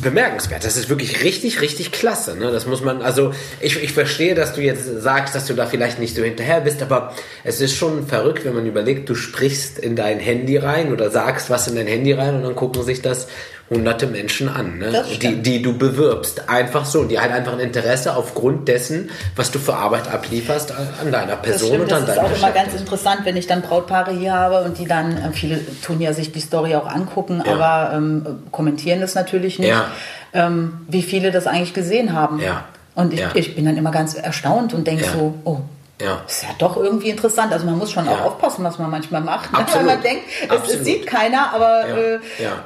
bemerkenswert. 0.02 0.64
Das 0.66 0.78
ist 0.78 0.90
wirklich 0.90 1.24
richtig, 1.24 1.62
richtig 1.62 1.92
klasse. 1.92 2.36
Ne? 2.36 2.52
Das 2.52 2.66
muss 2.66 2.82
man, 2.84 3.02
also 3.02 3.34
ich, 3.60 3.82
ich 3.82 3.94
verstehe, 3.94 4.36
dass 4.36 4.54
du 4.54 4.62
jetzt 4.62 4.86
sagst, 5.02 5.36
dass 5.36 5.46
du 5.46 5.54
da 5.54 5.66
vielleicht 5.66 6.00
nicht 6.00 6.16
so 6.16 6.24
hinterher 6.24 6.62
bist, 6.62 6.82
aber 6.82 7.14
es 7.44 7.62
ist 7.62 7.76
schon 7.76 8.08
verrückt, 8.08 8.46
wenn 8.46 8.56
man 8.56 8.66
überlegt, 8.66 9.10
du 9.10 9.16
sprichst 9.16 9.80
in 9.80 9.96
dein 9.96 10.20
Handy 10.20 10.58
rein 10.58 10.92
oder 10.92 11.10
sagst 11.12 11.50
was 11.50 11.68
in 11.68 11.76
dein 11.76 11.88
Handy 11.88 12.14
rein 12.14 12.36
und 12.36 12.44
dann 12.44 12.56
gucken 12.56 12.84
sich 12.84 13.02
das 13.02 13.28
hunderte 13.70 14.08
Menschen 14.08 14.50
an, 14.50 14.80
ne? 14.80 15.06
die, 15.22 15.42
die 15.42 15.62
du 15.62 15.78
bewirbst. 15.78 16.50
Einfach 16.50 16.86
so. 16.86 17.02
Und 17.02 17.10
die 17.10 17.20
halt 17.20 17.32
einfach 17.32 17.54
ein 17.54 17.60
Interesse 17.60 18.16
aufgrund 18.16 18.68
dessen, 18.68 19.12
was 19.36 19.52
du 19.52 19.60
für 19.60 19.76
Arbeit 19.76 20.12
ablieferst 20.12 20.72
an 20.72 21.12
deiner 21.12 21.36
Person 21.36 21.82
und 21.82 21.94
an 21.94 22.06
deinem 22.06 22.08
Das 22.08 22.16
ist 22.16 22.24
auch 22.24 22.38
immer 22.38 22.52
ganz 22.52 22.74
interessant, 22.74 23.20
wenn 23.26 23.38
ich 23.38 23.46
dann 23.46 23.62
Brautpaare 23.62 24.12
hier 24.12 24.34
habe 24.34 24.64
und 24.64 24.80
die 24.80 24.86
dann, 24.86 25.18
äh, 25.18 25.32
viele 25.32 25.60
tun 25.82 26.02
ja 26.02 26.14
sich 26.14 26.32
die 26.32 26.40
Story 26.40 26.76
auch 26.76 26.88
angucken, 26.88 27.44
ja. 27.46 27.54
aber 27.54 27.96
ähm, 27.96 28.26
kommentieren 28.52 29.02
das 29.02 29.14
natürlich 29.14 29.60
nicht, 29.60 29.70
ja. 29.70 29.86
ähm, 30.34 30.86
wie 30.88 31.04
viele 31.04 31.32
das 31.32 31.46
eigentlich 31.46 31.76
gesehen 31.76 32.14
haben. 32.14 32.40
Ja. 32.40 32.66
Und 32.96 33.14
ich, 33.14 33.24
ich, 33.36 33.56
bin 33.56 33.66
dann 33.66 33.78
immer 33.78 33.92
ganz 33.92 34.16
erstaunt 34.16 34.74
und 34.74 34.88
denke 34.88 35.06
so, 35.06 35.36
oh, 35.46 35.60
ja. 36.02 36.22
Ist 36.26 36.44
ja 36.44 36.50
doch 36.58 36.78
irgendwie 36.78 37.10
interessant. 37.10 37.52
Also 37.52 37.66
man 37.66 37.78
muss 37.78 37.92
schon 37.92 38.06
ja. 38.06 38.14
auch 38.14 38.22
aufpassen, 38.22 38.64
was 38.64 38.80
man 38.80 38.90
manchmal 38.90 39.22
macht. 39.22 39.52
Ne? 39.52 39.66
Weil 39.74 39.84
man 39.84 40.02
denkt, 40.02 40.24
es, 40.50 40.74
es, 40.74 40.86
sieht 40.86 41.06
keiner, 41.06 41.54
aber 41.54 41.88
ja. 41.88 41.96
Äh, 41.96 42.20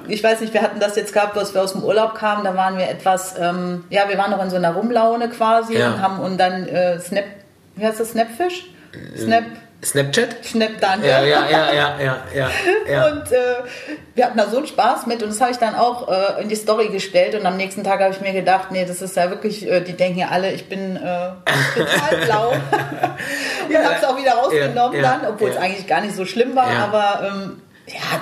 ich 0.07 0.23
weiß 0.23 0.41
nicht, 0.41 0.53
wir 0.53 0.61
hatten 0.61 0.79
das 0.79 0.95
jetzt 0.95 1.13
gehabt, 1.13 1.37
als 1.37 1.53
wir 1.53 1.63
aus 1.63 1.73
dem 1.73 1.83
Urlaub 1.83 2.13
kamen, 2.13 2.43
da 2.43 2.55
waren 2.55 2.77
wir 2.77 2.87
etwas, 2.87 3.35
ähm, 3.39 3.85
ja, 3.89 4.07
wir 4.07 4.17
waren 4.17 4.31
noch 4.31 4.43
in 4.43 4.49
so 4.51 4.55
einer 4.55 4.73
Rumlaune 4.73 5.29
quasi 5.29 5.75
und 5.81 6.01
haben 6.01 6.19
und 6.19 6.37
dann 6.37 6.67
äh, 6.67 6.99
Snap, 6.99 7.25
wie 7.75 7.85
heißt 7.85 7.99
das, 7.99 8.11
Snapfish? 8.11 8.67
Äh, 8.93 9.17
Snap. 9.17 9.43
Snapchat? 9.83 10.45
Snap, 10.45 10.79
danke. 10.79 11.07
Ja, 11.07 11.23
ja, 11.23 11.49
ja, 11.49 11.73
ja, 11.73 11.99
ja, 11.99 12.17
ja. 12.33 12.49
ja. 12.89 13.07
Und 13.07 13.31
äh, 13.31 13.37
wir 14.15 14.25
hatten 14.25 14.37
da 14.37 14.47
so 14.47 14.57
einen 14.57 14.67
Spaß 14.67 15.07
mit 15.07 15.21
und 15.23 15.29
das 15.29 15.41
habe 15.41 15.51
ich 15.51 15.57
dann 15.57 15.75
auch 15.75 16.07
äh, 16.09 16.41
in 16.41 16.49
die 16.49 16.55
Story 16.55 16.89
gestellt 16.89 17.35
und 17.35 17.45
am 17.45 17.57
nächsten 17.57 17.83
Tag 17.83 17.99
habe 17.99 18.13
ich 18.13 18.21
mir 18.21 18.33
gedacht, 18.33 18.71
nee, 18.71 18.85
das 18.85 19.01
ist 19.01 19.15
ja 19.15 19.29
wirklich, 19.29 19.69
äh, 19.69 19.81
die 19.81 19.93
denken 19.93 20.19
ja 20.19 20.29
alle, 20.29 20.51
ich 20.51 20.69
bin 20.69 20.95
äh, 20.95 20.99
total 21.75 22.17
blau. 22.25 22.49
und 22.51 23.71
ja, 23.71 23.83
habe 23.83 23.95
es 23.95 24.03
auch 24.03 24.17
wieder 24.17 24.33
rausgenommen 24.33 25.01
ja, 25.01 25.01
dann, 25.01 25.31
obwohl 25.33 25.49
es 25.49 25.57
eigentlich 25.57 25.87
gar 25.87 26.01
nicht 26.01 26.15
so 26.15 26.25
schlimm 26.25 26.55
war, 26.55 26.67
aber 26.67 27.27
ähm, 27.27 27.61
ja, 27.87 28.21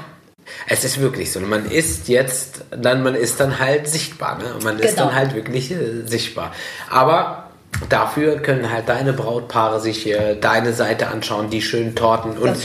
es 0.67 0.84
ist 0.84 1.00
wirklich 1.00 1.32
so. 1.32 1.39
Man 1.39 1.65
ist 1.65 2.08
jetzt, 2.08 2.65
dann 2.71 3.04
man 3.04 3.15
ist 3.15 3.39
dann 3.39 3.60
halt 3.60 3.88
sichtbar. 3.88 4.38
Ne? 4.38 4.56
Man 4.63 4.80
ist 4.80 4.95
genau. 4.95 5.08
dann 5.08 5.15
halt 5.15 5.36
wirklich 5.36 5.71
äh, 5.71 6.06
sichtbar. 6.06 6.52
Aber 6.89 7.51
Dafür 7.89 8.38
können 8.38 8.71
halt 8.71 8.88
deine 8.89 9.13
Brautpaare 9.13 9.79
sich 9.79 10.07
äh, 10.07 10.36
deine 10.36 10.73
Seite 10.73 11.07
anschauen, 11.07 11.49
die 11.49 11.62
schönen 11.62 11.95
Torten. 11.95 12.38
Und 12.38 12.57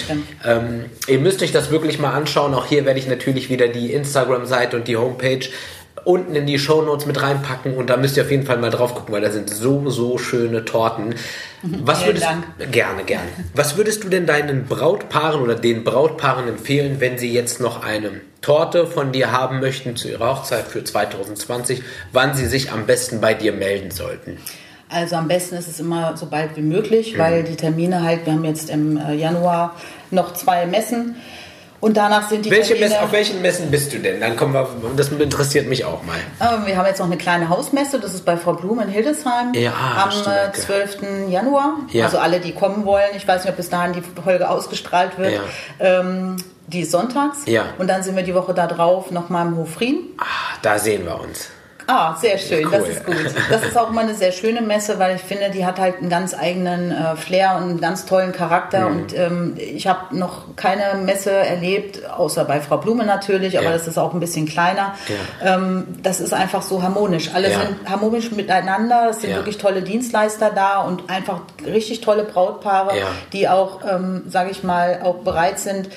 ähm, 0.45 0.85
ihr 1.07 1.19
müsst 1.19 1.43
euch 1.43 1.53
das 1.53 1.71
wirklich 1.71 1.99
mal 1.99 2.13
anschauen. 2.13 2.55
Auch 2.55 2.67
hier 2.67 2.85
werde 2.85 2.99
ich 2.99 3.09
natürlich 3.09 3.49
wieder 3.49 3.69
die 3.69 3.93
Instagram-Seite 3.93 4.77
und 4.77 4.89
die 4.89 4.97
Homepage 4.97 5.49
unten 6.07 6.37
in 6.37 6.47
die 6.47 6.59
Show 6.59 6.83
Notes 6.83 7.05
mit 7.07 7.21
reinpacken 7.21 7.75
und 7.75 7.91
da 7.91 7.97
müsst 7.97 8.17
ihr 8.17 8.23
auf 8.23 8.31
jeden 8.31 8.47
Fall 8.47 8.59
mal 8.59 8.71
drauf 8.71 8.95
gucken, 8.95 9.13
weil 9.13 9.23
da 9.23 9.31
sind 9.31 9.51
so, 9.51 9.91
so 9.91 10.19
schöne 10.19 10.65
Torten. 10.65 11.17
Mhm. 11.63 11.81
Was 11.83 11.99
Vielen 11.99 12.11
würdest, 12.11 12.27
Dank. 12.27 12.45
Gerne, 12.71 13.03
gerne. 13.03 13.29
Was 13.55 13.77
würdest 13.77 14.05
du 14.05 14.09
denn 14.09 14.25
deinen 14.25 14.67
Brautpaaren 14.67 15.41
oder 15.41 15.57
den 15.57 15.83
Brautpaaren 15.83 16.47
empfehlen, 16.47 17.01
wenn 17.01 17.19
sie 17.19 17.33
jetzt 17.33 17.61
noch 17.61 17.83
eine 17.83 18.21
Torte 18.41 18.87
von 18.87 19.11
dir 19.11 19.33
haben 19.33 19.59
möchten 19.59 19.97
zu 19.97 20.09
ihrer 20.09 20.37
Hochzeit 20.37 20.69
für 20.69 20.85
2020, 20.85 21.83
wann 22.13 22.35
sie 22.35 22.47
sich 22.47 22.71
am 22.71 22.87
besten 22.87 23.21
bei 23.21 23.35
dir 23.35 23.53
melden 23.53 23.91
sollten? 23.91 24.39
Also 24.89 25.17
am 25.17 25.27
besten 25.27 25.57
ist 25.57 25.69
es 25.69 25.81
immer 25.81 26.17
so 26.17 26.27
bald 26.27 26.57
wie 26.57 26.63
möglich, 26.63 27.15
mhm. 27.15 27.19
weil 27.19 27.45
die 27.45 27.57
Termine 27.57 28.03
halt, 28.03 28.25
wir 28.25 28.33
haben 28.33 28.45
jetzt 28.45 28.71
im 28.71 28.97
äh, 28.97 29.15
Januar 29.15 29.75
noch 30.11 30.35
zwei 30.35 30.67
Messen. 30.67 31.17
Und 31.79 31.97
danach 31.97 32.29
sind 32.29 32.45
die 32.47 32.51
Welche 32.51 32.75
Termine, 32.75 33.03
Auf 33.03 33.13
welchen 33.13 33.43
Messen 33.43 33.71
bist 33.71 33.93
du 33.93 33.99
denn? 33.99 34.21
Dann 34.21 34.37
kommen 34.37 34.55
wir, 34.55 34.67
das 34.97 35.09
interessiert 35.09 35.69
mich 35.69 35.85
auch 35.85 36.03
mal. 36.05 36.17
Ähm, 36.41 36.67
wir 36.67 36.77
haben 36.77 36.87
jetzt 36.87 36.99
noch 36.99 37.07
eine 37.07 37.19
kleine 37.19 37.49
Hausmesse, 37.49 38.01
das 38.01 38.15
ist 38.15 38.25
bei 38.25 38.37
Frau 38.37 38.55
Blum 38.55 38.81
in 38.81 38.89
Hildesheim 38.89 39.53
ja, 39.55 39.73
am 40.03 40.11
stimmt, 40.11 40.57
12. 40.57 41.03
Äh, 41.03 41.31
Januar. 41.31 41.81
Ja. 41.93 42.07
Also 42.07 42.19
alle, 42.19 42.41
die 42.41 42.53
kommen 42.53 42.87
wollen, 42.87 43.11
ich 43.17 43.29
weiß 43.29 43.45
nicht, 43.45 43.51
ob 43.51 43.57
bis 43.57 43.69
dahin 43.69 43.93
die 43.93 44.03
Folge 44.23 44.49
ausgestrahlt 44.49 45.19
wird. 45.19 45.35
Ja. 45.35 46.01
Ähm, 46.01 46.37
die 46.67 46.81
ist 46.81 46.91
sonntags. 46.91 47.41
Ja. 47.47 47.67
Und 47.79 47.89
dann 47.89 48.03
sind 48.03 48.17
wir 48.17 48.23
die 48.23 48.35
Woche 48.35 48.55
da 48.55 48.67
drauf 48.67 49.11
nochmal 49.11 49.47
im 49.47 49.57
Hofrien. 49.57 49.99
Ah, 50.19 50.57
da 50.63 50.79
sehen 50.79 51.05
wir 51.05 51.21
uns. 51.21 51.51
Ah, 51.89 52.17
sehr 52.17 52.37
schön, 52.37 52.65
cool. 52.67 52.73
das 52.73 52.89
ist 52.89 53.07
gut. 53.07 53.17
Das 53.51 53.63
ist 53.63 53.79
auch 53.79 53.91
mal 53.91 54.03
eine 54.03 54.15
sehr 54.15 54.33
schöne 54.33 54.61
Messe, 54.61 54.99
weil 54.99 55.17
ich 55.17 55.23
finde, 55.23 55.51
die 55.51 55.65
hat 55.65 55.79
halt 55.79 55.99
einen 55.99 56.09
ganz 56.09 56.35
eigenen 56.35 56.91
äh, 56.91 57.17
Flair 57.17 57.57
und 57.57 57.63
einen 57.63 57.81
ganz 57.81 58.07
tollen 58.07 58.33
Charakter. 58.33 58.89
Mhm. 58.89 58.97
Und 58.97 59.17
ähm, 59.17 59.55
ich 59.57 59.87
habe 59.87 60.17
noch 60.17 60.57
keine 60.57 61.01
Messe 61.01 61.31
erlebt, 61.31 62.09
außer 62.11 62.45
bei 62.45 62.61
Frau 62.61 62.79
Blume 62.79 63.05
natürlich, 63.05 63.59
aber 63.59 63.69
ja. 63.69 63.73
das 63.73 63.87
ist 63.87 63.99
auch 63.99 64.15
ein 64.15 64.21
bisschen 64.21 64.47
kleiner. 64.47 64.95
Ja. 65.09 65.55
Ähm, 65.55 65.87
das 66.03 66.21
ist 66.21 66.35
einfach 66.35 66.63
so 66.63 66.83
harmonisch. 66.83 67.31
Alle 67.35 67.51
ja. 67.51 67.61
sind 67.61 67.89
harmonisch 67.89 68.33
miteinander, 68.33 69.09
es 69.11 69.21
sind 69.21 69.35
wirklich 69.35 69.59
tolle 69.59 69.83
Dienstleister 69.83 70.51
da 70.51 70.81
und 70.81 71.09
einfach 71.09 71.41
richtig 71.65 72.01
tolle 72.01 72.25
Brautpaare, 72.25 72.95
die 73.33 73.49
auch, 73.49 73.81
ähm, 73.89 74.23
sage 74.29 74.51
ich 74.51 74.65
mal, 74.65 75.01
auch 75.03 75.19
bereit 75.19 75.61
sind, 75.61 75.89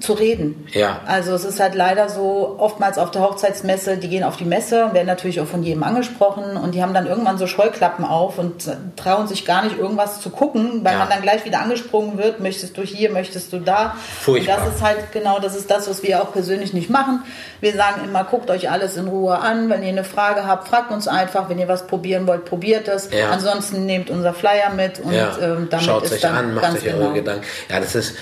zu 0.00 0.12
reden. 0.12 0.66
Ja. 0.72 1.00
Also 1.06 1.32
es 1.32 1.44
ist 1.44 1.60
halt 1.60 1.74
leider 1.74 2.08
so, 2.08 2.56
oftmals 2.58 2.98
auf 2.98 3.10
der 3.10 3.22
Hochzeitsmesse, 3.22 3.96
die 3.96 4.08
gehen 4.08 4.24
auf 4.24 4.36
die 4.36 4.44
Messe, 4.44 4.92
werden 4.92 5.06
natürlich 5.06 5.40
auch 5.40 5.46
von 5.46 5.62
jedem 5.62 5.82
angesprochen 5.82 6.56
und 6.56 6.74
die 6.74 6.82
haben 6.82 6.94
dann 6.94 7.06
irgendwann 7.06 7.38
so 7.38 7.46
Scheuklappen 7.46 8.04
auf 8.04 8.38
und 8.38 8.70
trauen 8.96 9.26
sich 9.28 9.44
gar 9.44 9.64
nicht 9.64 9.78
irgendwas 9.78 10.20
zu 10.20 10.30
gucken, 10.30 10.84
weil 10.84 10.92
ja. 10.92 10.98
man 10.98 11.08
dann 11.08 11.22
gleich 11.22 11.44
wieder 11.44 11.60
angesprungen 11.60 12.18
wird, 12.18 12.40
möchtest 12.40 12.76
du 12.76 12.82
hier, 12.82 13.10
möchtest 13.10 13.52
du 13.52 13.58
da. 13.58 13.96
Furchtbar. 14.20 14.58
Und 14.58 14.66
das 14.66 14.74
ist 14.74 14.82
halt 14.82 15.12
genau, 15.12 15.38
das 15.40 15.56
ist 15.56 15.70
das, 15.70 15.88
was 15.88 16.02
wir 16.02 16.22
auch 16.22 16.32
persönlich 16.32 16.72
nicht 16.72 16.90
machen. 16.90 17.22
Wir 17.60 17.74
sagen 17.74 18.02
immer, 18.04 18.24
guckt 18.24 18.50
euch 18.50 18.70
alles 18.70 18.96
in 18.96 19.08
Ruhe 19.08 19.38
an, 19.38 19.68
wenn 19.70 19.82
ihr 19.82 19.88
eine 19.88 20.04
Frage 20.04 20.46
habt, 20.46 20.68
fragt 20.68 20.90
uns 20.90 21.08
einfach, 21.08 21.48
wenn 21.48 21.58
ihr 21.58 21.68
was 21.68 21.86
probieren 21.86 22.26
wollt, 22.26 22.44
probiert 22.44 22.88
es. 22.88 23.10
Ja. 23.10 23.30
Ansonsten 23.30 23.86
nehmt 23.86 24.10
unser 24.10 24.34
Flyer 24.34 24.70
mit 24.74 25.00
und 25.00 25.12
ja. 25.12 25.36
ähm, 25.40 25.68
damit 25.70 25.86
Schaut 25.86 26.04
ist 26.04 26.12
euch 26.12 26.20
dann 26.20 26.34
an, 26.34 26.54
macht 26.54 26.74
euch 26.74 26.84
genau. 26.84 27.06
eure 27.06 27.14
Gedanken. 27.14 27.44
Ja, 27.68 27.80
das 27.80 27.94
ist 27.94 28.14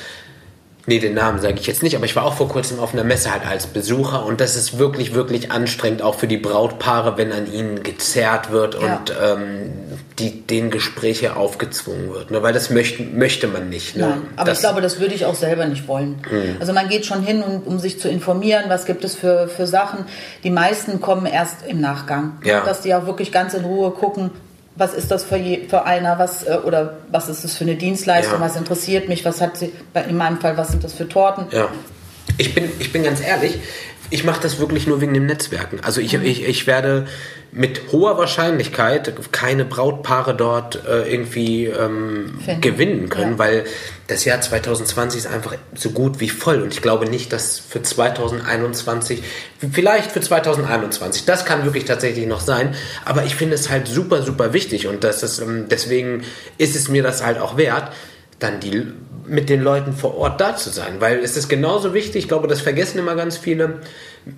Nee, 0.89 1.01
den 1.01 1.15
Namen 1.15 1.41
sage 1.41 1.57
ich 1.59 1.67
jetzt 1.67 1.83
nicht, 1.83 1.97
aber 1.97 2.05
ich 2.05 2.15
war 2.15 2.25
auch 2.25 2.35
vor 2.35 2.49
kurzem 2.49 2.79
auf 2.79 2.93
einer 2.93 3.03
Messe 3.03 3.33
halt 3.33 3.45
als 3.45 3.67
Besucher 3.67 4.25
und 4.25 4.41
das 4.41 4.55
ist 4.55 4.79
wirklich, 4.79 5.15
wirklich 5.15 5.51
anstrengend, 5.51 6.01
auch 6.01 6.15
für 6.15 6.29
die 6.29 6.37
Brautpaare, 6.37 7.17
wenn 7.17 7.33
an 7.33 7.53
ihnen 7.53 7.83
gezerrt 7.83 8.53
wird 8.53 8.81
ja. 8.81 8.97
und 8.97 9.13
ähm, 9.21 9.73
die, 10.21 10.47
den 10.47 10.71
Gespräche 10.71 11.35
aufgezwungen 11.35 12.13
wird, 12.13 12.31
ne? 12.31 12.43
weil 12.43 12.53
das 12.53 12.71
möchte, 12.71 13.03
möchte 13.03 13.49
man 13.49 13.69
nicht. 13.69 13.97
Ne? 13.97 14.09
Nein, 14.09 14.23
aber 14.37 14.51
das, 14.51 14.59
ich 14.59 14.63
glaube, 14.63 14.81
das 14.81 15.01
würde 15.01 15.15
ich 15.15 15.27
auch 15.27 15.35
selber 15.35 15.67
nicht 15.67 15.89
wollen. 15.89 16.23
Hm. 16.29 16.57
Also 16.61 16.73
man 16.73 16.89
geht 16.89 17.05
schon 17.05 17.23
hin, 17.23 17.43
um, 17.43 17.63
um 17.63 17.79
sich 17.81 17.99
zu 17.99 18.09
informieren, 18.09 18.67
was 18.69 18.87
gibt 18.87 19.05
es 19.05 19.17
für, 19.17 19.49
für 19.49 19.67
Sachen. 19.67 20.05
Die 20.45 20.51
meisten 20.51 21.01
kommen 21.01 21.27
erst 21.27 21.67
im 21.67 21.81
Nachgang, 21.81 22.39
ja. 22.45 22.65
dass 22.65 22.83
die 22.83 22.95
auch 22.95 23.07
wirklich 23.07 23.33
ganz 23.33 23.55
in 23.55 23.65
Ruhe 23.65 23.91
gucken, 23.91 24.31
was 24.77 24.95
ist 24.95 25.11
das 25.11 25.25
für, 25.25 25.37
je, 25.37 25.67
für 25.69 25.85
einer, 25.85 26.19
was 26.19 26.47
äh, 26.47 26.59
oder 26.65 26.99
was 27.11 27.29
ist 27.29 27.45
das 27.45 27.57
für 27.57 27.65
eine 27.65 27.77
Dienstleistung, 27.77 28.41
ja. 28.41 28.45
was 28.45 28.57
interessiert 28.57 29.09
mich, 29.09 29.25
was 29.25 29.41
hat 29.41 29.57
sie, 29.57 29.73
in 30.09 30.17
meinem 30.17 30.41
Fall, 30.41 30.57
was 30.57 30.69
sind 30.69 30.85
das 30.85 30.93
für 30.93 31.09
Torten? 31.09 31.47
Ja. 31.51 31.69
Ich 32.39 32.55
bin, 32.55 32.71
ich 32.79 32.93
bin 32.93 33.03
ganz 33.03 33.21
ehrlich, 33.21 33.59
ich 34.11 34.25
mache 34.25 34.41
das 34.41 34.59
wirklich 34.59 34.87
nur 34.87 35.01
wegen 35.01 35.15
dem 35.15 35.27
Netzwerken. 35.27 35.81
Also 35.83 36.01
ich, 36.01 36.15
ich, 36.15 36.45
ich 36.45 36.67
werde 36.67 37.07
mit 37.53 37.91
hoher 37.91 38.19
Wahrscheinlichkeit 38.19 39.15
keine 39.33 39.65
Brautpaare 39.65 40.35
dort 40.35 40.85
äh, 40.87 41.11
irgendwie 41.11 41.65
ähm, 41.65 42.39
gewinnen 42.61 43.09
können, 43.09 43.33
ja. 43.33 43.39
weil 43.39 43.65
das 44.09 44.25
Jahr 44.25 44.41
2020 44.41 45.21
ist 45.21 45.27
einfach 45.27 45.55
so 45.75 45.91
gut 45.91 46.21
wie 46.21 46.29
voll 46.29 46.61
und 46.61 46.75
ich 46.75 46.83
glaube 46.83 47.09
nicht, 47.09 47.33
dass 47.33 47.59
für 47.59 47.81
2021, 47.81 49.23
vielleicht 49.73 50.13
für 50.13 50.21
2021, 50.21 51.25
das 51.25 51.47
kann 51.47 51.65
wirklich 51.65 51.87
tatsächlich 51.87 52.27
noch 52.27 52.41
sein, 52.41 52.75
aber 53.05 53.25
ich 53.25 53.37
finde 53.37 53.55
es 53.55 53.71
halt 53.71 53.89
super, 53.89 54.23
super 54.23 54.53
wichtig 54.53 54.87
und 54.87 55.03
das 55.03 55.23
ist, 55.23 55.39
ähm, 55.39 55.67
deswegen 55.71 56.25
ist 56.59 56.77
es 56.77 56.89
mir 56.89 57.03
das 57.03 57.25
halt 57.25 57.39
auch 57.39 57.57
wert, 57.57 57.91
dann 58.39 58.61
die 58.61 58.87
mit 59.29 59.49
den 59.49 59.63
Leuten 59.63 59.93
vor 59.93 60.17
Ort 60.17 60.41
da 60.41 60.57
zu 60.57 60.71
sein, 60.71 61.01
weil 61.01 61.19
es 61.19 61.37
ist 61.37 61.49
genauso 61.49 61.95
wichtig, 61.95 62.25
ich 62.25 62.29
glaube, 62.29 62.49
das 62.49 62.61
vergessen 62.61 62.99
immer 62.99 63.15
ganz 63.15 63.37
viele. 63.37 63.81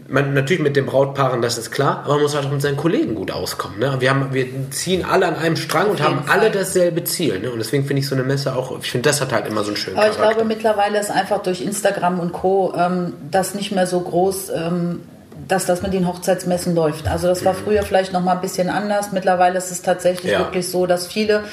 Man, 0.07 0.34
natürlich 0.34 0.62
mit 0.62 0.76
den 0.76 0.84
Brautpaaren, 0.84 1.41
das 1.41 1.57
ist 1.57 1.70
klar, 1.70 2.03
aber 2.05 2.14
man 2.14 2.22
muss 2.22 2.34
halt 2.34 2.45
auch 2.47 2.51
mit 2.51 2.61
seinen 2.61 2.76
Kollegen 2.76 3.14
gut 3.14 3.30
auskommen. 3.30 3.78
Ne? 3.78 3.97
Wir, 4.01 4.11
haben, 4.11 4.34
wir 4.34 4.47
ziehen 4.70 5.05
alle 5.05 5.26
an 5.26 5.36
einem 5.36 5.57
Strang 5.57 5.89
und 5.89 6.03
haben 6.03 6.24
Fall. 6.24 6.41
alle 6.41 6.51
dasselbe 6.51 7.05
Ziel. 7.05 7.39
Ne? 7.41 7.51
Und 7.51 7.59
deswegen 7.59 7.86
finde 7.86 8.01
ich 8.01 8.09
so 8.09 8.14
eine 8.14 8.24
Messe 8.24 8.55
auch, 8.55 8.78
ich 8.80 8.91
finde, 8.91 9.09
das 9.09 9.20
hat 9.20 9.32
halt 9.32 9.47
immer 9.47 9.62
so 9.62 9.68
einen 9.68 9.76
schönen 9.76 9.97
Aber 9.97 10.09
Charakter. 10.09 10.30
ich 10.30 10.36
glaube, 10.36 10.49
mittlerweile 10.49 11.01
ist 11.01 11.11
einfach 11.11 11.43
durch 11.43 11.62
Instagram 11.62 12.20
und 12.20 12.32
Co. 12.32 12.74
Ähm, 12.76 13.14
das 13.30 13.55
nicht 13.55 13.72
mehr 13.72 13.86
so 13.86 14.01
groß. 14.01 14.51
Ähm, 14.51 15.01
dass 15.47 15.66
das 15.66 15.82
mit 15.82 15.95
den 15.95 16.07
Hochzeitsmessen 16.07 16.74
läuft. 16.74 17.09
Also 17.09 17.28
das 17.28 17.45
war 17.45 17.55
mhm. 17.55 17.59
früher 17.64 17.82
vielleicht 17.82 18.12
noch 18.12 18.22
mal 18.22 18.32
ein 18.32 18.41
bisschen 18.41 18.68
anders. 18.68 19.12
Mittlerweile 19.12 19.57
ist 19.57 19.70
es 19.70 19.82
tatsächlich 19.82 20.32
ja. 20.32 20.41
wirklich 20.41 20.68
so, 20.68 20.86
dass 20.86 21.07
viele 21.07 21.45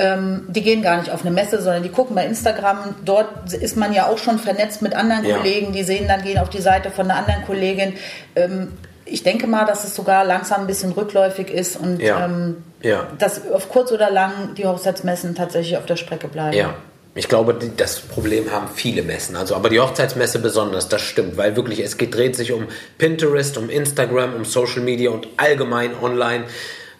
ähm, 0.00 0.46
die 0.48 0.62
gehen 0.62 0.80
gar 0.80 0.96
nicht 0.96 1.10
auf 1.10 1.20
eine 1.20 1.30
Messe, 1.30 1.60
sondern 1.60 1.82
die 1.82 1.90
gucken 1.90 2.16
bei 2.16 2.24
Instagram. 2.24 2.94
Dort 3.04 3.52
ist 3.52 3.76
man 3.76 3.92
ja 3.92 4.06
auch 4.06 4.16
schon 4.16 4.38
vernetzt 4.38 4.80
mit 4.80 4.94
anderen 4.94 5.24
ja. 5.24 5.36
Kollegen. 5.36 5.72
Die 5.72 5.82
sehen 5.82 6.08
dann, 6.08 6.22
gehen 6.22 6.38
auf 6.38 6.48
die 6.48 6.62
Seite 6.62 6.90
von 6.90 7.10
einer 7.10 7.20
anderen 7.20 7.44
Kollegin. 7.44 7.94
Ähm, 8.34 8.72
ich 9.04 9.22
denke 9.22 9.46
mal, 9.46 9.66
dass 9.66 9.84
es 9.84 9.94
sogar 9.94 10.24
langsam 10.24 10.62
ein 10.62 10.66
bisschen 10.66 10.92
rückläufig 10.92 11.50
ist 11.50 11.76
und 11.76 12.00
ja. 12.00 12.24
Ähm, 12.24 12.64
ja. 12.82 13.08
dass 13.18 13.50
auf 13.50 13.68
kurz 13.68 13.92
oder 13.92 14.10
lang 14.10 14.54
die 14.56 14.66
Hochzeitsmessen 14.66 15.34
tatsächlich 15.34 15.76
auf 15.76 15.84
der 15.84 15.96
Strecke 15.96 16.28
bleiben. 16.28 16.56
Ja. 16.56 16.74
Ich 17.14 17.28
glaube, 17.28 17.58
das 17.76 18.00
Problem 18.00 18.52
haben 18.52 18.68
viele 18.72 19.02
Messen. 19.02 19.36
Also, 19.36 19.56
aber 19.56 19.68
die 19.68 19.80
Hochzeitsmesse 19.80 20.38
besonders, 20.38 20.88
das 20.88 21.02
stimmt, 21.02 21.36
weil 21.36 21.56
wirklich 21.56 21.80
es 21.80 21.98
geht, 21.98 22.14
dreht 22.14 22.36
sich 22.36 22.52
um 22.52 22.68
Pinterest, 22.98 23.58
um 23.58 23.68
Instagram, 23.68 24.34
um 24.34 24.44
Social 24.44 24.80
Media 24.80 25.10
und 25.10 25.26
allgemein 25.36 25.90
online. 26.00 26.44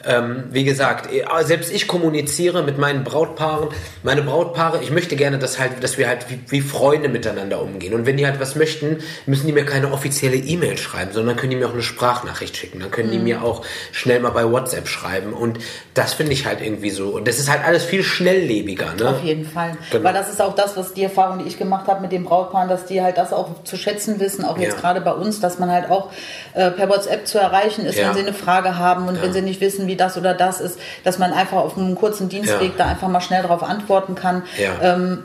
Ähm, 0.05 0.45
wie 0.51 0.65
gesagt, 0.65 1.13
eh, 1.13 1.25
selbst 1.43 1.71
ich 1.73 1.87
kommuniziere 1.87 2.63
mit 2.63 2.79
meinen 2.79 3.05
Brautpaaren. 3.05 3.69
Meine 4.03 4.23
Brautpaare, 4.23 4.83
ich 4.83 4.91
möchte 4.91 5.15
gerne, 5.15 5.39
dass 5.39 5.59
halt, 5.59 5.83
dass 5.85 5.99
wir 5.99 6.09
halt 6.09 6.27
wie, 6.31 6.41
wie, 6.49 6.61
Freunde 6.63 7.11
miteinander 7.11 7.61
umgehen. 7.61 7.93
Und 7.93 8.07
wenn 8.07 8.17
die 8.17 8.27
halt 8.27 8.41
was 8.41 8.57
möchten, 8.57 8.99
müssen 9.27 9.47
die 9.47 9.53
mir 9.53 9.67
keine 9.67 9.93
offizielle 9.93 10.37
E-Mail 10.37 10.79
schreiben, 10.79 11.13
sondern 11.13 11.37
können 11.37 11.51
die 11.51 11.57
mir 11.57 11.69
auch 11.69 11.75
eine 11.75 11.83
Sprachnachricht 11.83 12.57
schicken. 12.57 12.81
Dann 12.81 12.91
können 12.91 13.09
mhm. 13.09 13.13
die 13.13 13.19
mir 13.19 13.43
auch 13.43 13.63
schnell 13.93 14.21
mal 14.21 14.31
bei 14.31 14.51
WhatsApp 14.51 14.89
schreiben. 14.89 15.35
Und 15.35 15.59
das 15.93 16.15
finde 16.15 16.33
ich 16.33 16.47
halt 16.47 16.63
irgendwie 16.63 16.91
so. 16.91 17.11
Und 17.11 17.29
das 17.29 17.39
ist 17.39 17.51
halt 17.51 17.63
alles 17.65 17.85
viel 17.85 18.03
schnelllebiger. 18.03 18.95
Ne? 18.95 19.09
Auf 19.09 19.23
jeden 19.23 19.45
Fall. 19.45 19.77
Genau. 19.91 20.05
Weil 20.05 20.15
das 20.15 20.31
ist 20.31 20.41
auch 20.41 20.55
das, 20.55 20.79
was 20.79 20.95
die 20.95 21.03
Erfahrung, 21.03 21.41
die 21.41 21.45
ich 21.47 21.59
gemacht 21.59 21.89
habe 21.89 22.01
mit 22.01 22.13
den 22.13 22.25
Brautpaaren, 22.25 22.71
dass 22.71 22.87
die 22.87 23.03
halt 23.03 23.19
das 23.19 23.35
auch 23.35 23.65
zu 23.65 23.77
schätzen 23.77 24.19
wissen, 24.19 24.47
auch 24.47 24.57
jetzt 24.57 24.77
ja. 24.77 24.81
gerade 24.81 25.03
bei 25.03 25.13
uns, 25.13 25.41
dass 25.41 25.59
man 25.59 25.71
halt 25.71 25.91
auch 25.91 26.11
äh, 26.55 26.71
per 26.71 26.89
WhatsApp 26.89 27.27
zu 27.27 27.39
erreichen 27.39 27.85
ist, 27.85 27.99
ja. 27.99 28.09
wenn 28.09 28.15
sie 28.15 28.21
eine 28.21 28.33
Frage 28.33 28.79
haben 28.79 29.09
und 29.09 29.17
ja. 29.17 29.23
wenn 29.23 29.33
sie 29.35 29.43
nicht 29.43 29.61
wissen, 29.61 29.90
wie 29.91 29.97
das 29.97 30.17
oder 30.17 30.33
das 30.33 30.61
ist, 30.61 30.79
dass 31.05 31.19
man 31.19 31.33
einfach 31.33 31.59
auf 31.59 31.77
einem 31.77 31.97
kurzen 31.97 32.29
Dienstweg 32.29 32.73
ja. 32.73 32.85
da 32.85 32.87
einfach 32.87 33.09
mal 33.09 33.21
schnell 33.21 33.43
darauf 33.43 33.63
antworten 33.63 34.15
kann. 34.15 34.45
Ja. 34.59 34.95
Ähm, 34.95 35.19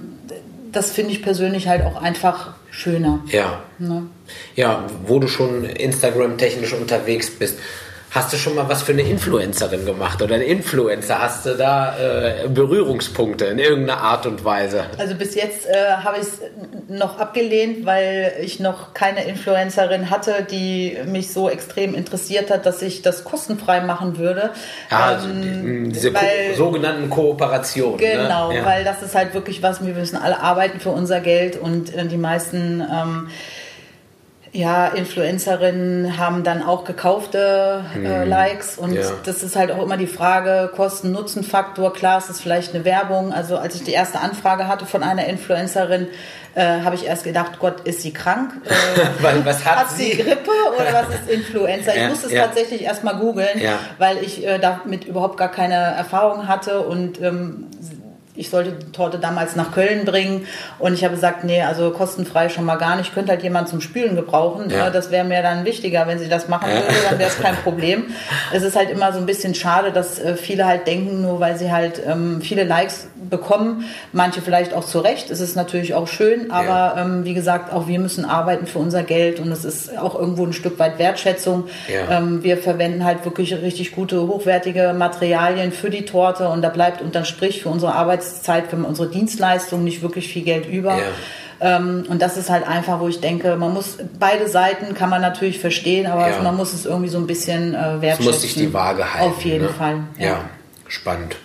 das 0.72 0.92
finde 0.92 1.12
ich 1.12 1.24
persönlich 1.24 1.68
halt 1.68 1.86
auch 1.86 2.02
einfach 2.02 2.54
schöner. 2.72 3.20
Ja. 3.28 3.62
Ne? 3.80 4.08
Ja, 4.56 4.84
wo 5.06 5.20
du 5.20 5.28
schon 5.28 5.64
Instagram-technisch 5.64 6.74
unterwegs 6.74 7.30
bist. 7.30 7.60
Hast 8.16 8.32
du 8.32 8.38
schon 8.38 8.56
mal 8.56 8.70
was 8.70 8.82
für 8.82 8.94
eine 8.94 9.02
Influencerin 9.02 9.86
gemacht 9.86 10.22
oder 10.22 10.36
ein 10.36 10.42
Influencer? 10.42 11.22
Hast 11.22 11.46
du 11.46 11.56
da 11.56 11.98
äh, 11.98 12.48
Berührungspunkte 12.48 13.44
in 13.44 13.60
irgendeiner 13.60 14.00
Art 14.00 14.26
und 14.26 14.46
Weise? 14.46 14.86
Also 14.98 15.16
bis 15.16 15.36
jetzt 15.36 15.68
äh, 15.68 15.98
habe 16.02 16.20
ich 16.22 16.24
es 16.24 16.40
noch 16.88 17.20
abgelehnt, 17.20 17.86
weil 17.86 18.32
ich 18.42 18.62
noch 18.62 18.94
keine 18.94 19.26
Influencerin 19.26 20.10
hatte, 20.10 20.48
die 20.50 20.98
mich 21.06 21.34
so 21.34 21.50
extrem 21.50 21.94
interessiert 21.94 22.50
hat, 22.52 22.66
dass 22.66 22.82
ich 22.82 23.02
das 23.02 23.26
kostenfrei 23.26 23.82
machen 23.82 24.18
würde. 24.18 24.52
Ja, 24.90 25.00
also 25.08 25.28
ähm, 25.28 25.92
diese 25.92 26.14
weil, 26.14 26.52
Ko 26.52 26.56
sogenannten 26.56 27.10
Kooperationen. 27.10 28.00
Ne? 28.00 28.12
Genau, 28.14 28.48
ne? 28.48 28.60
ja. 28.60 28.66
weil 28.66 28.86
das 28.86 29.04
ist 29.04 29.14
halt 29.14 29.34
wirklich 29.34 29.62
was, 29.62 29.86
wir 29.86 29.94
müssen 29.94 30.16
alle 30.16 30.40
arbeiten 30.40 30.80
für 30.80 30.92
unser 30.92 31.20
Geld 31.20 31.58
und 31.58 31.94
äh, 31.94 32.06
die 32.06 32.16
meisten... 32.16 32.80
Ähm, 32.80 33.28
ja, 34.56 34.88
Influencerinnen 34.88 36.18
haben 36.18 36.44
dann 36.44 36.64
auch 36.64 36.86
gekaufte 36.86 37.84
äh, 37.94 37.98
hm. 37.98 38.30
Likes 38.30 38.78
und 38.78 38.94
ja. 38.94 39.04
das 39.26 39.44
ist 39.44 39.58
halt 39.58 39.70
auch 39.72 39.84
immer 39.84 39.98
die 39.98 40.08
Frage, 40.08 40.72
Kosten-Nutzen-Faktor. 40.74 41.92
Klar, 41.94 42.20
es 42.20 42.30
ist 42.30 42.42
vielleicht 42.42 42.74
eine 42.74 42.86
Werbung. 42.86 43.34
Also 43.34 43.58
als 43.58 43.76
ich 43.76 43.84
die 43.84 43.92
erste 43.92 44.20
Anfrage 44.22 44.68
hatte 44.68 44.86
von 44.86 45.04
einer 45.04 45.26
Influencerin, 45.26 46.08
äh, 46.56 46.82
habe 46.82 46.96
ich 46.96 47.06
erst 47.06 47.26
gedacht, 47.26 47.60
Gott, 47.60 47.82
ist 47.82 48.02
sie 48.02 48.14
krank? 48.14 48.54
Äh, 48.66 49.24
was 49.46 49.66
hat, 49.66 49.76
hat 49.76 49.90
sie? 49.92 50.14
sie? 50.14 50.24
Grippe 50.24 50.52
oder 50.74 50.94
was 50.94 51.10
ist 51.10 51.30
Influenza? 51.30 51.92
Ich 51.92 51.98
ja, 51.98 52.08
musste 52.08 52.28
es 52.28 52.32
ja. 52.32 52.46
tatsächlich 52.46 52.84
erstmal 52.84 53.18
googeln, 53.18 53.60
weil 53.98 54.20
ich 54.20 54.46
äh, 54.48 54.58
damit 54.58 55.04
überhaupt 55.04 55.36
gar 55.36 55.52
keine 55.52 55.76
Erfahrung 55.76 56.48
hatte 56.48 56.80
und 56.80 57.22
ähm, 57.22 57.68
ich 58.36 58.50
sollte 58.50 58.72
die 58.72 58.92
Torte 58.92 59.20
damals 59.20 59.56
nach 59.56 59.72
Köln 59.72 60.06
bringen 60.06 60.46
und 60.80 60.94
ich 60.94 61.04
habe 61.04 61.16
gesagt, 61.16 61.44
nee, 61.44 61.62
also 61.62 61.92
kostenfrei 61.92 62.50
schon 62.50 62.66
mal 62.66 62.76
gar 62.76 62.96
nicht. 62.96 63.10
Ich 63.10 63.14
könnte 63.14 63.32
halt 63.32 63.44
jemand 63.44 63.70
zum 63.70 63.82
Spülen 63.82 64.16
gebrauchen. 64.16 64.70
Ja. 64.70 64.90
Das 64.90 65.12
wäre 65.12 65.26
mir 65.26 65.42
dann 65.42 65.66
wichtiger, 65.66 66.08
wenn 66.08 66.20
sie 66.20 66.30
das 66.30 66.48
machen 66.48 66.70
würde, 66.70 66.86
dann 67.10 67.20
wäre 67.20 67.30
es 67.30 67.40
kein 67.40 67.56
Problem. 67.64 68.06
Es 68.54 68.64
ist 68.64 68.76
halt 68.76 68.90
immer 68.90 69.14
so 69.14 69.20
ein 69.20 69.26
bisschen 69.26 69.56
schade, 69.56 69.92
dass 69.92 70.20
äh, 70.20 70.36
viele 70.36 70.66
halt 70.66 70.88
denken, 70.88 71.22
nur 71.22 71.40
weil 71.40 71.58
sie 71.58 71.72
halt 71.72 72.02
ähm, 72.06 72.42
viele 72.42 72.64
Likes 72.64 73.08
bekommen, 73.30 73.86
manche 74.12 74.42
vielleicht 74.42 74.74
auch 74.74 74.86
zu 74.86 75.00
Recht. 75.00 75.32
Es 75.32 75.40
ist 75.40 75.56
natürlich 75.56 75.94
auch 75.94 76.08
schön, 76.08 76.52
aber 76.52 76.96
ja. 76.96 77.02
ähm, 77.02 77.26
wie 77.26 77.34
gesagt, 77.34 77.72
auch 77.72 77.88
wir 77.88 78.00
müssen 78.00 78.26
arbeiten 78.26 78.68
für 78.68 78.80
unser 78.80 79.04
Geld 79.04 79.40
und 79.40 79.52
es 79.52 79.66
ist 79.66 79.98
auch 79.98 80.16
irgendwo 80.16 80.46
ein 80.46 80.54
Stück 80.54 80.78
weit 80.80 81.00
Wertschätzung. 81.00 81.66
Ja. 81.88 82.18
Ähm, 82.18 82.44
wir 82.44 82.58
verwenden 82.58 83.06
halt 83.06 83.26
wirklich 83.26 83.54
richtig 83.62 83.94
gute, 83.94 84.28
hochwertige 84.28 84.94
Materialien 84.98 85.72
für 85.72 85.90
die 85.90 86.06
Torte 86.06 86.50
und 86.50 86.62
da 86.62 86.70
bleibt 86.70 87.02
unterm 87.02 87.26
Strich 87.26 87.64
für 87.64 87.70
unsere 87.70 87.94
Arbeits 87.94 88.25
Arbeitszeit 88.26 88.68
für 88.68 88.78
unsere 88.78 89.10
Dienstleistung 89.10 89.84
nicht 89.84 90.02
wirklich 90.02 90.28
viel 90.32 90.44
Geld 90.44 90.68
über. 90.68 90.98
Ja. 90.98 91.04
Ähm, 91.62 92.06
und 92.10 92.22
das 92.22 92.36
ist 92.38 92.50
halt 92.50 92.68
einfach, 92.68 93.00
wo 93.00 93.08
ich 93.08 93.22
denke, 93.22 93.56
man 93.56 93.74
muss 93.74 93.98
beide 94.20 94.50
Seiten 94.50 94.94
kann 94.94 95.10
man 95.10 95.22
natürlich 95.22 95.60
verstehen, 95.60 96.06
aber 96.06 96.30
ja. 96.30 96.42
man 96.42 96.58
muss 96.58 96.74
es 96.74 96.86
irgendwie 96.86 97.10
so 97.10 97.18
ein 97.18 97.28
bisschen 97.28 97.74
äh, 97.74 98.02
wertschätzen. 98.02 98.20
Es 98.20 98.26
muss 98.26 98.42
sich 98.42 98.56
die 98.56 98.74
Waage 98.74 99.14
halten. 99.14 99.30
Auf 99.30 99.42
jeden 99.46 99.66
ne? 99.66 99.70
Fall. 99.70 100.00
Ja. 100.18 100.26
ja, 100.26 100.50
spannend. 100.88 101.38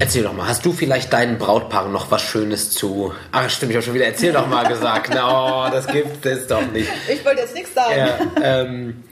Erzähl 0.00 0.22
doch 0.22 0.32
mal, 0.32 0.46
hast 0.46 0.64
du 0.64 0.72
vielleicht 0.72 1.12
deinen 1.12 1.38
Brautpaaren 1.38 1.90
noch 1.90 2.10
was 2.10 2.22
Schönes 2.22 2.70
zu. 2.70 3.12
Ach, 3.32 3.50
stimmt, 3.50 3.70
ich 3.70 3.76
habe 3.76 3.84
schon 3.84 3.94
wieder 3.94 4.06
erzähl 4.06 4.32
doch 4.32 4.46
mal 4.46 4.68
gesagt. 4.68 5.10
oh, 5.14 5.66
das 5.72 5.86
gibt 5.88 6.24
es 6.24 6.46
doch 6.46 6.70
nicht. 6.70 6.88
Ich 7.08 7.24
wollte 7.24 7.40
jetzt 7.40 7.54
nichts 7.54 7.74
sagen. 7.74 7.96
Ja, 7.96 8.18
ähm, 8.42 9.02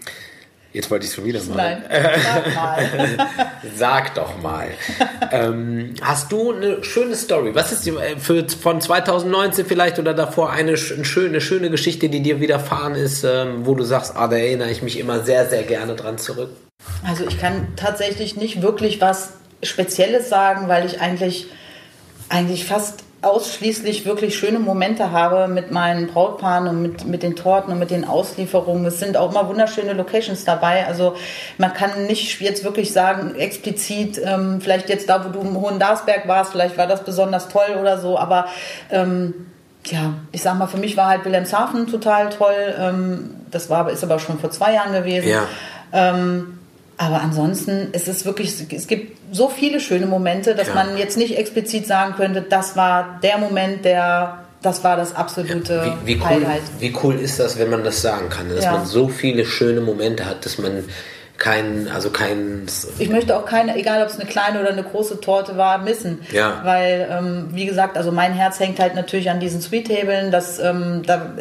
Jetzt 0.76 0.90
wollte 0.90 1.04
ich 1.04 1.10
es 1.10 1.16
schon 1.16 1.24
wieder 1.24 1.42
machen. 1.44 1.56
Nein, 1.56 1.84
sag 1.88 2.54
mal. 2.54 3.28
sag 3.74 4.14
doch 4.14 4.42
mal. 4.42 4.68
ähm, 5.32 5.94
hast 6.02 6.30
du 6.30 6.52
eine 6.52 6.84
schöne 6.84 7.16
Story? 7.16 7.54
Was 7.54 7.72
ist 7.72 7.86
die, 7.86 7.92
äh, 7.92 8.18
für, 8.18 8.46
von 8.46 8.82
2019 8.82 9.64
vielleicht 9.64 9.98
oder 9.98 10.12
davor 10.12 10.50
eine, 10.50 10.72
eine, 10.72 11.04
schöne, 11.06 11.40
schöne 11.40 11.70
Geschichte, 11.70 12.10
die 12.10 12.20
dir 12.20 12.40
widerfahren 12.40 12.94
ist, 12.94 13.24
ähm, 13.24 13.64
wo 13.64 13.74
du 13.74 13.84
sagst, 13.84 14.16
ah, 14.16 14.28
da 14.28 14.36
erinnere 14.36 14.70
ich 14.70 14.82
mich 14.82 14.98
immer 14.98 15.20
sehr, 15.20 15.48
sehr 15.48 15.62
gerne 15.62 15.94
dran 15.94 16.18
zurück? 16.18 16.50
Also 17.08 17.26
ich 17.26 17.40
kann 17.40 17.68
tatsächlich 17.76 18.36
nicht 18.36 18.60
wirklich 18.60 19.00
was 19.00 19.30
Spezielles 19.62 20.28
sagen, 20.28 20.68
weil 20.68 20.84
ich 20.84 21.00
eigentlich, 21.00 21.46
eigentlich 22.28 22.66
fast 22.66 23.05
ausschließlich 23.26 24.06
wirklich 24.06 24.38
schöne 24.38 24.60
Momente 24.60 25.10
habe 25.10 25.48
mit 25.48 25.72
meinen 25.72 26.06
Brautpaaren 26.06 26.68
und 26.68 26.80
mit, 26.80 27.06
mit 27.06 27.22
den 27.22 27.34
Torten 27.34 27.72
und 27.72 27.78
mit 27.78 27.90
den 27.90 28.04
Auslieferungen. 28.04 28.86
Es 28.86 29.00
sind 29.00 29.16
auch 29.16 29.30
immer 29.30 29.48
wunderschöne 29.48 29.92
Locations 29.92 30.44
dabei. 30.44 30.86
Also 30.86 31.16
man 31.58 31.74
kann 31.74 32.06
nicht 32.06 32.40
jetzt 32.40 32.62
wirklich 32.62 32.92
sagen, 32.92 33.34
explizit, 33.34 34.20
ähm, 34.24 34.60
vielleicht 34.60 34.88
jetzt 34.88 35.08
da, 35.08 35.24
wo 35.24 35.30
du 35.30 35.40
im 35.40 35.60
Hohen 35.60 35.80
Darsberg 35.80 36.28
warst, 36.28 36.52
vielleicht 36.52 36.78
war 36.78 36.86
das 36.86 37.02
besonders 37.02 37.48
toll 37.48 37.76
oder 37.80 37.98
so, 37.98 38.16
aber 38.16 38.46
ähm, 38.90 39.34
ja, 39.86 40.14
ich 40.32 40.42
sag 40.42 40.56
mal, 40.56 40.66
für 40.66 40.78
mich 40.78 40.96
war 40.96 41.08
halt 41.08 41.24
Wilhelmshaven 41.24 41.86
total 41.86 42.30
toll. 42.30 42.74
Ähm, 42.78 43.30
das 43.50 43.70
war, 43.70 43.90
ist 43.90 44.04
aber 44.04 44.18
schon 44.18 44.38
vor 44.38 44.50
zwei 44.50 44.74
Jahren 44.74 44.92
gewesen. 44.92 45.28
Ja. 45.28 45.46
Ähm, 45.92 46.55
aber 46.98 47.20
ansonsten 47.20 47.90
ist 47.92 48.08
es 48.08 48.24
wirklich, 48.24 48.54
es 48.72 48.86
gibt 48.86 49.18
so 49.32 49.48
viele 49.48 49.80
schöne 49.80 50.06
Momente, 50.06 50.54
dass 50.54 50.68
ja. 50.68 50.74
man 50.74 50.96
jetzt 50.96 51.18
nicht 51.18 51.36
explizit 51.36 51.86
sagen 51.86 52.14
könnte, 52.16 52.42
das 52.42 52.76
war 52.76 53.20
der 53.22 53.38
Moment, 53.38 53.84
der, 53.84 54.44
das 54.62 54.82
war 54.82 54.96
das 54.96 55.14
absolute 55.14 55.74
ja, 55.74 55.98
wie, 56.04 56.14
wie 56.14 56.20
cool, 56.20 56.26
Highlight. 56.26 56.62
Wie 56.78 56.96
cool 57.02 57.16
ist 57.16 57.38
das, 57.38 57.58
wenn 57.58 57.70
man 57.70 57.84
das 57.84 58.00
sagen 58.00 58.30
kann, 58.30 58.48
dass 58.48 58.64
ja. 58.64 58.72
man 58.72 58.86
so 58.86 59.08
viele 59.08 59.44
schöne 59.44 59.80
Momente 59.80 60.24
hat, 60.24 60.44
dass 60.46 60.58
man 60.58 60.84
kein, 61.38 61.88
also 61.92 62.10
kein. 62.10 62.66
Ich 62.98 63.10
möchte 63.10 63.36
auch 63.36 63.44
keine, 63.44 63.76
egal 63.76 64.02
ob 64.02 64.08
es 64.08 64.18
eine 64.18 64.28
kleine 64.28 64.60
oder 64.60 64.70
eine 64.70 64.82
große 64.82 65.20
Torte 65.20 65.58
war, 65.58 65.78
missen. 65.78 66.20
Ja. 66.32 66.60
Weil, 66.64 67.08
ähm, 67.10 67.48
wie 67.52 67.66
gesagt, 67.66 67.98
also 67.98 68.10
mein 68.10 68.32
Herz 68.32 68.58
hängt 68.58 68.80
halt 68.80 68.94
natürlich 68.94 69.28
an 69.28 69.38
diesen 69.38 69.60
Sweet-Tabeln. 69.60 70.30
Das, 70.30 70.58
ähm, 70.58 71.02
da, 71.06 71.34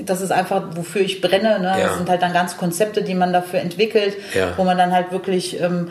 das 0.00 0.20
ist 0.20 0.32
einfach, 0.32 0.62
wofür 0.74 1.02
ich 1.02 1.20
brenne. 1.20 1.60
Ne? 1.60 1.68
Ja. 1.68 1.88
Das 1.88 1.96
sind 1.98 2.08
halt 2.08 2.22
dann 2.22 2.32
ganz 2.32 2.56
Konzepte, 2.56 3.02
die 3.02 3.14
man 3.14 3.32
dafür 3.32 3.60
entwickelt, 3.60 4.16
ja. 4.34 4.52
wo 4.56 4.64
man 4.64 4.78
dann 4.78 4.92
halt 4.92 5.12
wirklich. 5.12 5.60
Ähm, 5.60 5.88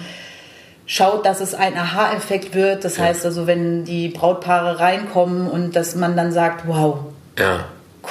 schaut, 0.88 1.26
dass 1.26 1.39
es 1.39 1.54
ein 1.54 1.78
Aha-Effekt 1.78 2.54
wird. 2.54 2.84
Das 2.84 2.97
ja. 2.97 3.06
heißt 3.06 3.26
also, 3.26 3.47
wenn 3.47 3.86
die 3.86 4.10
Brautpaare 4.10 4.80
reinkommen 4.80 5.47
und 5.47 5.74
dass 5.76 5.95
man 5.95 6.18
dann 6.18 6.34
sagt, 6.34 6.68
wow, 6.68 6.99
ja 7.39 7.66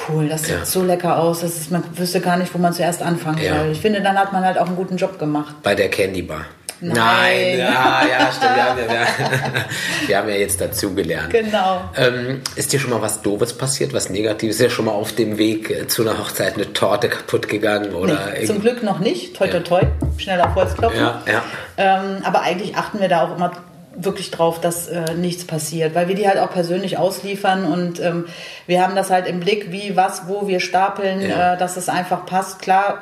cool, 0.09 0.29
das 0.29 0.43
sieht 0.43 0.65
so 0.65 0.83
lecker 0.83 1.17
aus, 1.17 1.41
das 1.41 1.57
ist, 1.57 1.71
man 1.71 1.83
wüsste 1.97 2.21
gar 2.21 2.37
nicht, 2.37 2.53
wo 2.53 2.57
man 2.57 2.73
zuerst 2.73 3.01
anfangen 3.01 3.39
soll. 3.41 3.71
Ich 3.71 3.81
finde, 3.81 4.01
dann 4.01 4.17
hat 4.17 4.33
man 4.33 4.43
halt 4.43 4.57
auch 4.57 4.67
einen 4.67 4.75
guten 4.75 4.97
Job 4.97 5.19
gemacht. 5.19 5.55
Bei 5.63 5.75
der 5.75 5.89
Candy 5.89 6.21
Bar. 6.21 6.45
Nein, 6.81 6.95
Nein. 6.95 7.59
ja, 7.59 8.01
ja, 8.09 8.31
stimmt. 8.31 8.55
Wir 8.55 8.63
haben 8.63 8.77
ja, 8.79 8.89
wir, 8.89 10.07
wir 10.07 10.17
haben 10.17 10.29
ja 10.29 10.35
jetzt 10.35 10.59
dazugelernt. 10.59 11.29
Genau. 11.31 11.81
Ähm, 11.95 12.41
ist 12.55 12.73
dir 12.73 12.79
schon 12.79 12.89
mal 12.89 13.01
was 13.01 13.21
Doofes 13.21 13.53
passiert, 13.53 13.93
was 13.93 14.09
Negatives? 14.09 14.55
Ist 14.55 14.61
ja 14.63 14.69
schon 14.69 14.85
mal 14.85 14.91
auf 14.91 15.13
dem 15.13 15.37
Weg 15.37 15.69
äh, 15.69 15.87
zu 15.87 16.01
einer 16.01 16.17
Hochzeit 16.17 16.55
eine 16.55 16.73
Torte 16.73 17.09
kaputt 17.09 17.47
gegangen? 17.47 17.93
Oder 17.93 18.31
nee, 18.33 18.45
zum 18.45 18.61
Glück 18.61 18.81
noch 18.81 18.99
nicht. 18.99 19.35
Toi, 19.35 19.47
toi, 19.47 19.59
toi. 19.59 19.81
Schneller 20.17 20.55
Holzklopfen. 20.55 20.99
Ja, 20.99 21.21
ja. 21.27 21.43
Ähm, 21.77 22.23
aber 22.23 22.41
eigentlich 22.41 22.75
achten 22.75 22.99
wir 22.99 23.09
da 23.09 23.27
auch 23.27 23.35
immer 23.35 23.51
wirklich 23.95 24.31
drauf, 24.31 24.59
dass 24.59 24.87
äh, 24.87 25.13
nichts 25.15 25.45
passiert, 25.45 25.93
weil 25.93 26.07
wir 26.07 26.15
die 26.15 26.27
halt 26.27 26.39
auch 26.39 26.51
persönlich 26.51 26.97
ausliefern 26.97 27.65
und 27.65 27.99
ähm, 27.99 28.25
wir 28.65 28.81
haben 28.81 28.95
das 28.95 29.09
halt 29.09 29.27
im 29.27 29.41
Blick, 29.41 29.71
wie, 29.71 29.95
was, 29.97 30.27
wo 30.27 30.47
wir 30.47 30.61
stapeln, 30.61 31.21
ja. 31.21 31.53
äh, 31.53 31.57
dass 31.57 31.75
es 31.77 31.89
einfach 31.89 32.25
passt. 32.25 32.61
Klar, 32.61 32.99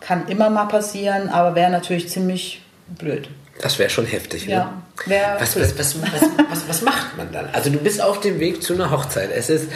kann 0.00 0.26
immer 0.28 0.50
mal 0.50 0.66
passieren, 0.66 1.28
aber 1.28 1.54
wäre 1.54 1.70
natürlich 1.70 2.08
ziemlich 2.08 2.63
blöd. 2.86 3.28
Das 3.60 3.78
wäre 3.78 3.90
schon 3.90 4.06
heftig. 4.06 4.46
Ja, 4.46 4.82
ne? 5.06 5.16
was, 5.38 5.56
was, 5.56 5.78
was, 5.78 5.96
was, 6.50 6.68
was 6.68 6.82
macht 6.82 7.16
man 7.16 7.30
dann? 7.32 7.48
Also 7.52 7.70
du 7.70 7.78
bist 7.78 8.02
auf 8.02 8.20
dem 8.20 8.40
Weg 8.40 8.62
zu 8.62 8.74
einer 8.74 8.90
Hochzeit. 8.90 9.30
Es 9.32 9.48
ist 9.48 9.68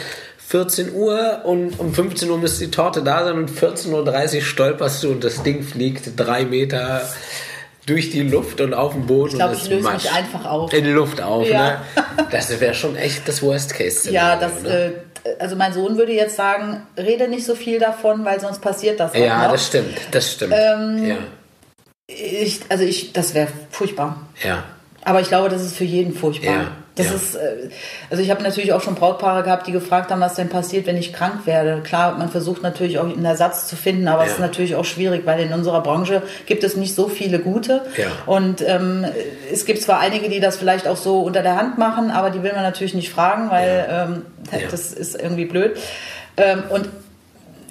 14 0.49 0.93
Uhr 0.93 1.41
und 1.43 1.79
um 1.79 1.93
15 1.93 2.29
Uhr 2.29 2.37
müsste 2.37 2.65
die 2.65 2.71
Torte 2.71 3.03
da 3.03 3.23
sein 3.23 3.37
und 3.37 3.51
14.30 3.51 4.35
Uhr 4.35 4.41
stolperst 4.41 5.03
du 5.03 5.11
und 5.11 5.23
das 5.23 5.43
Ding 5.43 5.63
fliegt 5.63 6.11
drei 6.17 6.43
Meter 6.43 7.07
durch 7.85 8.11
die 8.11 8.21
Luft 8.21 8.59
und 8.61 8.73
auf 8.73 8.93
dem 8.93 9.07
Boden. 9.07 9.29
Ich 9.29 9.35
glaube, 9.35 9.55
ich 9.55 9.69
löse 9.69 9.91
mich 9.91 10.11
einfach 10.11 10.45
auf. 10.45 10.73
In 10.73 10.83
die 10.83 10.91
Luft 10.91 11.21
auf, 11.21 11.47
ja. 11.47 11.63
ne? 11.63 11.77
Das 12.31 12.59
wäre 12.59 12.73
schon 12.73 12.95
echt 12.95 13.27
das 13.27 13.41
Worst-Case-Szenario. 13.41 14.29
Ja, 14.29 14.35
das, 14.35 14.61
ne? 14.61 14.93
äh, 15.23 15.29
also 15.39 15.55
mein 15.55 15.73
Sohn 15.73 15.97
würde 15.97 16.13
jetzt 16.13 16.35
sagen, 16.35 16.85
rede 16.97 17.27
nicht 17.27 17.45
so 17.45 17.55
viel 17.55 17.79
davon, 17.79 18.25
weil 18.25 18.39
sonst 18.39 18.59
passiert 18.59 18.99
das 18.99 19.13
auch 19.13 19.17
Ja, 19.17 19.43
noch. 19.43 19.51
das 19.53 19.67
stimmt, 19.67 19.97
das 20.11 20.33
stimmt. 20.33 20.53
Ähm, 20.55 21.07
ja. 21.07 21.15
Ich, 22.09 22.61
also 22.69 22.83
ich, 22.83 23.13
das 23.13 23.33
wäre 23.33 23.47
furchtbar. 23.69 24.17
Ja. 24.43 24.63
Aber 25.03 25.21
ich 25.21 25.27
glaube, 25.27 25.49
das 25.49 25.63
ist 25.63 25.77
für 25.77 25.83
jeden 25.85 26.13
furchtbar. 26.13 26.53
Ja. 26.53 26.71
Das 26.95 27.07
ja. 27.07 27.15
ist, 27.15 27.35
äh, 27.35 27.69
also 28.09 28.21
ich 28.21 28.29
habe 28.29 28.43
natürlich 28.43 28.73
auch 28.73 28.81
schon 28.81 28.95
Brautpaare 28.95 29.43
gehabt, 29.43 29.67
die 29.67 29.71
gefragt 29.71 30.11
haben, 30.11 30.19
was 30.19 30.35
denn 30.35 30.49
passiert, 30.49 30.85
wenn 30.85 30.97
ich 30.97 31.13
krank 31.13 31.45
werde. 31.45 31.81
Klar, 31.81 32.17
man 32.17 32.29
versucht 32.29 32.61
natürlich 32.61 32.99
auch 32.99 33.05
einen 33.05 33.23
Ersatz 33.23 33.67
zu 33.67 33.77
finden, 33.77 34.07
aber 34.07 34.25
es 34.25 34.33
ist 34.33 34.39
natürlich 34.39 34.75
auch 34.75 34.83
schwierig, 34.83 35.25
weil 35.25 35.39
in 35.39 35.53
unserer 35.53 35.81
Branche 35.81 36.21
gibt 36.45 36.63
es 36.63 36.75
nicht 36.75 36.95
so 36.95 37.07
viele 37.07 37.39
gute. 37.39 37.85
Ja. 37.95 38.07
Und 38.25 38.61
ähm, 38.67 39.05
es 39.51 39.65
gibt 39.65 39.81
zwar 39.81 39.99
einige, 39.99 40.27
die 40.29 40.41
das 40.41 40.57
vielleicht 40.57 40.87
auch 40.87 40.97
so 40.97 41.21
unter 41.21 41.41
der 41.41 41.55
Hand 41.55 41.77
machen, 41.77 42.11
aber 42.11 42.31
die 42.31 42.43
will 42.43 42.51
man 42.51 42.63
natürlich 42.63 42.93
nicht 42.93 43.09
fragen, 43.09 43.49
weil 43.49 43.87
ähm, 43.89 44.25
das 44.69 44.91
ist 44.91 45.15
irgendwie 45.15 45.45
blöd. 45.45 45.77
Ähm, 46.35 46.63
und 46.69 46.89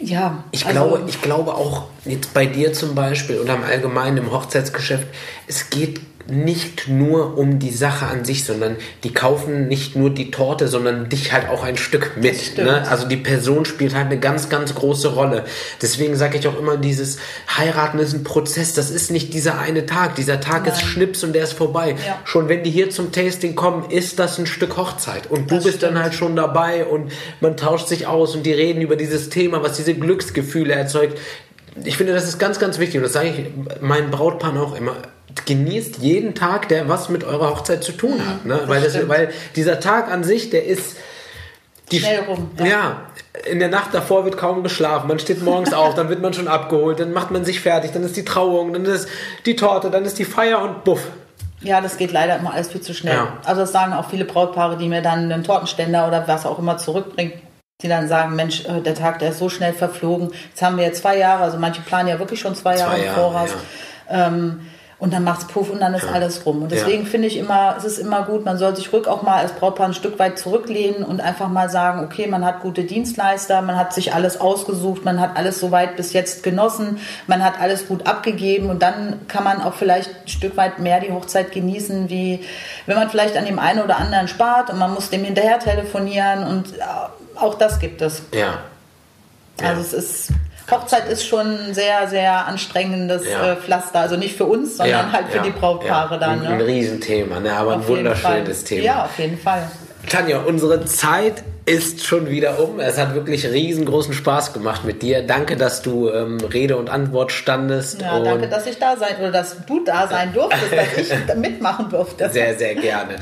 ja. 0.01 0.45
Ich, 0.51 0.67
also, 0.67 0.81
glaube, 0.81 1.05
ich 1.09 1.23
glaube 1.23 1.55
auch 1.55 1.85
jetzt 2.05 2.35
bei 2.35 2.47
dir 2.47 2.73
zum 2.73 2.95
Beispiel 2.95 3.39
oder 3.39 3.55
im 3.55 3.65
Allgemeinen 3.65 4.19
im 4.19 4.33
Hochzeitsgeschäft, 4.33 5.07
es 5.47 5.71
geht 5.71 6.01
nicht 6.31 6.89
nur 6.89 7.39
um 7.39 7.59
die 7.59 7.71
Sache 7.71 8.07
an 8.07 8.25
sich, 8.25 8.45
sondern 8.45 8.77
die 9.03 9.15
kaufen 9.15 9.67
nicht 9.67 9.97
nur 9.97 10.11
die 10.11 10.31
Torte, 10.31 10.69
sondern 10.69 11.09
dich 11.09 11.33
halt 11.33 11.49
auch 11.49 11.65
ein 11.65 11.79
Stück 11.79 12.19
mit. 12.21 12.59
Ne? 12.59 12.87
Also 12.87 13.09
die 13.09 13.17
Person 13.17 13.65
spielt 13.65 13.95
halt 13.95 14.07
eine 14.07 14.21
ganz, 14.21 14.51
ganz 14.51 14.75
große 14.75 15.15
Rolle. 15.15 15.45
Deswegen 15.81 16.17
sage 16.17 16.37
ich 16.37 16.47
auch 16.47 16.59
immer, 16.59 16.77
dieses 16.77 17.19
Heiraten 17.57 17.99
ist 17.99 18.13
ein 18.13 18.25
Prozess. 18.25 18.75
Das 18.75 18.91
ist 18.91 19.11
nicht 19.11 19.33
dieser 19.33 19.59
eine 19.59 19.87
Tag. 19.87 20.17
Dieser 20.17 20.39
Tag 20.39 20.67
Nein. 20.67 20.75
ist 20.75 20.83
Schnips 20.83 21.25
und 21.25 21.33
der 21.33 21.45
ist 21.45 21.55
vorbei. 21.55 21.97
Ja. 22.07 22.19
Schon 22.25 22.51
wenn 22.51 22.63
die 22.63 22.71
hier 22.71 22.91
zum 22.91 23.11
Tasting 23.11 23.55
kommen, 23.55 23.91
ist 23.91 24.19
das 24.19 24.39
ein 24.39 24.47
Stück 24.47 24.77
Hochzeit. 24.77 25.31
Und 25.31 25.51
du 25.51 25.55
das 25.55 25.65
bist 25.65 25.79
stimmt. 25.79 25.95
dann 25.95 26.03
halt 26.03 26.15
schon 26.15 26.37
dabei 26.37 26.85
und 26.85 27.11
man 27.41 27.57
tauscht 27.57 27.89
sich 27.89 28.07
aus 28.07 28.37
und 28.37 28.45
die 28.45 28.53
reden 28.53 28.83
über 28.83 28.97
dieses 28.97 29.31
Thema, 29.31 29.63
was 29.63 29.79
diese 29.79 29.95
Glücksgefühle 29.95 30.75
erzeugt 30.75 31.19
ich 31.85 31.97
finde, 31.97 32.13
das 32.13 32.27
ist 32.27 32.41
ganz, 32.41 32.59
ganz 32.59 32.81
wichtig 32.81 32.97
und 32.97 33.03
das 33.05 33.13
sage 33.13 33.29
ich 33.29 33.81
meinen 33.81 34.11
Brautpaaren 34.11 34.59
auch 34.59 34.75
immer 34.75 34.97
genießt 35.47 35.99
jeden 35.99 36.35
Tag, 36.35 36.69
der 36.69 36.89
was 36.89 37.09
mit 37.09 37.25
eurer 37.25 37.51
Hochzeit 37.51 37.85
zu 37.85 37.93
tun 37.93 38.21
hat. 38.27 38.45
Ne? 38.45 38.59
Das 38.59 38.69
weil, 38.69 38.83
das, 38.83 39.09
weil 39.09 39.31
dieser 39.57 39.81
Tag 39.81 40.11
an 40.11 40.25
sich, 40.25 40.51
der 40.51 40.67
ist. 40.67 40.97
Die, 41.91 42.01
Schnell 42.01 42.25
rum. 42.25 42.51
Ja. 42.59 42.67
ja. 42.67 43.01
in 43.51 43.61
der 43.61 43.69
Nacht 43.69 43.95
davor 43.95 44.25
wird 44.25 44.37
kaum 44.37 44.63
geschlafen. 44.63 45.09
Man 45.09 45.19
steht 45.19 45.43
morgens 45.43 45.73
auf, 45.73 45.95
dann 45.95 46.11
wird 46.11 46.21
man 46.21 46.35
schon 46.35 46.47
abgeholt, 46.47 47.01
dann 47.01 47.15
macht 47.15 47.31
man 47.31 47.47
sich 47.47 47.61
fertig, 47.61 47.93
dann 47.93 48.03
ist 48.03 48.17
die 48.17 48.27
Trauung, 48.27 48.75
dann 48.75 48.85
ist 48.85 49.09
die 49.47 49.57
Torte, 49.57 49.91
dann 49.91 50.05
ist 50.05 50.19
die 50.19 50.27
Feier 50.27 50.61
und 50.61 50.85
buff. 50.85 51.01
Ja, 51.61 51.81
das 51.81 51.97
geht 51.97 52.13
leider 52.13 52.37
immer 52.37 52.53
alles 52.53 52.69
viel 52.69 52.81
zu 52.81 52.95
schnell. 52.95 53.15
Ja. 53.15 53.33
Also 53.45 53.63
das 53.63 53.73
sagen 53.73 53.93
auch 53.93 54.09
viele 54.09 54.25
Brautpaare, 54.25 54.77
die 54.77 54.89
mir 54.89 55.03
dann 55.03 55.33
einen 55.33 55.45
Tortenständer 55.45 56.07
oder 56.07 56.29
was 56.29 56.47
auch 56.47 56.59
immer 56.59 56.79
zurückbringen, 56.79 57.33
die 57.83 57.89
dann 57.89 58.07
sagen, 58.07 58.37
Mensch, 58.37 58.65
äh, 58.67 58.81
der 58.81 58.95
Tag, 58.95 59.19
der 59.19 59.31
ist 59.31 59.39
so 59.39 59.49
schnell 59.49 59.73
verflogen. 59.73 60.31
Jetzt 60.51 60.63
haben 60.63 60.77
wir 60.77 60.85
jetzt 60.85 61.01
zwei 61.01 61.17
Jahre, 61.17 61.45
also 61.45 61.59
manche 61.59 61.81
planen 61.81 62.09
ja 62.09 62.19
wirklich 62.19 62.41
schon 62.41 62.55
zwei, 62.55 62.77
zwei 62.77 62.81
Jahre 62.83 62.99
im 62.99 63.15
Voraus. 63.15 63.51
Ja. 64.09 64.27
Ähm, 64.29 64.61
und 65.01 65.13
dann 65.13 65.23
macht's 65.23 65.47
Puff 65.47 65.71
und 65.71 65.81
dann 65.81 65.95
ist 65.95 66.07
ja. 66.07 66.11
alles 66.11 66.45
rum. 66.45 66.63
Und 66.63 66.73
deswegen 66.73 67.05
ja. 67.05 67.09
finde 67.09 67.29
ich 67.29 67.37
immer, 67.37 67.77
es 67.79 67.85
ist 67.85 67.99
immer 67.99 68.25
gut, 68.25 68.45
man 68.45 68.59
soll 68.59 68.75
sich 68.75 68.93
rück 68.93 69.07
auch 69.07 69.23
mal 69.23 69.37
als 69.37 69.53
Brautpaar 69.53 69.87
ein 69.87 69.95
Stück 69.95 70.19
weit 70.19 70.41
zurücklehnen 70.41 71.05
und 71.05 71.21
einfach 71.21 71.49
mal 71.49 71.71
sagen, 71.71 72.05
okay, 72.05 72.27
man 72.27 72.45
hat 72.45 72.61
gute 72.61 72.83
Dienstleister, 72.83 73.63
man 73.63 73.77
hat 73.77 73.93
sich 73.93 74.13
alles 74.13 74.41
ausgesucht, 74.41 75.05
man 75.05 75.21
hat 75.21 75.37
alles 75.37 75.61
soweit 75.61 75.97
bis 75.97 76.13
jetzt 76.15 76.43
genossen, 76.43 76.99
man 77.29 77.45
hat 77.45 77.61
alles 77.61 77.87
gut 77.87 78.09
abgegeben 78.09 78.71
und 78.71 78.83
dann 78.83 79.21
kann 79.29 79.45
man 79.45 79.63
auch 79.63 79.75
vielleicht 79.75 80.11
ein 80.11 80.29
Stück 80.29 80.57
weit 80.57 80.81
mehr 80.81 80.99
die 80.99 81.13
Hochzeit 81.13 81.53
genießen, 81.53 82.11
wie 82.11 82.45
wenn 82.87 82.97
man 82.97 83.09
vielleicht 83.09 83.37
an 83.37 83.45
dem 83.45 83.61
einen 83.61 83.81
oder 83.81 83.99
anderen 83.99 84.27
spart 84.27 84.69
und 84.71 84.81
man 84.81 84.93
muss 84.93 85.11
dem 85.11 85.23
hinterher 85.23 85.61
telefonieren 85.61 86.43
und 86.43 86.77
äh, 86.77 86.83
auch 87.37 87.55
das 87.55 87.79
gibt 87.79 88.03
es. 88.03 88.23
Ja. 88.33 88.59
Also 89.63 89.81
es 89.81 89.93
ist 89.93 90.33
Hochzeit 90.71 91.09
ist 91.09 91.27
schon 91.27 91.47
ein 91.47 91.75
sehr, 91.75 92.09
sehr 92.09 92.47
anstrengendes 92.47 93.23
ja. 93.27 93.53
äh, 93.53 93.57
Pflaster. 93.57 94.01
Also 94.01 94.17
nicht 94.17 94.37
für 94.37 94.45
uns, 94.45 94.77
sondern 94.77 95.07
ja, 95.07 95.13
halt 95.13 95.29
für 95.29 95.39
ja, 95.39 95.43
die 95.43 95.51
Brautpaare 95.51 96.19
dann. 96.19 96.43
Ne? 96.43 96.49
Ein, 96.49 96.61
Riesenthema, 96.61 97.41
ne? 97.41 97.53
aber 97.53 97.77
auf 97.77 97.83
ein 97.83 97.89
wunderschönes 97.89 98.65
Thema. 98.65 98.83
Ja, 98.83 99.05
auf 99.05 99.19
jeden 99.19 99.39
Fall. 99.39 99.63
Tanja, 100.09 100.41
unsere 100.41 100.85
Zeit 100.85 101.43
ist 101.67 102.05
schon 102.05 102.31
wieder 102.31 102.59
um. 102.61 102.81
Es 102.81 102.99
hat 102.99 103.15
wirklich 103.15 103.47
riesengroßen 103.47 104.15
Spaß 104.15 104.53
gemacht 104.53 104.85
mit 104.85 105.03
dir. 105.03 105.23
Danke, 105.23 105.57
dass 105.57 105.83
du 105.83 106.11
ähm, 106.11 106.39
Rede 106.41 106.77
und 106.77 106.89
Antwort 106.89 107.31
standest. 107.31 108.01
Ja, 108.01 108.19
danke, 108.21 108.49
dass 108.49 108.67
ich 108.67 108.79
da 108.79 108.97
sein 108.97 109.17
oder 109.19 109.31
dass 109.31 109.65
du 109.67 109.85
da 109.85 110.09
sein 110.09 110.33
durftest, 110.33 110.73
dass 110.73 110.97
ich 110.97 111.35
mitmachen 111.37 111.91
durfte. 111.91 112.31
Sehr, 112.31 112.57
sehr 112.57 112.75
gerne. 112.75 113.17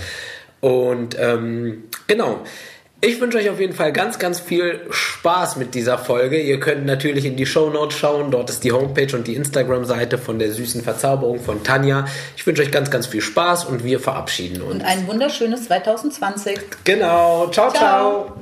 Und 0.61 1.19
ähm, 1.19 1.85
genau. 2.07 2.41
Ich 3.03 3.21
wünsche 3.21 3.39
euch 3.39 3.51
auf 3.51 3.61
jeden 3.61 3.75
Fall 3.75 3.93
ganz, 3.93 4.19
ganz 4.19 4.41
viel 4.41 4.81
Spaß 4.91 5.57
mit 5.57 5.75
dieser 5.75 5.99
Folge. 5.99 6.41
Ihr 6.41 6.59
könnt 6.59 6.87
natürlich 6.87 7.27
in 7.27 7.37
die 7.37 7.45
Show 7.45 7.69
Notes 7.69 7.99
schauen. 7.99 8.31
Dort 8.31 8.49
ist 8.49 8.65
die 8.65 8.73
Homepage 8.73 9.15
und 9.15 9.27
die 9.27 9.35
Instagram-Seite 9.35 10.17
von 10.17 10.39
der 10.39 10.51
süßen 10.51 10.83
Verzauberung 10.83 11.39
von 11.39 11.63
Tanja. 11.63 12.07
Ich 12.37 12.47
wünsche 12.47 12.63
euch 12.63 12.73
ganz, 12.73 12.91
ganz 12.91 13.07
viel 13.07 13.21
Spaß 13.21 13.67
und 13.67 13.85
wir 13.85 14.01
verabschieden 14.01 14.63
uns. 14.63 14.75
Und 14.75 14.85
ein 14.85 15.07
wunderschönes 15.07 15.67
2020. 15.67 16.59
Genau. 16.85 17.49
ciao. 17.49 17.71
ciao. 17.71 18.35
ciao. 18.35 18.37